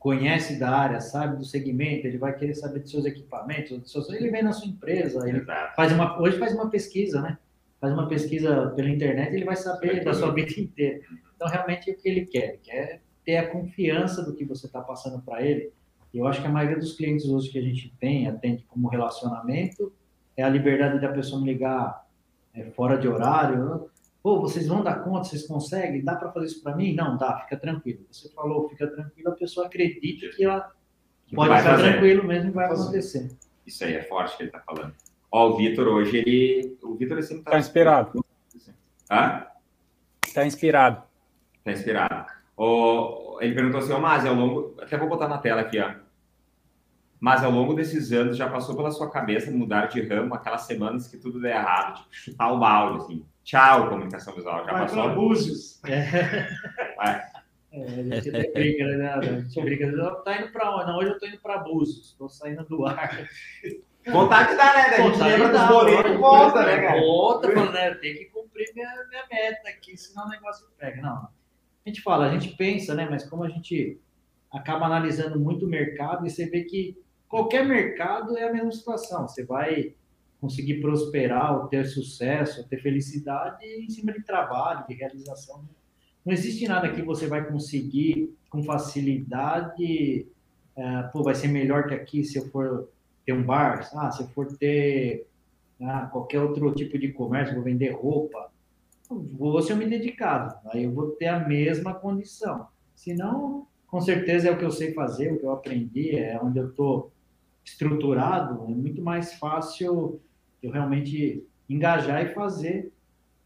conhece 0.04 0.58
da 0.58 0.68
área, 0.68 1.00
sabe 1.00 1.38
do 1.38 1.46
segmento, 1.46 2.06
ele 2.06 2.18
vai 2.18 2.36
querer 2.36 2.52
saber 2.52 2.80
dos 2.80 2.90
seus 2.90 3.06
equipamentos, 3.06 3.78
dos 3.78 3.90
seus... 3.90 4.10
ele 4.10 4.30
vem 4.30 4.42
na 4.42 4.52
sua 4.52 4.68
empresa, 4.68 5.26
ele 5.26 5.42
faz 5.74 5.92
uma, 5.92 6.20
hoje 6.20 6.38
faz 6.38 6.52
uma 6.52 6.68
pesquisa, 6.68 7.22
né? 7.22 7.38
Faz 7.80 7.90
uma 7.90 8.06
pesquisa 8.06 8.70
pela 8.76 8.90
internet, 8.90 9.34
ele 9.34 9.46
vai 9.46 9.56
saber 9.56 10.04
da 10.04 10.12
sua 10.12 10.30
vida 10.30 10.52
inteira. 10.60 11.00
Então, 11.34 11.48
realmente, 11.48 11.88
é 11.88 11.94
o 11.94 11.96
que 11.96 12.06
ele 12.06 12.26
quer? 12.26 12.48
Ele 12.50 12.58
quer 12.58 13.00
ter 13.24 13.38
a 13.38 13.50
confiança 13.50 14.22
do 14.22 14.34
que 14.34 14.44
você 14.44 14.66
está 14.66 14.82
passando 14.82 15.22
para 15.22 15.42
ele. 15.42 15.72
E 16.12 16.18
eu 16.18 16.26
acho 16.26 16.42
que 16.42 16.46
a 16.46 16.50
maioria 16.50 16.76
dos 16.76 16.92
clientes 16.92 17.24
hoje 17.24 17.48
que 17.48 17.58
a 17.58 17.62
gente 17.62 17.90
tem, 17.98 18.28
atende 18.28 18.62
como 18.68 18.88
relacionamento, 18.88 19.90
é 20.36 20.42
a 20.42 20.50
liberdade 20.50 21.00
da 21.00 21.08
pessoa 21.08 21.40
me 21.40 21.50
ligar 21.50 22.06
é, 22.52 22.64
fora 22.72 22.98
de 22.98 23.08
horário. 23.08 23.88
Pô, 24.24 24.40
vocês 24.40 24.66
vão 24.66 24.82
dar 24.82 25.04
conta, 25.04 25.24
vocês 25.24 25.46
conseguem? 25.46 26.02
Dá 26.02 26.16
para 26.16 26.32
fazer 26.32 26.46
isso 26.46 26.62
para 26.62 26.74
mim? 26.74 26.94
Não, 26.94 27.18
dá, 27.18 27.40
fica 27.40 27.58
tranquilo. 27.58 28.06
Você 28.10 28.30
falou, 28.30 28.66
fica 28.70 28.86
tranquilo, 28.86 29.28
a 29.28 29.32
pessoa 29.32 29.66
acredita 29.66 30.34
que 30.34 30.42
ela 30.42 30.72
que 31.26 31.36
pode 31.36 31.54
ficar 31.54 31.76
fazer. 31.76 31.90
tranquilo 31.90 32.24
mesmo 32.24 32.50
vai 32.50 32.64
acontecer. 32.64 33.36
Isso 33.66 33.84
aí 33.84 33.92
é 33.92 34.02
forte 34.02 34.34
que 34.34 34.44
ele 34.44 34.48
está 34.48 34.60
falando. 34.60 34.94
Ó, 35.30 35.50
o 35.50 35.56
Vitor 35.58 35.88
hoje, 35.88 36.16
ele. 36.16 36.78
O 36.82 36.94
Vitor 36.94 37.22
sempre 37.22 37.40
está. 37.40 37.50
Tá 37.50 37.58
inspirado. 37.58 38.24
Hã? 39.10 39.46
Está 40.26 40.46
inspirado. 40.46 41.02
Está 41.58 41.72
inspirado. 41.72 42.32
O, 42.56 43.36
ele 43.42 43.54
perguntou 43.54 43.80
assim, 43.80 43.92
ô 43.92 44.00
Mas, 44.00 44.24
ao 44.24 44.34
longo. 44.34 44.74
Até 44.80 44.96
vou 44.96 45.06
botar 45.06 45.28
na 45.28 45.36
tela 45.36 45.60
aqui, 45.60 45.78
ó. 45.78 45.96
Mas 47.20 47.44
ao 47.44 47.50
longo 47.50 47.74
desses 47.74 48.10
anos 48.10 48.38
já 48.38 48.48
passou 48.48 48.74
pela 48.74 48.90
sua 48.90 49.10
cabeça 49.10 49.50
mudar 49.50 49.88
de 49.88 50.00
ramo 50.00 50.32
aquelas 50.32 50.62
semanas 50.62 51.08
que 51.08 51.18
tudo 51.18 51.42
der 51.42 51.56
errado, 51.56 51.96
tipo, 51.96 52.08
chutar 52.10 52.52
o 52.54 52.58
balde, 52.58 53.04
assim. 53.04 53.26
Tchau, 53.44 53.90
comunicação 53.90 54.34
visual. 54.34 54.64
Já 54.64 54.72
Vai 54.72 54.82
passou? 54.82 55.02
Para 55.04 55.14
Búzios. 55.14 55.84
É. 55.84 56.48
É, 57.70 57.82
a 57.82 58.14
gente 58.14 58.28
até 58.30 58.50
brinca, 58.52 58.84
né? 58.96 59.12
A 59.12 59.22
gente 59.22 59.60
brinca. 59.60 60.14
Tá 60.24 60.40
indo 60.40 60.52
para 60.52 60.76
onde? 60.76 60.86
Não, 60.86 60.98
hoje 60.98 61.10
eu 61.10 61.18
tô 61.18 61.26
indo 61.26 61.38
para 61.40 61.58
Búzios. 61.58 62.10
Estou 62.10 62.28
saindo 62.28 62.64
do 62.64 62.86
ar. 62.86 63.28
Vontade 64.06 64.56
dá, 64.56 64.74
né? 64.74 64.80
A 64.80 65.02
gente 65.02 65.18
lembra 65.18 65.48
dos 65.48 65.68
boletos, 65.68 66.16
volta, 66.18 66.64
né, 66.64 66.80
cara? 66.82 67.00
Volta, 67.00 67.54
mano, 67.54 67.72
né? 67.72 67.94
Tem 67.94 68.14
que 68.14 68.26
cumprir 68.26 68.72
minha, 68.74 68.88
minha 69.08 69.24
meta 69.30 69.68
aqui, 69.68 69.96
senão 69.96 70.26
o 70.26 70.30
negócio 70.30 70.66
pega. 70.78 71.02
Não, 71.02 71.16
a 71.16 71.88
gente 71.88 72.00
fala, 72.00 72.26
a 72.26 72.30
gente 72.30 72.54
pensa, 72.56 72.94
né? 72.94 73.06
Mas 73.10 73.28
como 73.28 73.44
a 73.44 73.48
gente 73.48 74.00
acaba 74.52 74.86
analisando 74.86 75.38
muito 75.40 75.66
o 75.66 75.68
mercado 75.68 76.26
e 76.26 76.30
você 76.30 76.46
vê 76.46 76.62
que 76.64 76.96
qualquer 77.28 77.64
mercado 77.64 78.38
é 78.38 78.48
a 78.48 78.52
mesma 78.52 78.70
situação. 78.70 79.26
Você 79.26 79.44
vai 79.44 79.94
conseguir 80.44 80.82
prosperar, 80.82 81.56
ou 81.56 81.68
ter 81.68 81.86
sucesso, 81.86 82.60
ou 82.60 82.66
ter 82.66 82.76
felicidade 82.82 83.64
em 83.64 83.88
cima 83.88 84.12
de 84.12 84.22
trabalho, 84.22 84.84
de 84.86 84.94
realização. 84.94 85.64
Não 86.24 86.34
existe 86.34 86.68
nada 86.68 86.92
que 86.92 87.00
você 87.00 87.26
vai 87.26 87.46
conseguir 87.46 88.36
com 88.50 88.62
facilidade. 88.62 90.26
É, 90.76 91.02
pô, 91.04 91.22
vai 91.22 91.34
ser 91.34 91.48
melhor 91.48 91.86
que 91.86 91.94
aqui 91.94 92.22
se 92.22 92.36
eu 92.36 92.46
for 92.50 92.90
ter 93.24 93.32
um 93.32 93.42
bar, 93.42 93.88
ah, 93.94 94.10
se 94.10 94.22
eu 94.22 94.28
for 94.28 94.46
ter 94.58 95.26
ah, 95.80 96.06
qualquer 96.12 96.40
outro 96.40 96.74
tipo 96.74 96.98
de 96.98 97.08
comércio, 97.12 97.54
vou 97.54 97.64
vender 97.64 97.92
roupa, 97.92 98.50
vou 99.08 99.62
ser 99.62 99.72
um 99.72 99.78
dedicado, 99.78 100.54
aí 100.70 100.84
eu 100.84 100.92
vou 100.92 101.12
ter 101.12 101.28
a 101.28 101.38
mesma 101.38 101.94
condição. 101.94 102.66
Se 102.94 103.14
não, 103.14 103.66
com 103.86 104.00
certeza 104.00 104.48
é 104.48 104.50
o 104.50 104.58
que 104.58 104.64
eu 104.64 104.70
sei 104.70 104.92
fazer, 104.92 105.32
o 105.32 105.38
que 105.38 105.44
eu 105.46 105.52
aprendi, 105.52 106.16
é 106.16 106.38
onde 106.42 106.58
eu 106.58 106.68
estou 106.68 107.10
estruturado, 107.64 108.64
é 108.64 108.74
muito 108.74 109.00
mais 109.00 109.32
fácil 109.34 110.20
eu 110.66 110.72
realmente 110.72 111.46
engajar 111.68 112.24
e 112.24 112.34
fazer. 112.34 112.92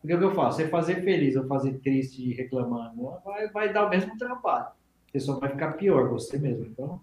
Porque 0.00 0.14
o 0.14 0.18
que 0.18 0.24
eu 0.24 0.34
faço? 0.34 0.58
Você 0.58 0.68
fazer 0.68 1.02
feliz 1.02 1.36
ou 1.36 1.46
fazer 1.46 1.78
triste 1.78 2.22
e 2.22 2.32
reclamando, 2.32 3.12
vai, 3.24 3.48
vai 3.48 3.72
dar 3.72 3.86
o 3.86 3.90
mesmo 3.90 4.16
trabalho. 4.16 4.66
A 4.66 5.12
pessoa 5.12 5.40
vai 5.40 5.50
ficar 5.50 5.72
pior, 5.72 6.08
você 6.08 6.38
mesmo. 6.38 6.66
Então, 6.66 7.00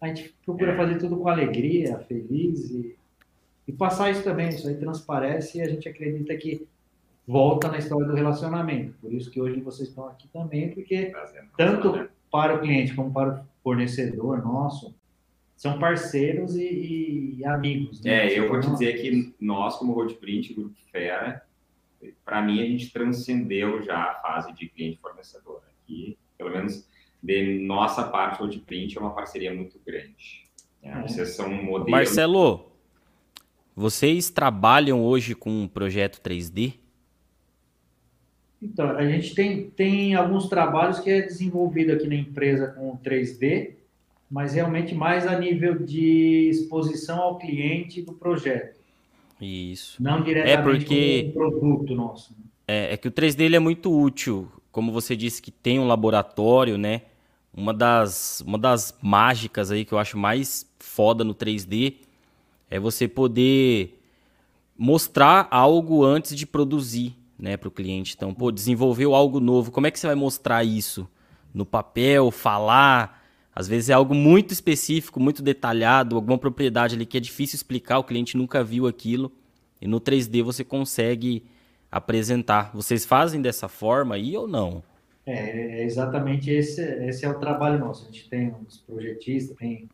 a 0.00 0.08
gente 0.08 0.34
procura 0.44 0.72
é. 0.72 0.76
fazer 0.76 0.98
tudo 0.98 1.16
com 1.16 1.28
alegria, 1.28 1.98
feliz 2.08 2.70
e, 2.70 2.96
e 3.68 3.72
passar 3.72 4.10
isso 4.10 4.24
também. 4.24 4.48
Isso 4.48 4.66
aí 4.66 4.74
transparece 4.74 5.58
e 5.58 5.62
a 5.62 5.68
gente 5.68 5.88
acredita 5.88 6.36
que 6.36 6.66
volta 7.26 7.68
na 7.68 7.78
história 7.78 8.06
do 8.06 8.14
relacionamento. 8.14 8.94
Por 9.00 9.12
isso 9.12 9.30
que 9.30 9.40
hoje 9.40 9.60
vocês 9.60 9.88
estão 9.88 10.08
aqui 10.08 10.26
também, 10.28 10.70
porque 10.70 11.12
tanto 11.56 12.08
para 12.30 12.56
o 12.56 12.60
cliente 12.60 12.94
como 12.94 13.12
para 13.12 13.40
o 13.40 13.44
fornecedor 13.62 14.42
nosso, 14.42 14.94
são 15.62 15.78
parceiros 15.78 16.56
e, 16.56 17.36
e 17.38 17.44
amigos. 17.44 18.02
Né? 18.02 18.26
É, 18.26 18.36
eu 18.36 18.48
vou 18.48 18.58
te 18.58 18.68
dizer 18.68 19.00
que 19.00 19.32
nós, 19.40 19.76
como 19.76 19.92
Roadprint, 19.92 20.54
Grupo 20.54 20.74
Fera, 20.90 21.40
para 22.24 22.42
mim 22.42 22.60
a 22.60 22.66
gente 22.66 22.92
transcendeu 22.92 23.80
já 23.80 23.96
a 23.96 24.14
fase 24.16 24.52
de 24.54 24.68
cliente-fornecedor. 24.68 25.62
Aqui, 25.84 26.18
pelo 26.36 26.50
menos 26.50 26.84
de 27.22 27.60
nossa 27.60 28.02
parte, 28.02 28.40
Roadprint 28.40 28.98
é 28.98 29.00
uma 29.00 29.14
parceria 29.14 29.54
muito 29.54 29.80
grande. 29.86 30.50
É, 30.82 30.90
é. 30.90 31.02
Vocês 31.02 31.28
são 31.36 31.46
um 31.46 31.62
modelo... 31.62 31.92
Marcelo, 31.92 32.72
vocês 33.76 34.30
trabalham 34.30 35.00
hoje 35.00 35.32
com 35.32 35.62
um 35.62 35.68
projeto 35.68 36.20
3D? 36.20 36.74
Então, 38.60 38.90
a 38.90 39.06
gente 39.06 39.32
tem, 39.32 39.70
tem 39.70 40.16
alguns 40.16 40.48
trabalhos 40.48 40.98
que 40.98 41.08
é 41.08 41.22
desenvolvido 41.22 41.92
aqui 41.92 42.08
na 42.08 42.16
empresa 42.16 42.66
com 42.66 42.98
3D, 42.98 43.81
mas 44.32 44.54
realmente 44.54 44.94
mais 44.94 45.26
a 45.26 45.38
nível 45.38 45.78
de 45.78 46.48
exposição 46.48 47.20
ao 47.20 47.36
cliente 47.36 48.00
do 48.00 48.14
projeto. 48.14 48.80
Isso. 49.38 50.02
Não 50.02 50.22
diretamente 50.22 50.58
é 50.58 50.62
porque... 50.62 51.32
com 51.34 51.40
o 51.46 51.50
produto 51.50 51.94
nosso. 51.94 52.34
É, 52.66 52.94
é 52.94 52.96
que 52.96 53.06
o 53.06 53.12
3D 53.12 53.40
ele 53.40 53.56
é 53.56 53.58
muito 53.58 53.94
útil. 53.94 54.50
Como 54.70 54.90
você 54.90 55.14
disse 55.14 55.42
que 55.42 55.50
tem 55.50 55.78
um 55.78 55.86
laboratório, 55.86 56.78
né? 56.78 57.02
Uma 57.52 57.74
das, 57.74 58.42
uma 58.46 58.56
das 58.56 58.96
mágicas 59.02 59.70
aí 59.70 59.84
que 59.84 59.92
eu 59.92 59.98
acho 59.98 60.16
mais 60.16 60.66
foda 60.78 61.22
no 61.22 61.34
3D 61.34 61.96
é 62.70 62.80
você 62.80 63.06
poder 63.06 64.00
mostrar 64.78 65.46
algo 65.50 66.02
antes 66.02 66.34
de 66.34 66.46
produzir 66.46 67.14
né, 67.38 67.58
para 67.58 67.68
o 67.68 67.70
cliente. 67.70 68.14
Então, 68.16 68.32
pô, 68.32 68.50
desenvolveu 68.50 69.14
algo 69.14 69.38
novo, 69.40 69.70
como 69.70 69.86
é 69.86 69.90
que 69.90 69.98
você 70.00 70.06
vai 70.06 70.16
mostrar 70.16 70.64
isso? 70.64 71.06
No 71.52 71.66
papel, 71.66 72.30
falar. 72.30 73.21
Às 73.54 73.68
vezes 73.68 73.90
é 73.90 73.92
algo 73.92 74.14
muito 74.14 74.52
específico, 74.52 75.20
muito 75.20 75.42
detalhado, 75.42 76.16
alguma 76.16 76.38
propriedade 76.38 76.94
ali 76.94 77.04
que 77.04 77.18
é 77.18 77.20
difícil 77.20 77.56
explicar, 77.56 77.98
o 77.98 78.04
cliente 78.04 78.36
nunca 78.36 78.64
viu 78.64 78.86
aquilo. 78.86 79.30
E 79.80 79.86
no 79.86 80.00
3D 80.00 80.42
você 80.42 80.64
consegue 80.64 81.44
apresentar. 81.90 82.70
Vocês 82.72 83.04
fazem 83.04 83.42
dessa 83.42 83.68
forma 83.68 84.14
aí 84.14 84.34
ou 84.36 84.48
não? 84.48 84.82
É, 85.26 85.80
é 85.80 85.84
exatamente 85.84 86.50
esse, 86.50 86.80
esse 87.04 87.24
é 87.24 87.28
o 87.28 87.38
trabalho 87.38 87.78
nosso. 87.78 88.04
A 88.04 88.06
gente 88.06 88.28
tem 88.28 88.54
os 88.66 88.78
projetistas, 88.78 89.56
tem 89.56 89.88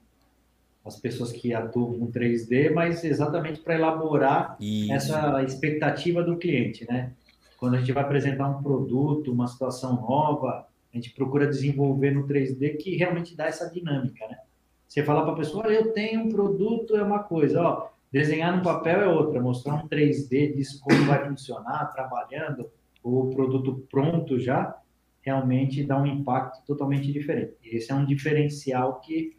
as 0.85 0.97
pessoas 0.97 1.33
que 1.33 1.53
atuam 1.53 1.99
com 1.99 2.13
3D, 2.13 2.73
mas 2.73 3.03
exatamente 3.03 3.61
para 3.61 3.75
elaborar 3.75 4.57
Isso. 4.61 4.93
essa 4.93 5.43
expectativa 5.43 6.23
do 6.23 6.37
cliente, 6.37 6.87
né? 6.89 7.13
Quando 7.59 7.75
a 7.75 7.79
gente 7.79 7.93
vai 7.93 8.05
apresentar 8.05 8.49
um 8.49 8.63
produto, 8.63 9.33
uma 9.33 9.49
situação 9.49 10.01
nova, 10.01 10.68
a 10.99 11.01
gente 11.01 11.15
procura 11.15 11.47
desenvolver 11.47 12.11
no 12.11 12.27
3D 12.27 12.77
que 12.77 12.97
realmente 12.97 13.37
dá 13.37 13.47
essa 13.47 13.71
dinâmica, 13.71 14.27
né? 14.27 14.39
Você 14.87 15.03
falar 15.03 15.23
para 15.23 15.33
a 15.33 15.37
pessoa, 15.37 15.67
eu 15.67 15.93
tenho 15.93 16.23
um 16.23 16.29
produto 16.29 16.97
é 16.97 17.03
uma 17.03 17.23
coisa, 17.23 17.63
ó, 17.63 17.89
desenhar 18.11 18.57
no 18.57 18.63
papel 18.63 19.01
é 19.01 19.07
outra, 19.07 19.41
mostrar 19.41 19.75
um 19.75 19.87
3D 19.87 20.55
disso 20.55 20.81
como 20.81 21.05
vai 21.05 21.29
funcionar, 21.29 21.93
trabalhando, 21.93 22.71
o 23.03 23.31
produto 23.31 23.87
pronto 23.91 24.39
já, 24.39 24.77
realmente 25.21 25.85
dá 25.85 26.01
um 26.01 26.07
impacto 26.07 26.65
totalmente 26.67 27.13
diferente. 27.13 27.55
Esse 27.65 27.93
é 27.93 27.95
um 27.95 28.07
diferencial 28.07 29.01
que 29.01 29.37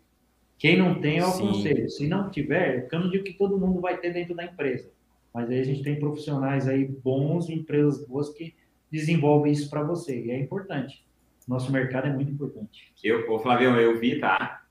quem 0.57 0.77
não 0.77 0.99
tem, 0.99 1.17
eu 1.17 1.27
aconselho. 1.27 1.89
Se 1.89 2.07
não 2.07 2.29
tiver, 2.29 2.87
eu 2.91 2.99
não 2.99 3.09
digo 3.09 3.23
que 3.23 3.33
todo 3.33 3.57
mundo 3.57 3.79
vai 3.79 3.97
ter 3.97 4.13
dentro 4.13 4.35
da 4.35 4.45
empresa. 4.45 4.91
Mas 5.33 5.49
aí 5.49 5.59
a 5.59 5.63
gente 5.63 5.81
tem 5.81 5.99
profissionais 5.99 6.67
aí 6.67 6.85
bons, 6.85 7.49
empresas 7.49 8.05
boas 8.05 8.29
que 8.29 8.53
desenvolvem 8.91 9.53
isso 9.53 9.69
para 9.69 9.83
você. 9.83 10.19
E 10.25 10.31
é 10.31 10.39
importante. 10.39 11.03
Nosso 11.49 11.71
mercado 11.71 12.05
é 12.05 12.11
muito 12.11 12.31
importante. 12.31 12.93
Eu, 13.03 13.27
ô 13.27 13.39
Flavião, 13.39 13.75
eu 13.75 13.97
vi, 13.99 14.19
tá? 14.19 14.61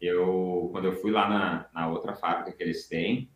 Eu, 0.00 0.68
quando 0.72 0.86
eu 0.86 0.96
fui 0.96 1.12
lá 1.12 1.28
na, 1.28 1.66
na 1.72 1.88
outra 1.88 2.16
fábrica 2.16 2.50
que 2.50 2.60
eles 2.60 2.88
têm, 2.88 3.30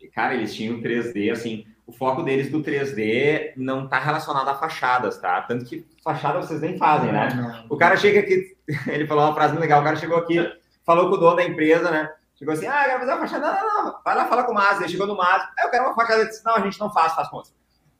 e, 0.00 0.08
cara, 0.08 0.34
eles 0.34 0.54
tinham 0.54 0.80
3D, 0.80 1.30
assim, 1.30 1.66
o 1.86 1.92
foco 1.92 2.22
deles 2.22 2.50
do 2.50 2.62
3D 2.62 3.52
não 3.58 3.86
tá 3.86 3.98
relacionado 3.98 4.48
a 4.48 4.54
fachadas, 4.54 5.18
tá? 5.18 5.42
Tanto 5.42 5.66
que 5.66 5.84
fachada 6.02 6.40
vocês 6.40 6.62
nem 6.62 6.78
fazem, 6.78 7.12
né? 7.12 7.28
Não. 7.34 7.66
O 7.68 7.76
cara 7.76 7.94
chega 7.98 8.20
aqui, 8.20 8.56
ele 8.88 9.06
falou 9.06 9.24
uma 9.24 9.34
frase 9.34 9.58
legal, 9.58 9.82
o 9.82 9.84
cara 9.84 9.96
chegou 9.96 10.16
aqui, 10.16 10.38
falou 10.82 11.10
com 11.10 11.16
o 11.16 11.18
dono 11.18 11.36
da 11.36 11.44
empresa, 11.44 11.90
né? 11.90 12.10
Chegou 12.36 12.54
assim, 12.54 12.66
ah, 12.66 12.84
eu 12.84 12.86
quero 12.86 13.00
fazer 13.00 13.12
uma 13.12 13.20
fachada. 13.20 13.52
Não, 13.52 13.68
não, 13.68 13.84
não, 13.84 14.00
vai 14.02 14.16
lá 14.16 14.24
falar 14.24 14.44
com 14.44 14.52
o 14.52 14.54
Mazda. 14.54 14.84
Ele 14.84 14.92
chegou 14.92 15.06
no 15.06 15.14
Mazda, 15.14 15.50
ah, 15.58 15.64
eu 15.64 15.70
quero 15.70 15.84
uma 15.84 15.94
fachada. 15.94 16.20
Ele 16.20 16.30
disse, 16.30 16.42
não, 16.42 16.54
a 16.54 16.60
gente 16.60 16.80
não 16.80 16.90
faz, 16.90 17.12
faz 17.12 17.28
conta. 17.28 17.50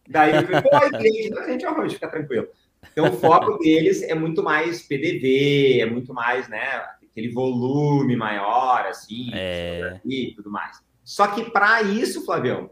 Daí 0.08 0.34
ele 0.34 0.46
falou, 0.46 0.62
pô, 0.62 0.76
aí, 0.76 0.90
cliente, 0.90 1.38
a 1.38 1.46
gente 1.46 1.66
vai 1.66 1.90
fica 1.90 2.08
tranquilo. 2.08 2.48
Então, 2.92 3.08
o 3.08 3.12
foco 3.12 3.58
deles 3.58 4.02
é 4.02 4.14
muito 4.14 4.42
mais 4.42 4.82
PDV, 4.82 5.80
é 5.80 5.86
muito 5.86 6.12
mais, 6.12 6.48
né, 6.48 6.84
aquele 7.10 7.32
volume 7.32 8.16
maior, 8.16 8.86
assim, 8.86 9.30
é... 9.32 10.00
e 10.04 10.32
tudo 10.34 10.50
mais. 10.50 10.80
Só 11.04 11.26
que 11.26 11.50
para 11.50 11.82
isso, 11.82 12.24
Flavião, 12.24 12.70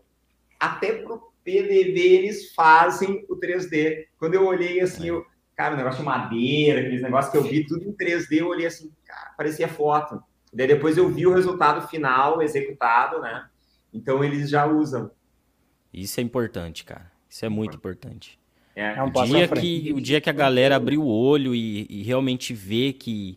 até 0.59 0.93
pro 0.93 1.33
PDV 1.45 1.99
eles 1.99 2.53
fazem 2.55 3.25
o 3.29 3.37
3D. 3.37 4.07
Quando 4.19 4.35
eu 4.35 4.47
olhei 4.47 4.81
assim, 4.81 5.09
eu, 5.09 5.25
cara, 5.57 5.75
o 5.75 5.77
negócio 5.77 6.01
de 6.01 6.05
madeira, 6.05 6.81
aqueles 6.81 7.03
negócios 7.03 7.33
que 7.33 7.39
eu 7.39 7.43
vi 7.43 7.67
tudo 7.67 7.85
em 7.85 7.93
3D, 7.93 8.39
eu 8.39 8.49
olhei 8.49 8.67
assim, 8.67 8.93
cara, 9.07 9.33
parecia 9.37 9.67
foto. 9.67 10.23
Daí 10.53 10.67
depois 10.67 10.97
eu 10.97 11.09
vi 11.09 11.27
o 11.27 11.35
resultado 11.35 11.87
final 11.89 12.43
executado, 12.43 13.21
né? 13.21 13.49
Então 13.93 14.23
eles 14.23 14.51
já 14.51 14.67
usam. 14.67 15.11
Isso 15.93 16.21
é 16.21 16.23
importante, 16.23 16.85
cara. 16.85 17.11
Isso 17.29 17.45
é 17.45 17.49
muito 17.49 17.77
importante. 17.77 18.39
É, 18.79 18.95
é 18.97 19.03
um 19.03 19.09
o, 19.09 19.25
dia 19.25 19.49
que, 19.49 19.93
o 19.93 20.01
dia 20.01 20.21
que 20.21 20.31
a 20.31 20.33
galera 20.33 20.77
abrir 20.77 20.99
o 20.99 21.05
olho 21.05 21.53
e, 21.53 21.85
e 21.91 22.05
realmente 22.05 22.55
ver 22.55 22.93
que, 22.93 23.37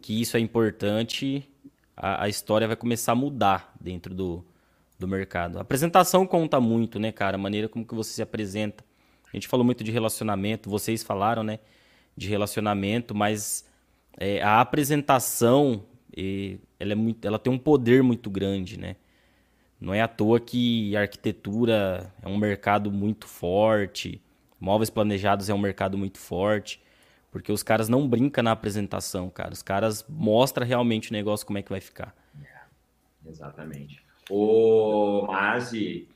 que 0.00 0.20
isso 0.20 0.36
é 0.36 0.40
importante, 0.40 1.50
a, 1.96 2.22
a, 2.22 2.28
história 2.28 2.64
vai 2.64 2.76
começar 2.76 3.10
a 3.10 3.16
mudar 3.16 3.74
dentro 3.80 4.14
do, 4.14 4.44
do 4.96 5.08
mercado. 5.08 5.58
A 5.58 5.62
apresentação 5.62 6.24
conta 6.24 6.60
muito, 6.60 7.00
né, 7.00 7.10
cara? 7.10 7.34
A 7.34 7.38
maneira 7.40 7.68
como 7.68 7.84
que 7.84 7.92
você 7.92 8.12
se 8.12 8.22
apresenta. 8.22 8.84
A 9.26 9.36
gente 9.36 9.48
falou 9.48 9.66
muito 9.66 9.82
de 9.82 9.90
relacionamento, 9.90 10.70
vocês 10.70 11.02
falaram, 11.02 11.42
né? 11.42 11.58
De 12.16 12.28
relacionamento, 12.28 13.16
mas 13.16 13.68
é, 14.16 14.40
a 14.40 14.60
apresentação 14.60 15.84
e 16.16 16.60
ela, 16.78 16.92
é 16.92 16.94
muito, 16.94 17.26
ela 17.26 17.38
tem 17.40 17.52
um 17.52 17.58
poder 17.58 18.00
muito 18.04 18.30
grande, 18.30 18.78
né? 18.78 18.94
Não 19.80 19.92
é 19.92 20.00
à 20.00 20.06
toa 20.06 20.38
que 20.38 20.96
a 20.96 21.00
arquitetura 21.00 22.14
é 22.22 22.28
um 22.28 22.36
mercado 22.36 22.92
muito 22.92 23.26
forte, 23.26 24.22
móveis 24.60 24.90
planejados 24.90 25.48
é 25.48 25.54
um 25.54 25.58
mercado 25.58 25.96
muito 25.96 26.18
forte, 26.18 26.82
porque 27.30 27.52
os 27.52 27.62
caras 27.62 27.88
não 27.88 28.08
brincam 28.08 28.42
na 28.42 28.52
apresentação, 28.52 29.28
cara. 29.30 29.52
Os 29.52 29.62
caras 29.62 30.04
mostram 30.08 30.66
realmente 30.66 31.10
o 31.10 31.12
negócio 31.12 31.46
como 31.46 31.58
é 31.58 31.62
que 31.62 31.70
vai 31.70 31.80
ficar. 31.80 32.14
É, 32.42 33.28
exatamente. 33.28 34.02
O 34.30 35.26
Mazi, 35.26 36.08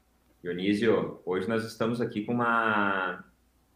Dionísio, 0.43 1.20
hoje 1.24 1.49
nós 1.49 1.64
estamos 1.64 2.01
aqui 2.01 2.24
com 2.24 2.32
uma, 2.32 3.24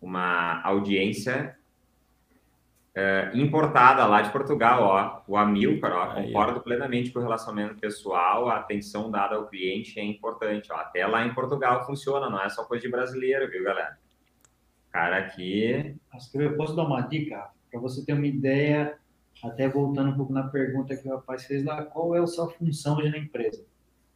uma 0.01 0.61
audiência 0.62 1.57
é, 2.97 3.31
importada 3.35 4.07
lá 4.07 4.23
de 4.23 4.31
Portugal, 4.31 4.83
ó, 4.83 5.23
o 5.29 5.37
Amilcar, 5.37 5.93
ó, 5.93 6.14
concordo 6.14 6.61
plenamente 6.62 7.11
com 7.11 7.19
o 7.19 7.23
relacionamento 7.23 7.79
pessoal, 7.79 8.49
a 8.49 8.57
atenção 8.57 9.11
dada 9.11 9.37
ao 9.37 9.47
cliente 9.49 10.01
é 10.01 10.03
importante, 10.03 10.73
ó, 10.73 10.77
até 10.77 11.07
lá 11.07 11.27
em 11.27 11.35
Portugal 11.35 11.85
funciona, 11.85 12.31
não 12.31 12.41
é 12.41 12.49
só 12.49 12.64
coisa 12.64 12.83
de 12.83 12.91
brasileiro, 12.91 13.51
viu, 13.51 13.62
galera? 13.62 13.99
Cara, 14.97 15.18
aqui... 15.18 15.94
Eu 16.32 16.57
posso 16.57 16.74
dar 16.74 16.86
uma 16.86 17.03
dica? 17.03 17.51
Para 17.70 17.78
você 17.78 18.03
ter 18.03 18.14
uma 18.14 18.26
ideia, 18.26 18.97
até 19.44 19.68
voltando 19.68 20.09
um 20.09 20.16
pouco 20.16 20.32
na 20.32 20.44
pergunta 20.44 20.97
que 20.97 21.07
o 21.07 21.11
rapaz 21.11 21.44
fez 21.44 21.62
lá, 21.62 21.84
qual 21.84 22.16
é 22.16 22.20
a 22.20 22.26
sua 22.26 22.49
função 22.49 22.97
hoje 22.97 23.11
na 23.11 23.18
empresa? 23.18 23.62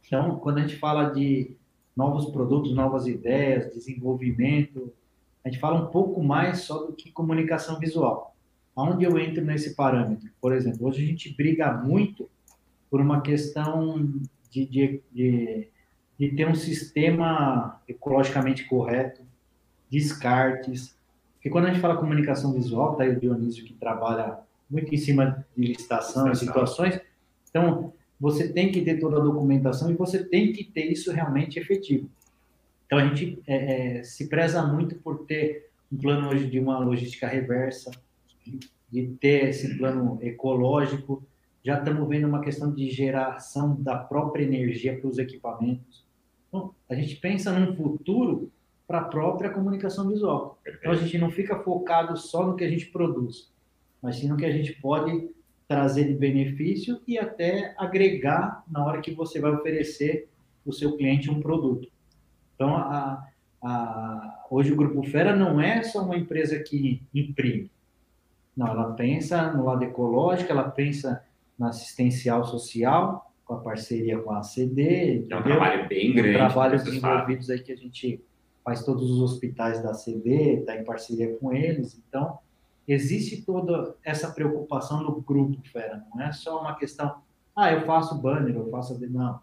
Então, 0.03 0.39
quando 0.39 0.57
a 0.57 0.61
gente 0.61 0.77
fala 0.77 1.11
de 1.11 1.55
novos 1.95 2.31
produtos, 2.31 2.73
novas 2.73 3.05
ideias, 3.05 3.71
desenvolvimento, 3.71 4.91
a 5.45 5.49
gente 5.49 5.59
fala 5.59 5.79
um 5.79 5.91
pouco 5.91 6.23
mais 6.23 6.61
só 6.61 6.79
do 6.87 6.93
que 6.93 7.11
comunicação 7.11 7.77
visual 7.77 8.35
Onde 8.75 9.05
eu 9.05 9.19
entro 9.19 9.45
nesse 9.45 9.75
parâmetro? 9.75 10.31
Por 10.41 10.51
exemplo, 10.51 10.87
hoje 10.87 11.03
a 11.03 11.05
gente 11.05 11.31
briga 11.31 11.71
muito 11.73 12.27
por 12.89 12.99
uma 12.99 13.21
questão 13.21 14.19
de, 14.49 14.65
de, 14.65 15.03
de, 15.11 15.67
de 16.17 16.29
ter 16.29 16.47
um 16.47 16.55
sistema 16.55 17.79
ecologicamente 17.87 18.65
correto, 18.65 19.21
descartes. 19.91 20.95
Porque 21.33 21.49
quando 21.49 21.65
a 21.65 21.67
gente 21.69 21.81
fala 21.81 21.97
comunicação 21.97 22.53
visual, 22.53 22.95
tá 22.95 23.03
aí 23.03 23.09
o 23.09 23.19
Dionísio 23.19 23.65
que 23.65 23.73
trabalha 23.73 24.39
muito 24.69 24.93
em 24.95 24.97
cima 24.97 25.45
de 25.55 25.67
licitação 25.67 26.31
e 26.31 26.35
situações. 26.35 26.99
Então, 27.49 27.91
você 28.17 28.47
tem 28.47 28.71
que 28.71 28.81
ter 28.81 28.99
toda 28.99 29.17
a 29.17 29.23
documentação 29.23 29.91
e 29.91 29.95
você 29.95 30.23
tem 30.23 30.53
que 30.53 30.63
ter 30.63 30.85
isso 30.91 31.11
realmente 31.11 31.59
efetivo. 31.59 32.09
Então, 32.85 32.99
a 32.99 33.07
gente 33.07 33.41
é, 33.45 33.97
é, 33.99 34.03
se 34.03 34.27
preza 34.27 34.65
muito 34.65 34.95
por 34.95 35.25
ter 35.25 35.69
um 35.91 35.97
plano 35.97 36.29
hoje 36.29 36.47
de 36.47 36.59
uma 36.59 36.79
logística 36.79 37.27
reversa, 37.27 37.91
de 38.89 39.07
ter 39.19 39.49
esse 39.49 39.77
plano 39.77 40.19
ecológico. 40.21 41.23
Já 41.63 41.79
estamos 41.79 42.07
vendo 42.07 42.27
uma 42.27 42.41
questão 42.41 42.73
de 42.73 42.89
geração 42.89 43.75
da 43.81 43.97
própria 43.97 44.43
energia 44.43 44.97
para 44.97 45.09
os 45.09 45.17
equipamentos. 45.17 46.05
Então, 46.47 46.73
a 46.89 46.95
gente 46.95 47.15
pensa 47.17 47.51
num 47.51 47.75
futuro 47.75 48.51
para 48.91 48.99
a 48.99 49.05
própria 49.05 49.49
comunicação 49.49 50.09
visual. 50.09 50.59
Então 50.67 50.91
a 50.91 50.95
gente 50.95 51.17
não 51.17 51.31
fica 51.31 51.57
focado 51.59 52.17
só 52.17 52.45
no 52.45 52.57
que 52.57 52.63
a 52.65 52.69
gente 52.69 52.87
produz, 52.87 53.49
mas 54.01 54.17
sim 54.17 54.27
no 54.27 54.35
que 54.35 54.45
a 54.45 54.51
gente 54.51 54.73
pode 54.81 55.29
trazer 55.65 56.03
de 56.03 56.13
benefício 56.13 56.99
e 57.07 57.17
até 57.17 57.73
agregar 57.77 58.65
na 58.69 58.85
hora 58.85 58.99
que 58.99 59.13
você 59.13 59.39
vai 59.39 59.53
oferecer 59.53 60.27
o 60.65 60.73
seu 60.73 60.97
cliente 60.97 61.31
um 61.31 61.39
produto. 61.39 61.87
Então, 62.53 62.75
a, 62.75 63.25
a, 63.63 64.45
hoje 64.51 64.73
o 64.73 64.75
Grupo 64.75 65.03
Fera 65.03 65.33
não 65.33 65.61
é 65.61 65.81
só 65.83 66.03
uma 66.03 66.17
empresa 66.17 66.59
que 66.59 67.01
imprime. 67.15 67.71
Não, 68.57 68.67
ela 68.67 68.91
pensa 68.91 69.53
no 69.53 69.63
lado 69.63 69.85
ecológico, 69.85 70.51
ela 70.51 70.69
pensa 70.69 71.23
na 71.57 71.69
assistencial 71.69 72.43
social, 72.43 73.31
com 73.45 73.53
a 73.53 73.59
parceria 73.59 74.19
com 74.19 74.33
a 74.33 74.43
CD. 74.43 75.25
É 75.29 75.37
um 75.37 75.43
trabalho 75.43 75.87
bem 75.87 76.13
grande. 76.13 76.37
Trabalhos 76.37 76.83
desenvolvidos 76.83 77.49
aí 77.49 77.59
que 77.59 77.71
a 77.71 77.77
gente 77.77 78.21
faz 78.63 78.83
todos 78.83 79.09
os 79.09 79.19
hospitais 79.19 79.81
da 79.81 79.93
CD, 79.93 80.59
está 80.59 80.75
em 80.75 80.83
parceria 80.83 81.35
com 81.37 81.53
eles. 81.53 82.01
Então, 82.07 82.39
existe 82.87 83.41
toda 83.43 83.95
essa 84.03 84.31
preocupação 84.31 85.01
no 85.03 85.21
grupo 85.21 85.61
Fera, 85.69 86.03
não 86.13 86.21
é 86.21 86.31
só 86.31 86.59
uma 86.61 86.75
questão, 86.75 87.21
ah, 87.55 87.71
eu 87.71 87.85
faço 87.85 88.15
banner, 88.15 88.55
eu 88.55 88.69
faço. 88.69 88.97
Não. 89.09 89.41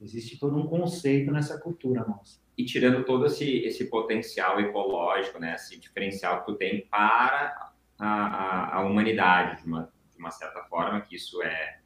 Existe 0.00 0.38
todo 0.38 0.56
um 0.56 0.66
conceito 0.66 1.32
nessa 1.32 1.58
cultura 1.58 2.04
nossa. 2.06 2.38
E 2.56 2.64
tirando 2.64 3.04
todo 3.04 3.26
esse, 3.26 3.58
esse 3.60 3.86
potencial 3.86 4.60
ecológico, 4.60 5.38
né, 5.38 5.54
esse 5.54 5.78
diferencial 5.78 6.40
que 6.40 6.46
tu 6.46 6.54
tem 6.56 6.86
para 6.86 7.72
a, 7.98 8.06
a, 8.06 8.76
a 8.76 8.80
humanidade, 8.82 9.62
de 9.62 9.68
uma, 9.68 9.92
de 10.12 10.18
uma 10.18 10.30
certa 10.30 10.62
forma, 10.64 11.00
que 11.00 11.16
isso 11.16 11.42
é 11.42 11.78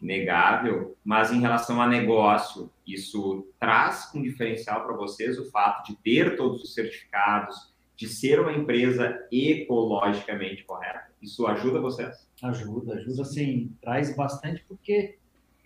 negável, 0.00 0.96
mas 1.04 1.32
em 1.32 1.40
relação 1.40 1.80
a 1.80 1.86
negócio, 1.86 2.70
isso 2.86 3.46
traz 3.58 4.10
um 4.14 4.22
diferencial 4.22 4.84
para 4.84 4.96
vocês 4.96 5.38
o 5.38 5.50
fato 5.50 5.86
de 5.86 5.96
ter 5.96 6.36
todos 6.36 6.62
os 6.62 6.74
certificados, 6.74 7.74
de 7.96 8.08
ser 8.08 8.40
uma 8.40 8.52
empresa 8.52 9.26
ecologicamente 9.32 10.64
correta. 10.64 11.06
Isso 11.20 11.46
ajuda 11.46 11.80
vocês? 11.80 12.28
Ajuda, 12.42 12.94
ajuda 12.94 13.24
sim, 13.24 13.74
traz 13.80 14.14
bastante 14.14 14.62
porque 14.68 15.16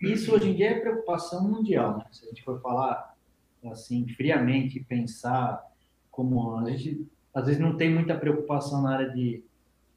isso 0.01 0.33
hoje 0.33 0.49
em 0.49 0.55
dia 0.55 0.71
é 0.71 0.79
preocupação 0.79 1.47
mundial, 1.47 1.97
né? 1.97 2.05
Se 2.11 2.25
a 2.25 2.29
gente 2.29 2.43
for 2.43 2.59
falar 2.61 3.15
assim 3.65 4.07
friamente, 4.07 4.79
pensar 4.79 5.61
como 6.09 6.57
a 6.57 6.69
gente 6.71 7.05
às 7.33 7.45
vezes 7.45 7.61
não 7.61 7.77
tem 7.77 7.89
muita 7.89 8.17
preocupação 8.17 8.81
na 8.81 8.93
área 8.93 9.09
de, 9.09 9.43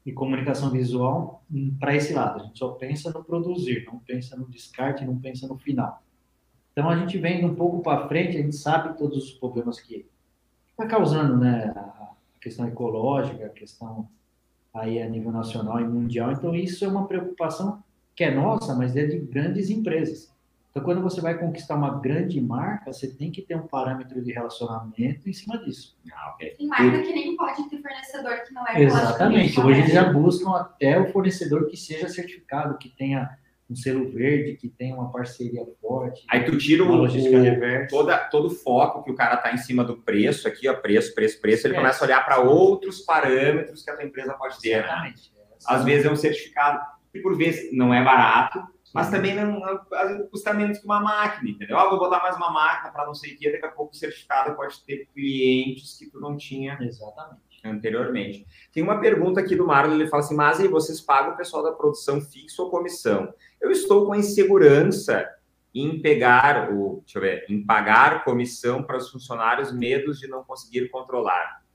de 0.05 0.11
comunicação 0.13 0.69
visual 0.69 1.43
para 1.79 1.95
esse 1.95 2.13
lado. 2.13 2.39
A 2.39 2.43
gente 2.45 2.59
só 2.59 2.69
pensa 2.69 3.11
no 3.11 3.23
produzir, 3.23 3.85
não 3.87 3.97
pensa 3.99 4.35
no 4.37 4.47
descarte, 4.47 5.03
não 5.03 5.17
pensa 5.17 5.47
no 5.47 5.57
final. 5.57 6.03
Então 6.71 6.89
a 6.89 6.95
gente 6.97 7.17
vem 7.17 7.43
um 7.43 7.55
pouco 7.55 7.81
para 7.81 8.07
frente, 8.07 8.37
a 8.37 8.41
gente 8.41 8.55
sabe 8.55 8.97
todos 8.97 9.17
os 9.17 9.31
problemas 9.31 9.79
que 9.79 10.05
está 10.71 10.85
causando, 10.85 11.37
né? 11.37 11.73
A 11.75 12.39
questão 12.39 12.67
ecológica, 12.67 13.45
a 13.45 13.49
questão 13.49 14.07
aí 14.73 15.01
a 15.01 15.09
nível 15.09 15.31
nacional 15.31 15.79
e 15.79 15.87
mundial. 15.87 16.31
Então 16.33 16.53
isso 16.53 16.85
é 16.85 16.87
uma 16.87 17.07
preocupação 17.07 17.81
que 18.15 18.23
é 18.23 18.33
nossa, 18.33 18.75
mas 18.75 18.95
é 18.95 19.05
de 19.05 19.17
grandes 19.17 19.69
empresas. 19.69 20.34
Então, 20.75 20.83
quando 20.83 21.01
você 21.01 21.21
vai 21.21 21.37
conquistar 21.37 21.75
uma 21.75 22.01
grande 22.01 22.41
marca, 22.41 22.91
você 22.91 23.07
tem 23.07 23.31
que 23.31 23.41
ter 23.41 23.55
um 23.55 23.65
parâmetro 23.65 24.21
de 24.21 24.33
relacionamento 24.33 25.29
em 25.29 25.31
cima 25.31 25.57
disso. 25.57 25.97
Ah, 26.11 26.33
okay. 26.33 26.49
Tem 26.49 26.67
marca 26.67 27.01
que 27.01 27.13
nem 27.13 27.37
pode 27.37 27.69
ter 27.69 27.81
fornecedor 27.81 28.43
que 28.45 28.53
não 28.53 28.67
é 28.67 28.83
Exatamente. 28.83 29.57
Hoje 29.57 29.79
eles 29.79 29.93
já 29.93 30.11
buscam 30.11 30.53
até 30.53 30.99
o 30.99 31.09
fornecedor 31.13 31.67
que 31.67 31.77
seja 31.77 32.09
certificado, 32.09 32.77
que 32.77 32.89
tenha 32.89 33.37
um 33.69 33.75
selo 33.75 34.11
verde, 34.11 34.57
que 34.57 34.67
tenha 34.67 34.95
uma 34.95 35.09
parceria 35.13 35.65
forte. 35.81 36.25
Aí 36.29 36.43
tu 36.43 36.57
tira 36.57 36.83
o, 36.83 37.05
o 37.05 37.87
toda, 37.87 38.17
todo 38.25 38.47
o 38.47 38.53
foco 38.53 39.01
que 39.01 39.11
o 39.11 39.15
cara 39.15 39.37
tá 39.37 39.53
em 39.53 39.57
cima 39.57 39.81
do 39.81 39.95
preço 39.95 40.45
aqui, 40.45 40.67
ó, 40.67 40.73
preço, 40.73 41.15
preço, 41.15 41.39
preço, 41.39 41.67
ele 41.67 41.75
é. 41.75 41.77
começa 41.77 42.03
a 42.03 42.05
olhar 42.05 42.25
para 42.25 42.41
outros 42.41 42.99
parâmetros 42.99 43.81
que 43.81 43.89
a 43.89 43.95
tua 43.95 44.03
empresa 44.03 44.33
pode 44.33 44.59
ter. 44.59 44.81
Né? 44.81 44.83
Exatamente. 44.83 45.31
Né? 45.33 45.43
Às 45.65 45.85
vezes 45.85 46.05
é 46.05 46.11
um 46.11 46.17
certificado 46.17 46.85
que 47.13 47.21
por 47.21 47.37
vezes 47.37 47.69
não 47.71 47.93
é 47.93 48.03
barato, 48.03 48.74
mas 48.95 49.11
também 49.11 49.35
não, 49.35 49.61
às 49.91 50.07
vezes 50.07 50.29
custa 50.29 50.53
menos 50.53 50.77
que 50.77 50.85
uma 50.85 51.01
máquina, 51.01 51.49
entendeu? 51.49 51.77
Ah, 51.77 51.89
vou 51.89 51.99
botar 51.99 52.21
mais 52.21 52.37
uma 52.37 52.49
máquina 52.49 52.93
para 52.93 53.05
não 53.05 53.13
sei 53.13 53.33
o 53.33 53.37
que, 53.37 53.51
daqui 53.51 53.65
a 53.65 53.69
pouco 53.69 53.93
o 53.93 53.97
certificado 53.97 54.55
pode 54.55 54.81
ter 54.85 55.09
clientes 55.13 55.97
que 55.99 56.09
tu 56.09 56.21
não 56.21 56.37
tinha 56.37 56.77
Exatamente. 56.79 57.59
anteriormente. 57.65 58.47
Tem 58.71 58.81
uma 58.81 59.01
pergunta 59.01 59.41
aqui 59.41 59.53
do 59.53 59.67
Marlon, 59.67 59.95
ele 59.95 60.07
fala 60.07 60.23
assim, 60.23 60.33
mas 60.33 60.61
aí 60.61 60.69
vocês 60.69 61.01
pagam 61.01 61.33
o 61.33 61.37
pessoal 61.37 61.61
da 61.61 61.73
produção 61.73 62.21
fixo 62.21 62.63
ou 62.63 62.71
comissão? 62.71 63.33
Eu 63.59 63.69
estou 63.69 64.05
com 64.05 64.13
a 64.13 64.17
insegurança 64.17 65.29
em 65.73 66.01
pegar, 66.01 66.71
o, 66.73 67.01
deixa 67.01 67.17
eu 67.17 67.21
ver, 67.21 67.45
em 67.49 67.65
pagar 67.65 68.23
comissão 68.23 68.81
para 68.81 68.95
os 68.95 69.11
funcionários, 69.11 69.73
medos 69.73 70.21
de 70.21 70.27
não 70.29 70.41
conseguir 70.41 70.87
controlar. 70.87 71.65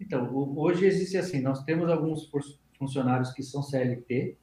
Então, 0.00 0.28
hoje 0.56 0.84
existe 0.84 1.16
assim, 1.16 1.40
nós 1.40 1.62
temos 1.62 1.88
alguns 1.88 2.28
funcionários 2.76 3.30
que 3.30 3.42
são 3.44 3.62
CLT, 3.62 4.36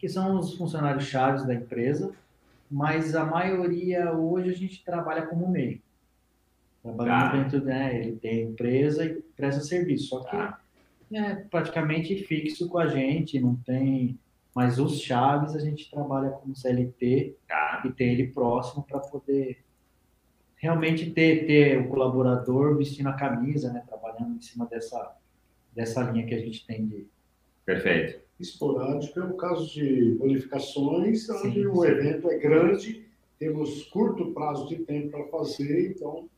que 0.00 0.08
são 0.08 0.38
os 0.38 0.54
funcionários 0.54 1.04
chaves 1.04 1.44
da 1.44 1.54
empresa, 1.54 2.10
mas 2.70 3.14
a 3.14 3.22
maioria 3.22 4.12
hoje 4.12 4.48
a 4.48 4.54
gente 4.54 4.82
trabalha 4.82 5.26
como 5.26 5.46
MEI. 5.46 5.82
Trabalhando 6.82 7.22
ah. 7.22 7.32
dentro, 7.36 7.62
né, 7.62 8.00
ele 8.00 8.16
tem 8.16 8.44
empresa 8.44 9.04
e 9.04 9.20
presta 9.36 9.60
serviço, 9.60 10.08
só 10.08 10.24
que 10.24 10.34
ah. 10.34 10.58
é 11.12 11.34
praticamente 11.34 12.16
fixo 12.24 12.66
com 12.66 12.78
a 12.78 12.86
gente, 12.86 13.38
não 13.38 13.54
tem... 13.56 14.18
Mas 14.54 14.78
os 14.78 15.00
chaves 15.00 15.54
a 15.54 15.60
gente 15.60 15.90
trabalha 15.90 16.30
como 16.30 16.56
CLT 16.56 17.36
ah. 17.50 17.82
e 17.84 17.90
tem 17.90 18.14
ele 18.14 18.28
próximo 18.28 18.82
para 18.82 19.00
poder 19.00 19.62
realmente 20.56 21.10
ter, 21.10 21.46
ter 21.46 21.78
o 21.78 21.88
colaborador 21.88 22.76
vestindo 22.76 23.10
a 23.10 23.12
camisa, 23.12 23.70
né, 23.70 23.84
trabalhando 23.86 24.36
em 24.36 24.40
cima 24.40 24.64
dessa, 24.64 25.14
dessa 25.74 26.02
linha 26.10 26.26
que 26.26 26.34
a 26.34 26.38
gente 26.38 26.66
tem 26.66 26.86
de, 26.86 27.06
Perfeito. 27.66 28.29
Esporádico 28.40 29.20
é 29.20 29.24
o 29.24 29.34
caso 29.34 29.70
de 29.70 30.16
bonificações, 30.18 31.28
onde 31.28 31.60
sim, 31.60 31.66
o 31.66 31.84
evento 31.84 32.30
é 32.30 32.38
grande, 32.38 33.04
temos 33.38 33.84
curto 33.84 34.32
prazo 34.32 34.66
de 34.68 34.76
tempo 34.76 35.10
para 35.10 35.24
fazer, 35.26 35.90
então 35.90 36.28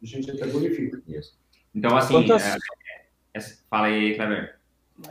a 0.00 0.06
gente 0.06 0.30
até 0.30 0.46
bonifica. 0.46 1.02
Isso. 1.08 1.36
Então, 1.74 1.96
assim, 1.96 2.14
Quantas... 2.14 2.44
é, 2.44 2.56
é, 3.34 3.38
é 3.38 3.40
fala 3.68 3.86
aí, 3.86 4.14
Cleber. 4.14 4.58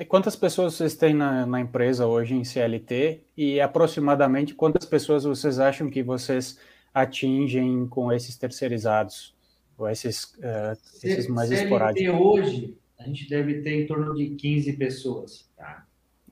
Quantas 0.08 0.36
pessoas 0.36 0.76
vocês 0.76 0.96
têm 0.96 1.14
na, 1.14 1.46
na, 1.46 1.60
empresa 1.60 2.06
hoje 2.06 2.36
em 2.36 2.44
CLT 2.44 3.22
e 3.36 3.60
aproximadamente 3.60 4.54
quantas 4.54 4.86
pessoas 4.86 5.24
vocês 5.24 5.60
acham 5.60 5.90
que 5.90 6.04
vocês 6.04 6.60
atingem 6.94 7.88
com 7.88 8.14
esses 8.14 8.38
terceirizados 8.38 9.34
ou 9.78 9.90
esses, 9.90 10.26
uh, 10.36 10.78
esses 11.04 11.28
mais 11.28 11.50
CLT 11.50 11.64
esporádicos? 11.64 12.20
hoje 12.22 12.78
a 13.00 13.04
gente 13.04 13.28
deve 13.30 13.62
ter 13.62 13.82
em 13.82 13.88
torno 13.88 14.14
de 14.14 14.30
15 14.36 14.74
pessoas. 14.74 15.50
Tá? 15.58 15.88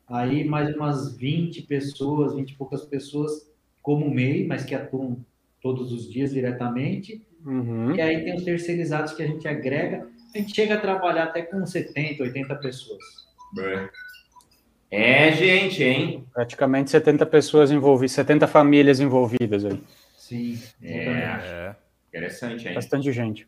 Aí 0.07 0.43
mais 0.45 0.73
umas 0.75 1.15
20 1.17 1.63
pessoas, 1.63 2.33
20 2.33 2.51
e 2.51 2.55
poucas 2.55 2.85
pessoas 2.85 3.51
como 3.81 4.09
MEI, 4.09 4.47
mas 4.47 4.63
que 4.63 4.73
atuam 4.73 5.17
todos 5.61 5.91
os 5.91 6.11
dias 6.11 6.33
diretamente. 6.33 7.25
Uhum. 7.45 7.95
E 7.95 8.01
aí 8.01 8.23
tem 8.23 8.35
os 8.35 8.43
terceirizados 8.43 9.13
que 9.13 9.23
a 9.23 9.27
gente 9.27 9.47
agrega. 9.47 10.07
A 10.33 10.37
gente 10.37 10.53
chega 10.53 10.75
a 10.75 10.79
trabalhar 10.79 11.25
até 11.25 11.41
com 11.41 11.65
70, 11.65 12.23
80 12.23 12.55
pessoas. 12.55 13.03
É, 14.89 15.31
gente, 15.31 15.83
hein? 15.83 16.25
Praticamente 16.33 16.89
70 16.91 17.25
pessoas 17.25 17.71
envolvidas, 17.71 18.11
70 18.13 18.47
famílias 18.47 18.99
envolvidas 18.99 19.65
aí. 19.65 19.81
Sim, 20.17 20.61
é, 20.81 21.05
é. 21.05 21.75
Interessante, 22.09 22.67
hein? 22.67 22.73
Bastante 22.73 23.11
gente. 23.11 23.47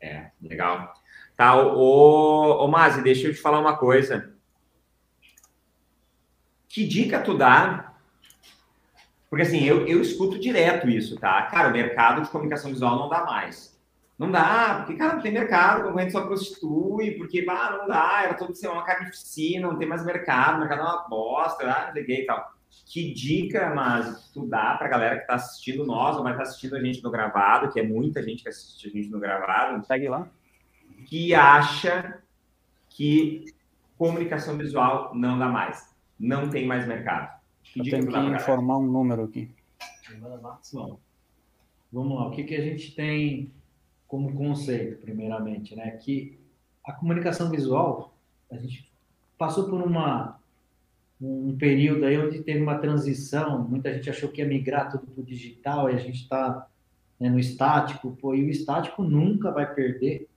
É, 0.00 0.26
legal. 0.42 0.94
Tá, 1.36 1.60
ô, 1.60 2.64
ô 2.64 2.68
Mazi, 2.68 3.02
deixa 3.02 3.28
eu 3.28 3.34
te 3.34 3.40
falar 3.40 3.60
uma 3.60 3.76
coisa. 3.76 4.35
Que 6.76 6.86
dica 6.86 7.22
tu 7.22 7.38
dá? 7.38 7.94
Porque 9.30 9.44
assim, 9.44 9.64
eu, 9.64 9.86
eu 9.86 10.02
escuto 10.02 10.38
direto 10.38 10.90
isso, 10.90 11.18
tá? 11.18 11.40
Cara, 11.44 11.70
o 11.70 11.72
mercado 11.72 12.20
de 12.20 12.28
comunicação 12.28 12.70
visual 12.70 12.98
não 12.98 13.08
dá 13.08 13.24
mais. 13.24 13.74
Não 14.18 14.30
dá, 14.30 14.74
porque, 14.80 14.92
cara, 14.92 15.14
não 15.14 15.22
tem 15.22 15.32
mercado, 15.32 15.80
o 15.80 15.84
concorrente 15.84 16.12
só 16.12 16.26
prostitui, 16.26 17.12
porque, 17.12 17.46
ah, 17.48 17.78
não 17.78 17.88
dá, 17.88 18.24
era 18.24 18.34
todo 18.34 18.50
assim, 18.50 18.66
uma 18.66 18.84
carnificina, 18.84 19.68
não 19.68 19.78
tem 19.78 19.88
mais 19.88 20.04
mercado, 20.04 20.56
o 20.56 20.60
mercado 20.60 20.82
é 20.82 20.84
uma 20.84 21.08
bosta, 21.08 21.64
ah, 21.64 21.92
não 21.94 22.02
e 22.02 22.26
tal. 22.26 22.52
Que 22.84 23.14
dica, 23.14 23.74
mas 23.74 24.28
tu 24.34 24.46
dá 24.46 24.74
pra 24.74 24.88
galera 24.88 25.20
que 25.20 25.26
tá 25.26 25.36
assistindo 25.36 25.86
nós, 25.86 26.14
ou 26.18 26.24
vai 26.24 26.34
estar 26.34 26.44
tá 26.44 26.50
assistindo 26.50 26.76
a 26.76 26.82
gente 26.82 27.02
no 27.02 27.10
gravado, 27.10 27.72
que 27.72 27.80
é 27.80 27.82
muita 27.82 28.22
gente 28.22 28.42
que 28.42 28.50
assiste 28.50 28.86
a 28.86 28.90
gente 28.90 29.08
no 29.08 29.18
gravado. 29.18 29.82
Segue 29.86 30.10
lá 30.10 30.28
que 31.06 31.34
acha 31.34 32.22
que 32.90 33.46
comunicação 33.96 34.58
visual 34.58 35.12
não 35.14 35.38
dá 35.38 35.48
mais, 35.48 35.95
não 36.18 36.48
tem 36.48 36.66
mais 36.66 36.86
mercado. 36.86 37.36
Que 37.62 37.80
Eu 37.80 37.84
tenho 37.84 38.08
que 38.08 38.42
informar 38.42 38.78
um 38.78 38.86
número 38.86 39.24
aqui. 39.24 39.50
Vamos 41.92 42.18
lá, 42.18 42.26
o 42.28 42.30
que, 42.30 42.44
que 42.44 42.54
a 42.54 42.62
gente 42.62 42.94
tem 42.94 43.52
como 44.06 44.34
conceito, 44.34 45.00
primeiramente, 45.00 45.74
né? 45.74 45.90
Que 45.92 46.38
a 46.84 46.92
comunicação 46.92 47.50
visual, 47.50 48.14
a 48.50 48.56
gente 48.56 48.90
passou 49.36 49.68
por 49.68 49.82
uma 49.82 50.38
um 51.20 51.56
período 51.56 52.04
aí 52.04 52.18
onde 52.18 52.42
teve 52.42 52.62
uma 52.62 52.78
transição, 52.78 53.66
muita 53.66 53.92
gente 53.92 54.10
achou 54.10 54.28
que 54.28 54.42
ia 54.42 54.46
migrar 54.46 54.90
tudo 54.90 55.06
para 55.06 55.22
o 55.22 55.24
digital 55.24 55.90
e 55.90 55.94
a 55.94 55.98
gente 55.98 56.22
está 56.22 56.68
né, 57.18 57.30
no 57.30 57.38
estático, 57.38 58.14
pô, 58.20 58.34
e 58.34 58.44
o 58.44 58.50
estático 58.50 59.02
nunca 59.02 59.50
vai 59.50 59.72
perder, 59.72 60.28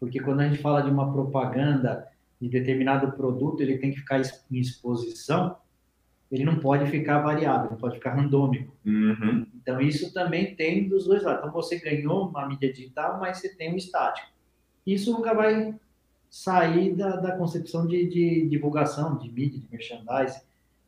porque 0.00 0.18
quando 0.18 0.40
a 0.40 0.48
gente 0.48 0.60
fala 0.60 0.82
de 0.82 0.90
uma 0.90 1.12
propaganda 1.12 2.08
de 2.40 2.48
determinado 2.48 3.12
produto, 3.12 3.60
ele 3.60 3.78
tem 3.78 3.90
que 3.90 3.98
ficar 3.98 4.20
em 4.50 4.58
exposição, 4.58 5.56
ele 6.30 6.44
não 6.44 6.60
pode 6.60 6.90
ficar 6.90 7.20
variável, 7.20 7.70
não 7.70 7.78
pode 7.78 7.96
ficar 7.96 8.14
randômico. 8.14 8.76
Uhum. 8.84 9.46
Então, 9.56 9.80
isso 9.80 10.12
também 10.12 10.54
tem 10.54 10.88
dos 10.88 11.06
dois 11.06 11.22
lados. 11.22 11.40
Então, 11.40 11.52
você 11.52 11.78
ganhou 11.78 12.28
uma 12.28 12.46
mídia 12.46 12.72
digital, 12.72 13.18
mas 13.18 13.38
você 13.38 13.54
tem 13.54 13.72
um 13.72 13.76
estático. 13.76 14.28
Isso 14.86 15.10
nunca 15.12 15.34
vai 15.34 15.74
sair 16.30 16.94
da, 16.94 17.16
da 17.16 17.36
concepção 17.36 17.86
de, 17.86 18.06
de 18.06 18.46
divulgação, 18.48 19.16
de 19.16 19.30
mídia, 19.30 19.58
de 19.58 19.66
merchandising, 19.70 20.42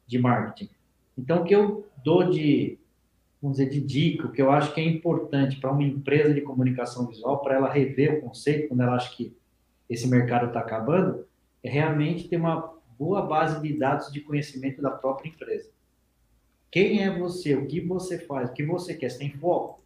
de 0.06 0.18
marketing. 0.18 0.70
Então, 1.16 1.42
o 1.42 1.44
que 1.44 1.54
eu 1.54 1.88
dou 2.04 2.28
de, 2.30 2.78
vamos 3.40 3.56
dizer, 3.56 3.70
de 3.70 3.80
dica, 3.80 4.26
o 4.26 4.32
que 4.32 4.42
eu 4.42 4.50
acho 4.50 4.74
que 4.74 4.80
é 4.80 4.84
importante 4.84 5.58
para 5.58 5.72
uma 5.72 5.82
empresa 5.82 6.34
de 6.34 6.42
comunicação 6.42 7.06
visual, 7.06 7.40
para 7.42 7.54
ela 7.54 7.72
rever 7.72 8.18
o 8.18 8.20
conceito, 8.20 8.68
quando 8.68 8.82
ela 8.82 8.96
acha 8.96 9.16
que 9.16 9.34
esse 9.88 10.06
mercado 10.06 10.46
está 10.46 10.60
acabando, 10.60 11.26
realmente 11.62 12.28
ter 12.28 12.36
uma 12.36 12.74
boa 12.98 13.22
base 13.22 13.60
de 13.60 13.78
dados 13.78 14.12
de 14.12 14.20
conhecimento 14.20 14.82
da 14.82 14.90
própria 14.90 15.28
empresa. 15.28 15.70
Quem 16.70 17.02
é 17.02 17.18
você? 17.18 17.54
O 17.54 17.66
que 17.66 17.80
você 17.80 18.18
faz? 18.18 18.50
O 18.50 18.52
que 18.52 18.64
você 18.64 18.94
quer? 18.94 19.10
Você 19.10 19.18
tem 19.18 19.30
foco? 19.30 19.82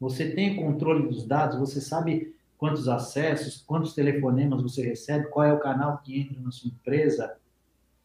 Você 0.00 0.30
tem 0.30 0.56
controle 0.56 1.08
dos 1.08 1.26
dados? 1.26 1.58
Você 1.58 1.80
sabe 1.80 2.34
quantos 2.56 2.88
acessos, 2.88 3.62
quantos 3.66 3.94
telefonemas 3.94 4.62
você 4.62 4.82
recebe? 4.82 5.28
Qual 5.28 5.44
é 5.44 5.52
o 5.52 5.60
canal 5.60 5.98
que 5.98 6.18
entra 6.18 6.40
na 6.40 6.50
sua 6.50 6.68
empresa? 6.68 7.36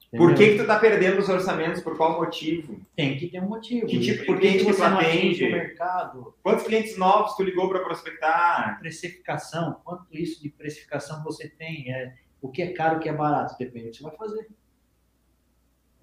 Entendeu? 0.08 0.28
Por 0.28 0.36
que, 0.36 0.50
que 0.50 0.56
tu 0.56 0.62
está 0.64 0.78
perdendo 0.78 1.20
os 1.20 1.30
orçamentos? 1.30 1.82
Por 1.82 1.96
qual 1.96 2.20
motivo? 2.20 2.82
Tem 2.98 3.18
que 3.18 3.30
ter 3.30 3.42
um 3.42 3.48
motivo. 3.48 3.88
Que 3.88 4.00
tipo, 4.02 4.26
por 4.26 4.40
que, 4.40 4.60
você 4.60 4.84
atende? 4.84 5.50
Mercado? 5.50 6.36
Quantos 6.44 6.66
clientes 6.66 6.98
novos 6.98 7.34
tu 7.36 7.44
ligou 7.44 7.70
para 7.70 7.80
prospectar? 7.80 8.78
Precificação. 8.80 9.80
Quanto 9.86 10.06
isso 10.12 10.42
de 10.42 10.50
precificação 10.50 11.24
você 11.24 11.48
tem? 11.48 11.94
É, 11.94 12.14
o 12.42 12.50
que 12.50 12.62
é 12.62 12.74
caro, 12.74 12.98
o 12.98 13.00
que 13.00 13.08
é 13.08 13.14
barato, 13.14 13.56
depende 13.58 13.86
do 13.86 13.92
que 13.92 13.98
você 13.98 14.04
vai 14.04 14.18
fazer. 14.18 14.50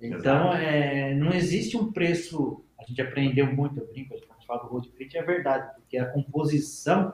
Então, 0.00 0.52
é, 0.52 1.14
não 1.14 1.32
existe 1.32 1.76
um 1.76 1.90
preço. 1.90 2.62
A 2.78 2.84
gente 2.84 3.02
aprendeu 3.02 3.52
muito, 3.52 3.80
eu 3.80 3.86
brinco, 3.86 4.14
a 4.14 4.16
gente 4.16 4.46
fala 4.46 4.62
do 4.62 4.68
road 4.68 4.88
print, 4.90 5.18
é 5.18 5.22
verdade, 5.22 5.74
porque 5.74 5.98
a 5.98 6.06
composição 6.06 7.12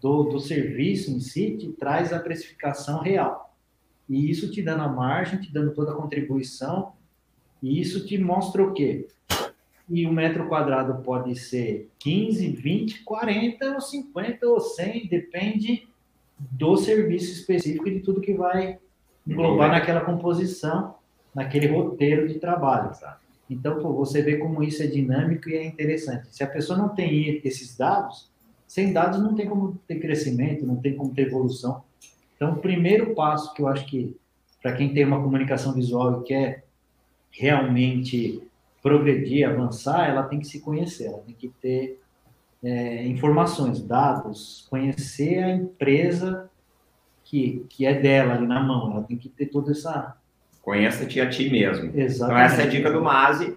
do, 0.00 0.24
do 0.24 0.40
serviço 0.40 1.10
em 1.10 1.20
si 1.20 1.56
te 1.58 1.72
traz 1.72 2.12
a 2.12 2.18
precificação 2.18 3.00
real. 3.00 3.54
E 4.08 4.30
isso 4.30 4.50
te 4.50 4.62
dando 4.62 4.82
a 4.82 4.88
margem, 4.88 5.38
te 5.38 5.52
dando 5.52 5.74
toda 5.74 5.92
a 5.92 5.94
contribuição, 5.94 6.94
e 7.62 7.80
isso 7.80 8.06
te 8.06 8.16
mostra 8.16 8.62
o 8.62 8.72
quê? 8.72 9.06
E 9.88 10.06
o 10.06 10.12
metro 10.12 10.48
quadrado 10.48 11.02
pode 11.02 11.36
ser 11.36 11.90
15, 11.98 12.48
20, 12.48 13.04
40, 13.04 13.74
ou 13.74 13.80
50, 13.80 14.48
ou 14.48 14.60
100, 14.60 15.08
depende 15.08 15.89
do 16.50 16.76
serviço 16.76 17.32
específico 17.32 17.88
e 17.88 17.94
de 17.94 18.00
tudo 18.00 18.20
que 18.20 18.32
vai 18.32 18.78
englobar 19.26 19.68
uhum. 19.68 19.74
naquela 19.74 20.00
composição, 20.00 20.94
naquele 21.34 21.66
roteiro 21.66 22.26
de 22.26 22.38
trabalho. 22.38 22.90
Então, 23.48 23.80
pô, 23.80 23.92
você 23.92 24.22
vê 24.22 24.38
como 24.38 24.62
isso 24.62 24.82
é 24.82 24.86
dinâmico 24.86 25.50
e 25.50 25.56
é 25.56 25.64
interessante. 25.64 26.28
Se 26.34 26.42
a 26.42 26.46
pessoa 26.46 26.78
não 26.78 26.88
tem 26.88 27.40
esses 27.44 27.76
dados, 27.76 28.30
sem 28.66 28.92
dados 28.92 29.20
não 29.20 29.34
tem 29.34 29.48
como 29.48 29.78
ter 29.86 29.98
crescimento, 29.98 30.66
não 30.66 30.76
tem 30.76 30.94
como 30.94 31.12
ter 31.12 31.26
evolução. 31.26 31.82
Então, 32.36 32.52
o 32.52 32.56
primeiro 32.56 33.14
passo 33.14 33.52
que 33.52 33.60
eu 33.60 33.68
acho 33.68 33.84
que, 33.86 34.16
para 34.62 34.74
quem 34.74 34.94
tem 34.94 35.04
uma 35.04 35.22
comunicação 35.22 35.74
visual 35.74 36.20
e 36.20 36.24
quer 36.24 36.64
realmente 37.30 38.42
progredir, 38.82 39.46
avançar, 39.48 40.08
ela 40.08 40.22
tem 40.22 40.38
que 40.38 40.46
se 40.46 40.60
conhecer, 40.60 41.06
ela 41.06 41.18
tem 41.18 41.34
que 41.34 41.48
ter 41.60 42.00
é, 42.62 43.06
informações, 43.06 43.80
dados, 43.80 44.66
conhecer 44.68 45.42
a 45.42 45.50
empresa 45.50 46.50
que, 47.24 47.64
que 47.68 47.86
é 47.86 47.94
dela 47.94 48.34
ali 48.34 48.46
na 48.46 48.60
mão. 48.60 48.92
Ela 48.92 49.02
tem 49.02 49.16
que 49.16 49.28
ter 49.28 49.46
toda 49.46 49.72
essa. 49.72 50.16
Conheça-te 50.62 51.20
a 51.20 51.28
ti 51.28 51.48
mesmo. 51.48 51.90
Exatamente. 51.98 52.16
Então, 52.16 52.38
essa 52.38 52.62
é 52.62 52.64
a 52.64 52.68
dica 52.68 52.90
do 52.90 53.02
Mazi. 53.02 53.56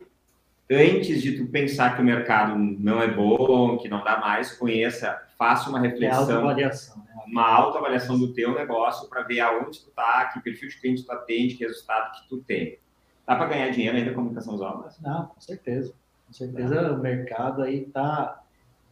Antes 0.72 1.22
de 1.22 1.34
tu 1.38 1.45
pensar 1.47 1.95
que 1.95 2.01
o 2.01 2.06
mercado 2.06 2.58
não 2.58 3.01
é 3.01 3.08
bom, 3.08 3.78
que 3.78 3.89
não 3.89 4.04
dá 4.04 4.18
mais, 4.20 4.54
conheça, 4.54 5.22
faça 5.38 5.70
uma 5.70 5.80
reflexão. 5.80 6.22
É 6.22 6.34
autoavaliação, 6.34 6.97
né? 6.97 7.14
Uma 7.28 7.47
autoavaliação 7.47 8.18
do 8.18 8.34
teu 8.34 8.54
negócio 8.56 9.10
para 9.10 9.24
ver 9.24 9.41
aonde 9.41 9.80
tu 9.80 9.89
está, 9.89 10.32
que 10.34 10.39
perfil 10.39 10.70
de 10.70 10.80
cliente 10.80 11.04
tu 11.04 11.12
atende, 11.12 11.56
que 11.56 11.66
resultado 11.66 12.14
que 12.14 12.30
tu 12.30 12.38
tem. 12.38 12.80
Dá 13.28 13.36
para 13.36 13.47
ganhar 13.47 13.70
dinheiro 13.70 13.97
ainda 13.97 14.10
com 14.12 14.18
comunicação 14.18 14.54
visual? 14.54 14.89
Não, 15.01 15.26
com 15.28 15.41
certeza. 15.41 15.93
Com 16.28 16.34
certeza 16.34 16.93
o 16.93 16.99
mercado 16.99 17.62
aí 17.62 17.84
está 17.84 18.43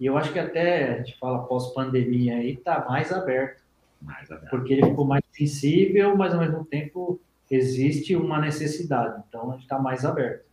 e 0.01 0.07
eu 0.07 0.17
acho 0.17 0.33
que 0.33 0.39
até 0.39 0.95
a 0.95 0.97
gente 0.97 1.15
fala 1.19 1.45
pós-pandemia 1.45 2.37
aí 2.37 2.53
está 2.53 2.83
mais 2.89 3.11
aberto. 3.11 3.61
Mais 4.01 4.31
aberto. 4.31 4.49
Porque 4.49 4.73
ele 4.73 4.87
ficou 4.87 5.05
mais 5.05 5.23
sensível, 5.31 6.17
mas 6.17 6.33
ao 6.33 6.39
mesmo 6.39 6.65
tempo 6.65 7.21
existe 7.51 8.15
uma 8.15 8.39
necessidade. 8.39 9.21
Então 9.29 9.51
a 9.51 9.53
gente 9.53 9.61
está 9.61 9.77
mais 9.77 10.03
aberto. 10.03 10.43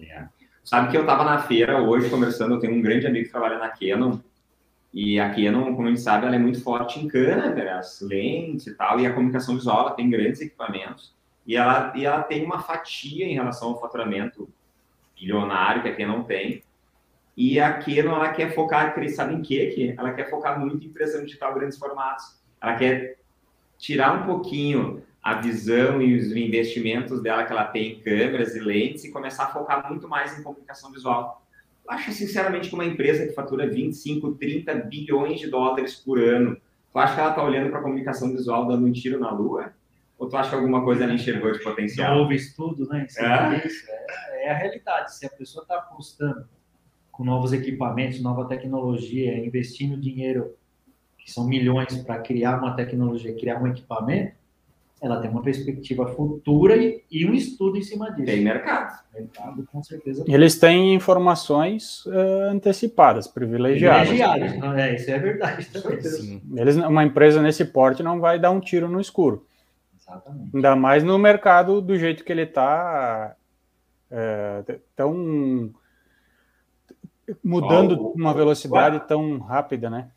É. 0.00 0.24
Sabe 0.64 0.90
que 0.90 0.96
eu 0.96 1.02
estava 1.02 1.24
na 1.24 1.42
feira 1.42 1.82
hoje 1.82 2.08
conversando, 2.08 2.54
eu 2.54 2.58
tenho 2.58 2.72
um 2.72 2.80
grande 2.80 3.06
amigo 3.06 3.26
que 3.26 3.30
trabalha 3.30 3.58
na 3.58 3.68
Canon, 3.68 4.18
e 4.94 5.20
a 5.20 5.28
Canon, 5.28 5.76
como 5.76 5.88
a 5.88 5.90
gente 5.90 6.00
sabe, 6.00 6.24
ela 6.24 6.34
é 6.34 6.38
muito 6.38 6.62
forte 6.62 6.98
em 6.98 7.06
câmeras, 7.06 8.00
lentes 8.00 8.66
e 8.66 8.74
tal, 8.74 8.98
e 8.98 9.06
a 9.06 9.12
comunicação 9.12 9.56
visual, 9.56 9.80
ela 9.80 9.90
tem 9.90 10.08
grandes 10.08 10.40
equipamentos, 10.40 11.14
e 11.46 11.54
ela, 11.54 11.92
e 11.94 12.06
ela 12.06 12.22
tem 12.22 12.42
uma 12.42 12.60
fatia 12.60 13.26
em 13.26 13.34
relação 13.34 13.68
ao 13.68 13.80
faturamento 13.80 14.48
bilionário 15.14 15.82
que 15.82 15.88
a 15.88 15.94
Canon 15.94 16.22
tem, 16.22 16.62
e 17.36 17.60
a 17.60 17.74
Canon, 17.74 18.14
ela 18.14 18.30
quer 18.30 18.54
focar, 18.54 18.94
sabe 19.10 19.34
em 19.34 19.42
quê? 19.42 19.66
Que 19.74 19.94
ela 19.98 20.12
quer 20.12 20.30
focar 20.30 20.58
muito 20.58 20.84
em 20.84 20.88
impressão 20.88 21.22
digital 21.22 21.52
grandes 21.54 21.76
formatos. 21.76 22.40
Ela 22.60 22.76
quer 22.76 23.18
tirar 23.76 24.22
um 24.22 24.26
pouquinho 24.26 25.02
a 25.22 25.34
visão 25.34 26.00
e 26.00 26.16
os 26.16 26.32
investimentos 26.32 27.20
dela 27.20 27.44
que 27.44 27.52
ela 27.52 27.64
tem 27.64 27.92
em 27.92 28.00
câmeras 28.00 28.54
e 28.54 28.60
lentes 28.60 29.04
e 29.04 29.10
começar 29.10 29.44
a 29.44 29.48
focar 29.48 29.86
muito 29.90 30.08
mais 30.08 30.38
em 30.38 30.42
comunicação 30.42 30.90
visual. 30.90 31.42
Eu 31.84 31.92
acho, 31.92 32.10
sinceramente, 32.12 32.70
que 32.70 32.74
uma 32.74 32.86
empresa 32.86 33.26
que 33.26 33.34
fatura 33.34 33.68
25, 33.68 34.32
30 34.36 34.74
bilhões 34.74 35.38
de 35.38 35.48
dólares 35.48 35.94
por 35.94 36.18
ano, 36.18 36.56
tu 36.90 36.98
acha 36.98 37.14
que 37.14 37.20
ela 37.20 37.30
está 37.30 37.44
olhando 37.44 37.68
para 37.68 37.80
a 37.80 37.82
comunicação 37.82 38.32
visual 38.32 38.66
dando 38.66 38.86
um 38.86 38.92
tiro 38.92 39.20
na 39.20 39.30
lua? 39.30 39.74
Ou 40.18 40.26
tu 40.26 40.36
acha 40.38 40.48
que 40.48 40.56
alguma 40.56 40.82
coisa 40.82 41.04
ela 41.04 41.12
enxergou 41.12 41.52
de 41.52 41.62
potencial? 41.62 42.14
Não 42.14 42.22
houve 42.22 42.36
estudo, 42.36 42.88
né? 42.88 43.06
É, 43.18 44.46
é 44.46 44.50
a 44.50 44.54
realidade. 44.54 45.14
Se 45.14 45.26
a 45.26 45.30
pessoa 45.30 45.62
está 45.62 45.76
apostando 45.76 46.48
com 47.16 47.24
novos 47.24 47.54
equipamentos, 47.54 48.20
nova 48.20 48.44
tecnologia, 48.44 49.38
investindo 49.38 49.98
dinheiro, 49.98 50.54
que 51.16 51.32
são 51.32 51.48
milhões, 51.48 51.96
para 52.02 52.18
criar 52.18 52.58
uma 52.58 52.76
tecnologia, 52.76 53.34
criar 53.34 53.60
um 53.62 53.66
equipamento, 53.66 54.32
ela 55.00 55.18
tem 55.20 55.30
uma 55.30 55.42
perspectiva 55.42 56.06
futura 56.08 56.76
e, 56.76 57.02
e 57.10 57.24
um 57.26 57.32
estudo 57.32 57.78
em 57.78 57.82
cima 57.82 58.10
disso. 58.10 58.26
Tem 58.26 58.42
mercado. 58.42 59.02
Mercado, 59.14 59.66
com 59.72 59.82
certeza. 59.82 60.24
Eles 60.28 60.58
têm 60.58 60.94
informações 60.94 62.04
uh, 62.04 62.50
antecipadas, 62.50 63.26
privilegiadas. 63.26 64.08
Privilegiadas, 64.08 64.78
é, 64.78 64.94
isso 64.94 65.10
é 65.10 65.18
verdade 65.18 65.66
também. 65.70 66.02
Sim. 66.02 66.42
Eles, 66.54 66.76
uma 66.76 67.02
empresa 67.02 67.40
nesse 67.40 67.64
porte 67.64 68.02
não 68.02 68.20
vai 68.20 68.38
dar 68.38 68.50
um 68.50 68.60
tiro 68.60 68.88
no 68.88 69.00
escuro. 69.00 69.46
Exatamente. 69.98 70.50
Ainda 70.54 70.76
mais 70.76 71.02
no 71.02 71.18
mercado 71.18 71.80
do 71.80 71.98
jeito 71.98 72.24
que 72.24 72.32
ele 72.32 72.42
está, 72.42 73.34
é, 74.10 74.78
tão 74.94 75.72
mudando 77.42 77.98
oh, 78.00 78.12
uma 78.12 78.32
velocidade 78.32 79.06
tão 79.06 79.38
rápida, 79.38 79.90
né? 79.90 80.10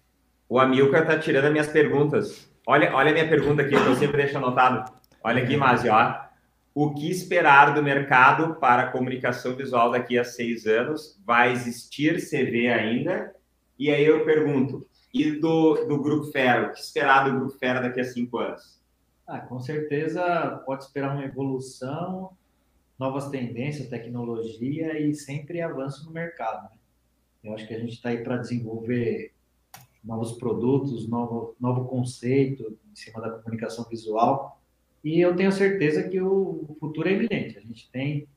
O 0.48 0.60
Amilcar 0.60 1.06
tá 1.06 1.18
tirando 1.18 1.46
as 1.46 1.52
minhas 1.52 1.68
perguntas. 1.68 2.50
Olha, 2.66 2.94
olha 2.96 3.12
a 3.12 3.14
minha 3.14 3.28
pergunta 3.28 3.62
aqui, 3.62 3.72
que 3.72 3.88
eu 3.88 3.96
sempre 3.96 4.18
deixo 4.18 4.38
anotado. 4.38 4.92
Olha 5.24 5.44
aqui, 5.44 5.58
Márcio, 5.58 5.92
ó. 5.92 6.30
O 6.74 6.94
que 6.94 7.10
esperar 7.10 7.74
do 7.74 7.84
mercado 7.84 8.56
para 8.56 8.84
a 8.84 8.92
comunicação 8.92 9.56
visual 9.56 9.92
daqui 9.92 10.18
a 10.18 10.24
seis 10.24 10.66
anos? 10.66 11.20
Vai 11.26 11.52
existir 11.52 12.18
CV 12.22 12.68
ainda? 12.68 13.34
E 13.78 13.90
aí 13.90 14.06
eu 14.06 14.24
pergunto, 14.24 14.86
e 15.14 15.32
do, 15.32 15.86
do 15.86 16.02
Grupo 16.02 16.32
Fera? 16.32 16.68
O 16.68 16.72
que 16.72 16.80
esperar 16.80 17.26
do 17.26 17.38
Grupo 17.38 17.58
Fera 17.58 17.82
daqui 17.82 18.00
a 18.00 18.04
cinco 18.04 18.38
anos? 18.38 18.80
Ah, 19.28 19.40
com 19.40 19.60
certeza 19.60 20.62
pode 20.66 20.84
esperar 20.84 21.14
uma 21.14 21.26
evolução, 21.26 22.32
novas 22.98 23.30
tendências, 23.30 23.88
tecnologia 23.88 25.00
e 25.00 25.14
sempre 25.14 25.62
avanço 25.62 26.06
no 26.06 26.12
mercado. 26.12 26.64
Né? 26.64 26.79
Eu 27.44 27.54
acho 27.54 27.68
que 27.68 27.74
a 27.74 27.80
gente 27.80 27.94
está 27.94 28.10
aí 28.10 28.24
para 28.24 28.38
desenvolver 28.38 29.32
novos 30.04 30.34
produtos, 30.34 31.08
novo, 31.08 31.56
novo 31.60 31.86
conceito 31.86 32.78
em 32.92 32.96
cima 32.96 33.22
da 33.22 33.30
comunicação 33.30 33.86
visual. 33.90 34.62
E 35.04 35.20
eu 35.20 35.36
tenho 35.36 35.52
certeza 35.52 36.08
que 36.08 36.22
o 36.22 36.76
futuro 36.80 37.08
é 37.08 37.14
evidente. 37.14 37.58
A 37.58 37.62
gente 37.62 37.90
tem 37.92 38.28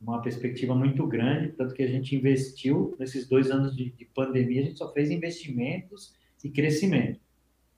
uma 0.00 0.20
perspectiva 0.20 0.74
muito 0.74 1.06
grande, 1.06 1.52
tanto 1.52 1.74
que 1.74 1.82
a 1.82 1.88
gente 1.88 2.14
investiu 2.14 2.94
nesses 2.98 3.26
dois 3.26 3.50
anos 3.50 3.74
de, 3.74 3.90
de 3.90 4.04
pandemia, 4.04 4.62
a 4.62 4.64
gente 4.66 4.78
só 4.78 4.92
fez 4.92 5.10
investimentos 5.10 6.14
e 6.42 6.50
crescimento. 6.50 7.18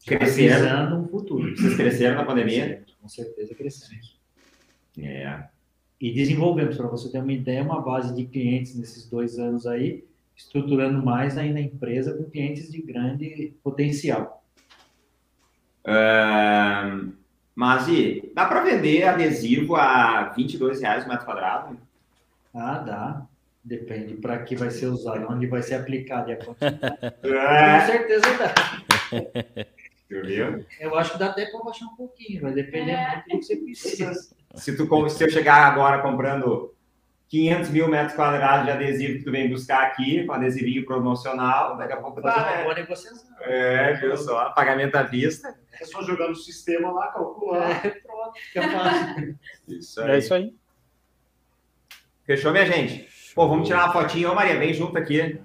Crescendo 0.04 0.96
um 0.96 1.08
futuro. 1.08 1.56
Vocês 1.56 1.76
cresceram 1.76 2.16
na 2.16 2.24
pandemia? 2.24 2.84
Com 3.00 3.08
certeza 3.08 3.54
crescemos. 3.54 4.18
É. 4.98 5.48
E 6.00 6.12
desenvolvemos, 6.12 6.76
para 6.76 6.88
você 6.88 7.10
ter 7.10 7.18
uma 7.18 7.32
ideia, 7.32 7.62
uma 7.62 7.80
base 7.80 8.14
de 8.14 8.24
clientes 8.26 8.76
nesses 8.76 9.08
dois 9.08 9.38
anos 9.38 9.66
aí, 9.66 10.04
estruturando 10.36 11.04
mais 11.04 11.38
ainda 11.38 11.58
a 11.58 11.62
empresa 11.62 12.12
com 12.14 12.30
clientes 12.30 12.70
de 12.70 12.82
grande 12.82 13.54
potencial. 13.62 14.44
Uh, 15.84 17.12
mas, 17.54 17.88
e, 17.88 18.30
dá 18.34 18.44
para 18.44 18.62
vender 18.62 19.04
adesivo 19.04 19.76
a 19.76 20.24
22 20.36 20.80
reais 20.80 21.04
o 21.04 21.08
metro 21.08 21.24
quadrado? 21.24 21.78
Ah, 22.54 22.78
dá. 22.78 23.22
Depende 23.64 24.14
para 24.14 24.38
que 24.44 24.54
vai 24.54 24.70
ser 24.70 24.86
usado, 24.86 25.26
onde 25.28 25.46
vai 25.46 25.62
ser 25.62 25.76
aplicado 25.76 26.30
e 26.30 26.34
a 26.34 26.36
quantidade. 26.36 26.96
É. 27.24 27.80
Com 27.80 27.86
certeza 27.86 28.26
dá. 28.38 28.54
Viu? 30.08 30.64
Eu 30.78 30.96
acho 30.96 31.12
que 31.12 31.18
dá 31.18 31.26
até 31.26 31.46
para 31.46 31.64
baixar 31.64 31.86
um 31.86 31.96
pouquinho, 31.96 32.42
vai 32.42 32.52
depender 32.52 32.92
é. 32.92 33.24
muito 33.28 33.32
do 33.32 33.38
que 33.38 33.44
você 33.44 33.56
precisa. 33.56 34.12
Se, 34.54 34.76
tu, 34.76 35.08
se 35.08 35.24
eu 35.24 35.30
chegar 35.30 35.66
agora 35.66 36.00
comprando 36.00 36.75
500 37.28 37.70
mil 37.70 37.88
metros 37.88 38.14
quadrados 38.14 38.66
de 38.66 38.70
adesivo 38.70 39.18
que 39.18 39.24
tu 39.24 39.32
vem 39.32 39.48
buscar 39.48 39.82
aqui, 39.82 40.24
com 40.24 40.32
adesivinho 40.32 40.84
promocional, 40.86 41.76
daqui 41.76 41.92
a 41.92 41.96
pouco 41.96 42.20
dá. 42.20 42.36
Uma 42.36 42.62
boa 42.62 42.74
negociação. 42.74 43.28
É, 43.40 43.94
viu 43.94 44.16
só? 44.16 44.50
Pagamento 44.50 44.94
à 44.94 45.02
vista. 45.02 45.54
É 45.80 45.84
só 45.84 46.02
jogar 46.02 46.28
no 46.28 46.36
sistema 46.36 46.92
lá, 46.92 47.08
calcular. 47.08 47.84
É, 47.84 47.90
pronto, 47.90 48.32
fica 48.38 48.62
fácil. 48.68 49.38
Isso 49.68 50.00
aí. 50.00 50.10
É 50.10 50.18
isso 50.18 50.34
aí. 50.34 50.54
Fechou, 52.24 52.52
minha 52.52 52.66
gente? 52.66 53.08
Pô, 53.34 53.46
vamos 53.48 53.68
tirar 53.68 53.84
uma 53.84 53.92
fotinho. 53.92 54.32
Ô, 54.32 54.34
Maria, 54.34 54.58
vem 54.58 54.72
junto 54.72 54.96
aqui. 54.96 55.40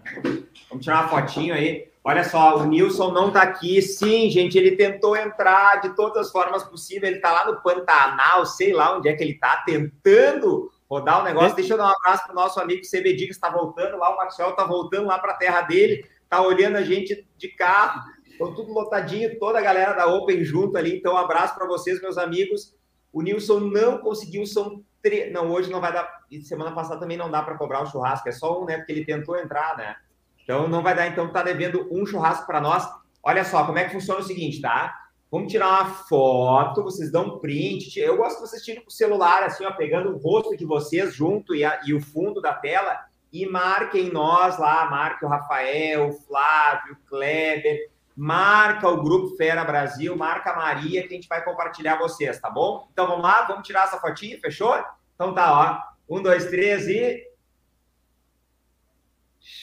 Vamos 0.70 0.84
tirar 0.84 1.02
uma 1.02 1.10
fotinho 1.10 1.54
aí. 1.54 1.92
Olha 2.04 2.24
só, 2.24 2.58
o 2.58 2.66
Nilson 2.66 3.12
não 3.12 3.32
tá 3.32 3.44
aqui. 3.44 3.82
Sim, 3.82 4.30
gente, 4.30 4.58
ele 4.58 4.76
tentou 4.76 5.16
entrar 5.16 5.82
de 5.82 5.96
todas 5.96 6.26
as 6.26 6.32
formas 6.32 6.64
possíveis. 6.64 7.12
Ele 7.12 7.22
tá 7.22 7.32
lá 7.32 7.46
no 7.46 7.62
Pantanal, 7.62 8.46
sei 8.46 8.74
lá 8.74 8.98
onde 8.98 9.10
é 9.10 9.14
que 9.14 9.24
ele 9.24 9.36
tá, 9.36 9.62
tentando 9.66 10.72
rodar 10.92 11.22
o 11.22 11.24
negócio. 11.24 11.56
Deixa 11.56 11.74
eu 11.74 11.78
dar 11.78 11.88
um 11.88 11.96
abraço 11.96 12.26
pro 12.26 12.36
nosso 12.36 12.60
amigo 12.60 12.82
CBD 12.82 13.28
que 13.28 13.32
está 13.32 13.50
voltando 13.50 13.98
lá. 13.98 14.14
O 14.14 14.18
Marcel 14.18 14.52
tá 14.52 14.66
voltando 14.66 15.08
lá 15.08 15.18
para 15.18 15.32
a 15.32 15.38
terra 15.38 15.62
dele, 15.62 16.06
tá 16.28 16.42
olhando 16.42 16.76
a 16.76 16.82
gente 16.82 17.26
de 17.38 17.48
carro. 17.48 18.02
Estão 18.30 18.54
tudo 18.54 18.74
lotadinho, 18.74 19.39
toda 19.39 19.58
a 19.58 19.62
galera 19.62 19.94
da 19.94 20.08
Open 20.08 20.44
junto 20.44 20.78
ali. 20.78 20.98
Então, 20.98 21.14
um 21.14 21.18
abraço 21.18 21.56
para 21.56 21.66
vocês, 21.66 22.02
meus 22.02 22.18
amigos. 22.18 22.76
O 23.14 23.22
Nilson 23.22 23.62
não 23.62 24.00
conseguiu, 24.00 24.46
são 24.46 24.84
três. 25.02 25.32
Não, 25.32 25.50
hoje 25.50 25.72
não 25.72 25.80
vai 25.80 25.94
dar. 25.94 26.10
E 26.30 26.42
semana 26.42 26.74
passada 26.74 27.00
também 27.00 27.18
não 27.18 27.32
dá 27.32 27.42
para 27.42 27.58
cobrar 27.58 27.82
o 27.84 27.86
churrasco, 27.86 28.28
é 28.28 28.34
só 28.34 28.62
um, 28.62 28.66
né? 28.66 28.78
Porque 28.78 28.92
ele 28.92 29.06
tentou 29.06 29.38
entrar, 29.38 29.78
né? 29.78 29.96
Então 30.44 30.68
não 30.68 30.84
vai 30.84 30.94
dar, 30.94 31.08
então 31.08 31.32
tá 31.32 31.42
devendo 31.42 31.88
um 31.89 32.06
churrasco 32.06 32.46
para 32.46 32.60
nós. 32.60 32.86
Olha 33.24 33.46
só, 33.46 33.66
como 33.66 33.78
é 33.78 33.86
que 33.86 33.94
funciona 33.94 34.20
o 34.20 34.24
seguinte, 34.24 34.60
tá? 34.60 34.94
Vamos 35.32 35.50
tirar 35.50 35.70
uma 35.70 35.86
foto, 35.86 36.84
vocês 36.84 37.10
dão 37.10 37.24
um 37.24 37.40
print. 37.40 37.98
Eu 37.98 38.18
gosto 38.18 38.42
que 38.42 38.50
vocês 38.50 38.62
tirem 38.62 38.82
com 38.82 38.90
o 38.90 38.92
celular, 38.92 39.44
assim, 39.44 39.64
ó, 39.64 39.72
pegando 39.72 40.14
o 40.14 40.18
rosto 40.18 40.58
de 40.58 40.66
vocês 40.66 41.16
junto 41.16 41.56
e, 41.56 41.64
a, 41.64 41.80
e 41.86 41.94
o 41.94 42.02
fundo 42.02 42.42
da 42.42 42.54
tela 42.54 43.00
e 43.32 43.46
marquem 43.46 44.12
nós 44.12 44.60
lá, 44.60 44.90
marque 44.90 45.24
o 45.24 45.30
Rafael, 45.30 46.10
o 46.10 46.12
Flávio, 46.12 46.94
o 46.96 47.10
Kleber, 47.10 47.90
marca 48.14 48.90
o 48.90 49.02
Grupo 49.02 49.38
Fera 49.38 49.64
Brasil, 49.64 50.18
marca 50.18 50.52
a 50.52 50.56
Maria, 50.58 51.08
que 51.08 51.14
a 51.14 51.16
gente 51.16 51.30
vai 51.30 51.42
compartilhar 51.42 51.98
vocês, 51.98 52.38
tá 52.38 52.50
bom? 52.50 52.90
Então 52.92 53.08
vamos 53.08 53.24
lá, 53.24 53.46
vamos 53.46 53.66
tirar 53.66 53.86
essa 53.86 54.02
fotinha, 54.02 54.38
fechou? 54.38 54.76
Então 55.16 55.34
tá, 55.34 55.88
ó. 56.10 56.14
Um, 56.14 56.22
dois, 56.22 56.48
três 56.48 56.90
e. 56.90 57.31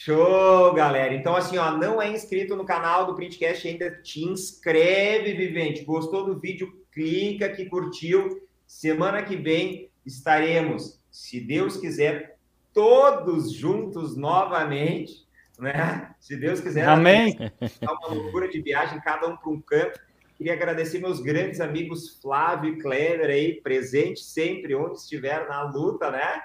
Show, 0.03 0.73
galera. 0.73 1.13
Então, 1.13 1.35
assim, 1.35 1.57
ó, 1.57 1.75
não 1.75 2.01
é 2.01 2.09
inscrito 2.09 2.55
no 2.55 2.65
canal 2.65 3.05
do 3.05 3.15
Printcast 3.15 3.67
ainda, 3.67 3.91
te 4.01 4.23
inscreve, 4.23 5.33
vivente. 5.33 5.83
Gostou 5.83 6.25
do 6.25 6.39
vídeo? 6.39 6.85
Clica 6.91 7.47
aqui, 7.47 7.65
curtiu. 7.65 8.47
Semana 8.65 9.23
que 9.23 9.35
vem 9.35 9.89
estaremos, 10.05 11.03
se 11.11 11.39
Deus 11.39 11.77
quiser, 11.77 12.37
todos 12.73 13.51
juntos 13.51 14.15
novamente 14.15 15.27
né? 15.59 16.15
Se 16.19 16.37
Deus 16.37 16.61
quiser. 16.61 16.87
Amém. 16.87 17.35
Tá 17.35 17.93
uma 17.93 18.13
loucura 18.13 18.47
de 18.47 18.61
viagem, 18.61 18.99
cada 19.01 19.27
um 19.27 19.35
para 19.35 19.49
um 19.49 19.59
canto. 19.59 19.99
Queria 20.37 20.53
agradecer 20.53 20.99
meus 20.99 21.19
grandes 21.19 21.59
amigos 21.59 22.17
Flávio 22.21 22.73
e 22.73 22.79
Kleber 22.79 23.29
aí, 23.29 23.59
presentes 23.61 24.25
sempre 24.27 24.73
onde 24.73 24.97
estiver 24.97 25.47
na 25.49 25.63
luta, 25.63 26.09
né? 26.09 26.41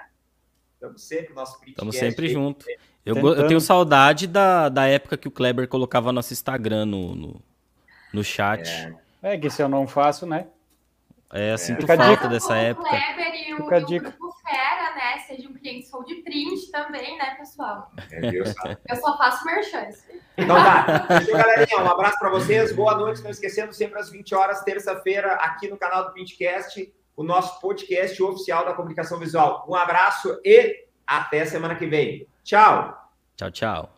Estamos 0.85 1.03
sempre, 1.03 1.33
nosso 1.33 1.59
Estamos 1.65 1.95
sempre 1.95 2.29
juntos. 2.29 2.65
Eu, 3.05 3.15
eu, 3.15 3.47
tenho 3.47 3.61
saudade 3.61 4.25
da, 4.25 4.69
da 4.69 4.87
época 4.87 5.17
que 5.17 5.27
o 5.27 5.31
Kleber 5.31 5.67
colocava 5.67 6.11
nosso 6.11 6.33
Instagram 6.33 6.85
no, 6.85 7.15
no, 7.15 7.41
no 8.13 8.23
chat. 8.23 8.67
É. 9.21 9.33
é, 9.33 9.37
que 9.37 9.49
se 9.49 9.61
eu 9.61 9.69
não 9.69 9.87
faço, 9.87 10.25
né? 10.25 10.47
É, 11.31 11.51
assim, 11.51 11.73
é. 11.73 11.97
falta 11.97 12.27
dessa 12.27 12.55
época. 12.55 12.87
O 12.87 12.89
Kleber 12.89 13.35
e 13.35 13.53
o, 13.53 13.57
Fica 13.57 13.79
e 13.79 13.83
o 13.83 14.01
Grupo 14.01 14.35
Fera, 14.41 14.95
né? 14.95 15.19
Sejam 15.27 15.53
clientes 15.53 15.93
ou 15.93 16.03
de 16.03 16.15
print 16.15 16.71
também, 16.71 17.17
né, 17.17 17.35
pessoal? 17.35 17.91
É, 18.11 18.31
Deus 18.31 18.53
Eu 18.87 18.95
só 18.95 19.17
faço 19.17 19.45
merchants. 19.45 20.03
Então 20.37 20.55
tá. 20.55 21.07
Galerinha. 21.31 21.83
Um 21.83 21.91
abraço 21.91 22.17
para 22.17 22.29
vocês. 22.29 22.71
Boa 22.71 22.95
noite. 22.95 23.21
Não 23.21 23.29
esquecendo, 23.29 23.73
sempre 23.73 23.99
às 23.99 24.09
20 24.09 24.33
horas, 24.33 24.63
terça-feira, 24.63 25.33
aqui 25.33 25.67
no 25.67 25.77
canal 25.77 26.05
do 26.05 26.11
Printcast, 26.11 26.91
o 27.15 27.23
nosso 27.23 27.59
podcast 27.59 28.21
oficial 28.21 28.65
da 28.65 28.73
comunicação 28.73 29.19
visual. 29.19 29.65
Um 29.67 29.75
abraço 29.75 30.39
e 30.43 30.85
até 31.05 31.45
semana 31.45 31.75
que 31.75 31.87
vem. 31.87 32.27
Tchau. 32.43 32.93
Tchau, 33.37 33.51
tchau. 33.51 33.94